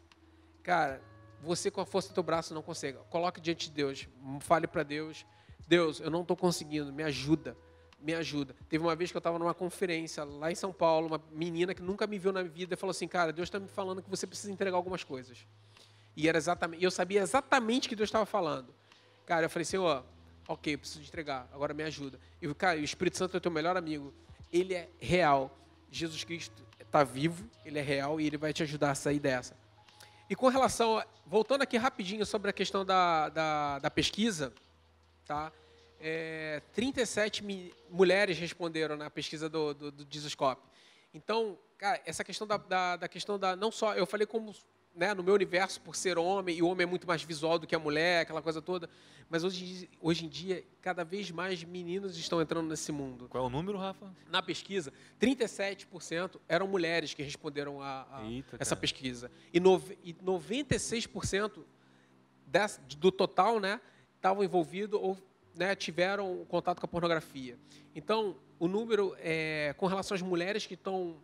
Cara, 0.64 1.00
você 1.46 1.70
com 1.70 1.80
a 1.80 1.86
força 1.86 2.08
do 2.08 2.14
teu 2.14 2.22
braço 2.22 2.52
não 2.52 2.60
consegue. 2.60 2.98
Coloque 3.08 3.40
diante 3.40 3.68
de 3.68 3.74
Deus, 3.74 4.08
fale 4.40 4.66
para 4.66 4.82
Deus, 4.82 5.24
Deus, 5.66 6.00
eu 6.00 6.10
não 6.10 6.22
estou 6.22 6.36
conseguindo, 6.36 6.92
me 6.92 7.02
ajuda, 7.02 7.56
me 8.00 8.12
ajuda. 8.14 8.54
Teve 8.68 8.84
uma 8.84 8.94
vez 8.94 9.10
que 9.10 9.16
eu 9.16 9.20
estava 9.20 9.38
numa 9.38 9.54
conferência 9.54 10.24
lá 10.24 10.50
em 10.50 10.54
São 10.54 10.72
Paulo, 10.72 11.06
uma 11.06 11.22
menina 11.32 11.74
que 11.74 11.82
nunca 11.82 12.06
me 12.06 12.18
viu 12.18 12.32
na 12.32 12.42
vida 12.42 12.76
falou 12.76 12.90
assim, 12.90 13.08
cara, 13.08 13.32
Deus 13.32 13.46
está 13.46 13.60
me 13.60 13.68
falando 13.68 14.02
que 14.02 14.10
você 14.10 14.26
precisa 14.26 14.52
entregar 14.52 14.76
algumas 14.76 15.04
coisas. 15.04 15.46
E 16.16 16.28
era 16.28 16.36
exatamente, 16.36 16.82
eu 16.82 16.90
sabia 16.90 17.20
exatamente 17.20 17.86
o 17.86 17.88
que 17.88 17.96
Deus 17.96 18.08
estava 18.08 18.26
falando. 18.26 18.74
Cara, 19.24 19.46
eu 19.46 19.50
falei 19.50 19.62
assim, 19.62 19.76
ó, 19.76 20.02
ok, 20.48 20.76
preciso 20.76 21.02
entregar, 21.02 21.48
agora 21.52 21.72
me 21.72 21.82
ajuda. 21.82 22.18
E 22.42 22.52
cara, 22.54 22.78
o 22.78 22.84
Espírito 22.84 23.18
Santo 23.18 23.36
é 23.36 23.38
o 23.38 23.40
teu 23.40 23.50
melhor 23.50 23.76
amigo. 23.76 24.12
Ele 24.52 24.74
é 24.74 24.88
real. 24.98 25.56
Jesus 25.90 26.24
Cristo 26.24 26.64
está 26.80 27.04
vivo, 27.04 27.48
ele 27.64 27.78
é 27.78 27.82
real 27.82 28.20
e 28.20 28.26
ele 28.26 28.36
vai 28.36 28.52
te 28.52 28.62
ajudar 28.62 28.90
a 28.90 28.94
sair 28.94 29.18
dessa. 29.18 29.56
E 30.28 30.34
com 30.34 30.48
relação, 30.48 30.98
a, 30.98 31.06
voltando 31.24 31.62
aqui 31.62 31.76
rapidinho 31.76 32.26
sobre 32.26 32.50
a 32.50 32.52
questão 32.52 32.84
da, 32.84 33.28
da, 33.28 33.78
da 33.78 33.90
pesquisa, 33.90 34.52
tá? 35.24 35.52
É, 36.00 36.60
37 36.72 37.44
mi, 37.44 37.72
mulheres 37.88 38.38
responderam 38.38 38.96
na 38.96 39.08
pesquisa 39.08 39.48
do, 39.48 39.72
do, 39.72 39.90
do. 39.90 40.06
Então, 41.14 41.56
cara, 41.78 42.00
essa 42.04 42.24
questão 42.24 42.46
da, 42.46 42.56
da, 42.56 42.96
da, 42.96 43.08
questão 43.08 43.38
da, 43.38 43.54
não 43.54 43.70
só, 43.70 43.94
eu 43.94 44.04
falei 44.04 44.26
como 44.26 44.54
né, 44.96 45.12
no 45.12 45.22
meu 45.22 45.34
universo, 45.34 45.80
por 45.80 45.94
ser 45.94 46.18
homem, 46.18 46.56
e 46.56 46.62
o 46.62 46.68
homem 46.68 46.84
é 46.84 46.86
muito 46.86 47.06
mais 47.06 47.22
visual 47.22 47.58
do 47.58 47.66
que 47.66 47.74
a 47.74 47.78
mulher, 47.78 48.22
aquela 48.22 48.40
coisa 48.40 48.62
toda. 48.62 48.88
Mas 49.28 49.44
hoje, 49.44 49.90
hoje 50.00 50.24
em 50.24 50.28
dia, 50.28 50.64
cada 50.80 51.04
vez 51.04 51.30
mais 51.30 51.62
meninos 51.62 52.16
estão 52.16 52.40
entrando 52.40 52.68
nesse 52.68 52.90
mundo. 52.90 53.28
Qual 53.28 53.44
é 53.44 53.46
o 53.46 53.50
número, 53.50 53.76
Rafa? 53.76 54.10
Na 54.30 54.40
pesquisa, 54.40 54.92
37% 55.20 56.40
eram 56.48 56.66
mulheres 56.66 57.12
que 57.12 57.22
responderam 57.22 57.82
a, 57.82 58.06
a 58.10 58.24
Eita, 58.24 58.56
essa 58.58 58.74
pesquisa. 58.74 59.30
E, 59.52 59.60
no, 59.60 59.82
e 60.02 60.14
96% 60.14 61.62
desse, 62.46 62.80
do 62.96 63.12
total 63.12 63.60
né, 63.60 63.80
estavam 64.14 64.42
envolvidos 64.42 64.98
ou 65.00 65.18
né, 65.54 65.74
tiveram 65.74 66.44
contato 66.48 66.80
com 66.80 66.86
a 66.86 66.88
pornografia. 66.88 67.58
Então, 67.94 68.36
o 68.58 68.68
número, 68.68 69.14
é, 69.18 69.74
com 69.76 69.86
relação 69.86 70.14
às 70.14 70.22
mulheres 70.22 70.66
que 70.66 70.74
estão 70.74 71.16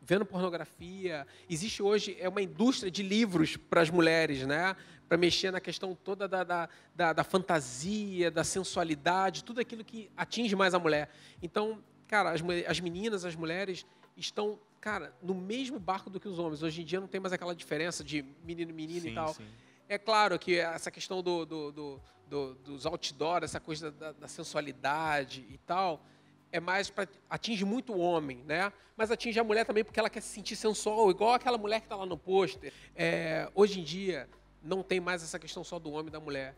vendo 0.00 0.24
pornografia. 0.24 1.26
Existe 1.48 1.82
hoje 1.82 2.16
é 2.18 2.28
uma 2.28 2.42
indústria 2.42 2.90
de 2.90 3.02
livros 3.02 3.56
para 3.56 3.80
as 3.80 3.90
mulheres, 3.90 4.46
né? 4.46 4.76
Para 5.08 5.16
mexer 5.16 5.50
na 5.50 5.60
questão 5.60 5.94
toda 5.94 6.28
da, 6.28 6.44
da, 6.44 6.68
da, 6.94 7.12
da, 7.12 7.24
fantasia, 7.24 8.30
da 8.30 8.44
sensualidade, 8.44 9.44
tudo 9.44 9.60
aquilo 9.60 9.84
que 9.84 10.10
atinge 10.16 10.54
mais 10.54 10.74
a 10.74 10.78
mulher. 10.78 11.10
Então, 11.42 11.82
cara, 12.06 12.30
as, 12.30 12.40
as 12.66 12.80
meninas, 12.80 13.24
as 13.24 13.34
mulheres 13.34 13.86
estão, 14.16 14.58
cara, 14.80 15.14
no 15.22 15.34
mesmo 15.34 15.78
barco 15.78 16.10
do 16.10 16.20
que 16.20 16.28
os 16.28 16.38
homens. 16.38 16.62
Hoje 16.62 16.82
em 16.82 16.84
dia 16.84 17.00
não 17.00 17.08
tem 17.08 17.20
mais 17.20 17.32
aquela 17.32 17.54
diferença 17.54 18.04
de 18.04 18.24
menino, 18.44 18.72
menino 18.72 19.02
sim, 19.02 19.10
e 19.10 19.14
tal. 19.14 19.34
Sim. 19.34 19.46
É 19.88 19.96
claro 19.96 20.38
que 20.38 20.58
essa 20.58 20.90
questão 20.90 21.22
do, 21.22 21.46
do, 21.46 21.72
do, 21.72 22.00
do 22.28 22.54
dos 22.56 22.84
outdoor, 22.84 23.42
essa 23.42 23.58
coisa 23.58 23.90
da, 23.90 24.12
da 24.12 24.28
sensualidade 24.28 25.46
e 25.48 25.56
tal, 25.58 26.04
é 26.50 26.60
mais 26.60 26.90
para 26.90 27.08
atinge 27.28 27.64
muito 27.64 27.92
o 27.92 27.98
homem, 27.98 28.42
né? 28.44 28.72
Mas 28.96 29.10
atinge 29.10 29.38
a 29.38 29.44
mulher 29.44 29.64
também 29.64 29.84
porque 29.84 30.00
ela 30.00 30.10
quer 30.10 30.20
se 30.20 30.28
sentir 30.28 30.56
sensual, 30.56 31.10
igual 31.10 31.34
aquela 31.34 31.58
mulher 31.58 31.80
que 31.80 31.86
está 31.86 31.96
lá 31.96 32.06
no 32.06 32.16
pôster. 32.16 32.72
É, 32.96 33.50
hoje 33.54 33.80
em 33.80 33.84
dia 33.84 34.28
não 34.62 34.82
tem 34.82 35.00
mais 35.00 35.22
essa 35.22 35.38
questão 35.38 35.62
só 35.62 35.78
do 35.78 35.90
homem 35.90 36.08
e 36.08 36.10
da 36.10 36.20
mulher. 36.20 36.54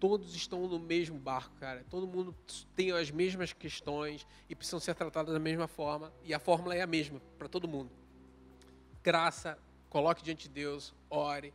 Todos 0.00 0.34
estão 0.34 0.68
no 0.68 0.78
mesmo 0.78 1.18
barco, 1.18 1.54
cara. 1.56 1.84
Todo 1.90 2.06
mundo 2.06 2.34
tem 2.76 2.92
as 2.92 3.10
mesmas 3.10 3.52
questões 3.52 4.26
e 4.48 4.54
precisam 4.54 4.78
ser 4.78 4.94
tratados 4.94 5.32
da 5.32 5.40
mesma 5.40 5.66
forma. 5.66 6.12
E 6.22 6.32
a 6.32 6.38
fórmula 6.38 6.74
é 6.74 6.80
a 6.80 6.86
mesma 6.86 7.20
para 7.36 7.48
todo 7.48 7.66
mundo. 7.66 7.90
Graça, 9.02 9.58
coloque 9.90 10.22
diante 10.22 10.48
de 10.48 10.54
Deus, 10.54 10.94
ore, 11.10 11.52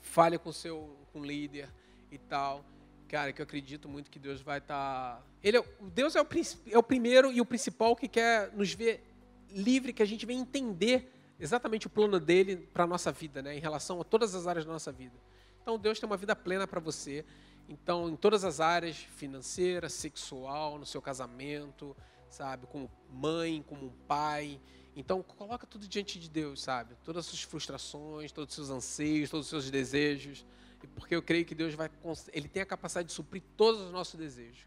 fale 0.00 0.38
com 0.38 0.52
seu 0.52 0.96
com 1.12 1.20
o 1.20 1.24
líder 1.24 1.72
e 2.10 2.18
tal 2.18 2.64
cara, 3.08 3.32
que 3.32 3.40
eu 3.40 3.44
acredito 3.44 3.88
muito 3.88 4.10
que 4.10 4.18
Deus 4.18 4.40
vai 4.42 4.58
estar. 4.58 5.16
Tá... 5.16 5.22
Ele 5.42 5.56
é, 5.56 5.64
Deus 5.94 6.14
é 6.14 6.20
o, 6.20 6.26
é 6.70 6.78
o 6.78 6.82
primeiro 6.82 7.32
e 7.32 7.40
o 7.40 7.46
principal 7.46 7.96
que 7.96 8.06
quer 8.06 8.52
nos 8.52 8.72
ver 8.72 9.02
livre, 9.50 9.92
que 9.92 10.02
a 10.02 10.06
gente 10.06 10.26
venha 10.26 10.40
entender 10.40 11.10
exatamente 11.40 11.86
o 11.86 11.90
plano 11.90 12.20
dele 12.20 12.56
para 12.72 12.84
a 12.84 12.86
nossa 12.86 13.10
vida, 13.10 13.40
né, 13.40 13.56
em 13.56 13.60
relação 13.60 14.00
a 14.00 14.04
todas 14.04 14.34
as 14.34 14.46
áreas 14.46 14.66
da 14.66 14.72
nossa 14.72 14.92
vida. 14.92 15.16
Então, 15.62 15.78
Deus 15.78 15.98
tem 15.98 16.06
uma 16.06 16.16
vida 16.16 16.36
plena 16.36 16.66
para 16.66 16.80
você. 16.80 17.24
Então, 17.68 18.08
em 18.08 18.16
todas 18.16 18.44
as 18.44 18.60
áreas, 18.60 18.96
financeira, 18.96 19.88
sexual, 19.88 20.78
no 20.78 20.86
seu 20.86 21.00
casamento, 21.00 21.96
sabe, 22.28 22.66
como 22.66 22.90
mãe, 23.10 23.64
como 23.66 23.90
pai. 24.06 24.60
Então, 24.96 25.22
coloca 25.22 25.66
tudo 25.66 25.86
diante 25.86 26.18
de 26.18 26.28
Deus, 26.28 26.62
sabe? 26.62 26.94
Todas 27.04 27.24
as 27.24 27.30
suas 27.30 27.42
frustrações, 27.42 28.32
todos 28.32 28.50
os 28.50 28.66
seus 28.66 28.70
anseios, 28.70 29.30
todos 29.30 29.46
os 29.46 29.50
seus 29.50 29.70
desejos 29.70 30.44
porque 30.86 31.14
eu 31.14 31.22
creio 31.22 31.44
que 31.44 31.54
Deus 31.54 31.74
vai, 31.74 31.90
ele 32.32 32.48
tem 32.48 32.62
a 32.62 32.66
capacidade 32.66 33.08
de 33.08 33.14
suprir 33.14 33.42
todos 33.56 33.80
os 33.80 33.90
nossos 33.90 34.14
desejos. 34.14 34.66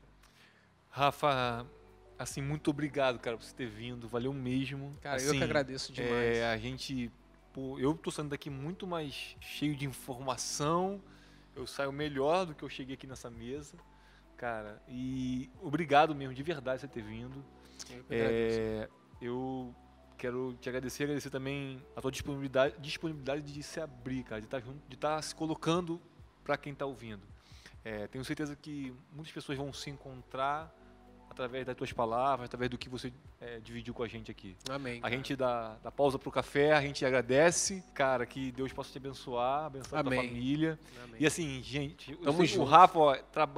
Rafa, 0.90 1.66
assim, 2.20 2.42
muito 2.42 2.70
obrigado, 2.70 3.20
cara, 3.20 3.38
por 3.38 3.44
você 3.44 3.56
ter 3.56 3.68
vindo, 3.68 4.08
valeu 4.08 4.34
mesmo. 4.34 4.96
Cara, 5.02 5.16
assim, 5.16 5.28
eu 5.28 5.32
que 5.32 5.38
assim, 5.38 5.46
agradeço 5.46 5.94
demais. 5.94 6.38
É, 6.38 6.52
a 6.52 6.58
gente, 6.58 7.12
pô, 7.54 7.80
eu 7.80 7.94
tô 7.94 8.12
saindo 8.12 8.30
daqui 8.30 8.50
muito 8.50 8.86
mais 8.86 9.36
cheio 9.40 9.76
de 9.76 9.86
informação, 9.86 11.02
eu 11.56 11.66
saio 11.66 11.92
melhor 11.92 12.46
do 12.46 12.54
que 12.54 12.64
eu 12.64 12.70
cheguei 12.70 12.96
aqui 12.96 13.08
nessa 13.08 13.30
mesa, 13.30 13.78
cara, 14.36 14.82
e 14.88 15.50
obrigado 15.62 16.14
mesmo, 16.14 16.34
de 16.34 16.44
verdade, 16.44 16.82
você 16.82 16.88
ter 16.88 17.04
vindo. 17.04 17.44
Eu 17.90 18.04
que 18.04 18.14
é, 18.14 18.90
eu 19.22 19.76
quero 20.22 20.56
te 20.62 20.70
agradecer, 20.70 21.06
agradecer 21.06 21.32
também 21.32 21.82
a 21.96 22.02
tua 22.02 22.12
disponibilidade, 22.12 22.76
disponibilidade 22.78 23.42
de 23.42 23.64
se 23.64 23.80
abrir, 23.80 24.24
cara, 24.24 24.40
de 24.40 24.46
estar 24.46 24.60
tá 24.60 24.66
junto, 24.66 24.80
de 24.88 24.94
estar 24.94 25.16
tá 25.16 25.22
se 25.22 25.34
colocando 25.34 26.00
para 26.44 26.56
quem 26.58 26.74
está 26.74 26.86
ouvindo. 26.86 27.24
É, 27.84 28.06
tenho 28.06 28.24
certeza 28.24 28.56
que 28.56 28.94
muitas 29.12 29.34
pessoas 29.34 29.58
vão 29.58 29.74
se 29.74 29.90
encontrar 29.90 30.72
através 31.28 31.66
das 31.66 31.76
tuas 31.76 31.92
palavras, 31.92 32.46
através 32.46 32.70
do 32.70 32.78
que 32.78 32.88
você 32.88 33.12
é, 33.40 33.60
dividiu 33.62 33.96
com 33.96 34.04
a 34.04 34.08
gente 34.08 34.30
aqui. 34.30 34.56
Amém. 34.70 35.00
A 35.02 35.10
gente 35.10 35.36
dá, 35.36 35.76
dá 35.82 35.92
pausa 35.92 36.20
pro 36.20 36.30
café, 36.30 36.74
a 36.74 36.82
gente 36.82 37.04
agradece, 37.04 37.84
cara, 37.92 38.24
que 38.24 38.52
Deus 38.52 38.72
possa 38.72 38.92
te 38.92 39.00
abençoar, 39.00 39.66
abençoar 39.66 40.02
a 40.02 40.04
tua 40.04 40.16
família. 40.16 40.78
Amém. 41.04 41.16
E 41.20 41.26
assim, 41.26 41.64
gente, 41.64 42.16
Tamo 42.18 42.44
o, 42.44 42.60
o 42.60 42.64
Rafa 42.64 43.00
ó, 43.00 43.16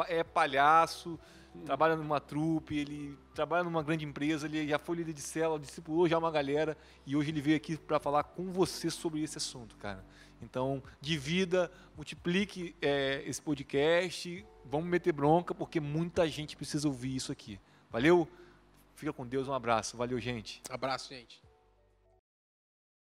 é 0.08 0.24
palhaço, 0.24 1.20
trabalha 1.66 1.96
numa 1.96 2.20
trupe, 2.20 2.78
ele 2.78 3.18
trabalha 3.34 3.64
numa 3.64 3.84
grande 3.84 4.06
empresa, 4.06 4.48
ele 4.48 4.68
já 4.68 4.80
foi 4.80 4.98
líder 4.98 5.14
de 5.14 5.22
célula, 5.22 5.60
discipulou 5.60 6.08
já 6.08 6.18
uma 6.18 6.32
galera 6.32 6.78
e 7.06 7.16
hoje 7.16 7.30
ele 7.30 7.42
veio 7.42 7.58
aqui 7.58 7.78
para 7.78 8.00
falar 8.00 8.24
com 8.24 8.52
você 8.52 8.90
sobre 8.90 9.22
esse 9.22 9.38
assunto, 9.38 9.76
cara. 9.78 10.04
Então, 10.42 10.84
divida, 11.00 11.72
multiplique 11.96 12.76
é, 12.82 13.24
esse 13.26 13.42
podcast, 13.42 14.46
vamos 14.66 14.88
meter 14.88 15.14
bronca 15.14 15.54
porque 15.54 15.80
muita 15.80 16.28
gente 16.28 16.56
precisa 16.56 16.88
ouvir 16.88 17.16
isso 17.16 17.32
aqui. 17.32 17.60
Valeu? 17.90 18.28
Fica 18.96 19.14
com 19.14 19.26
Deus, 19.26 19.48
um 19.48 19.54
abraço. 19.54 19.98
Valeu, 19.98 20.20
gente. 20.20 20.62
Abraço, 20.70 21.10
gente. 21.10 21.43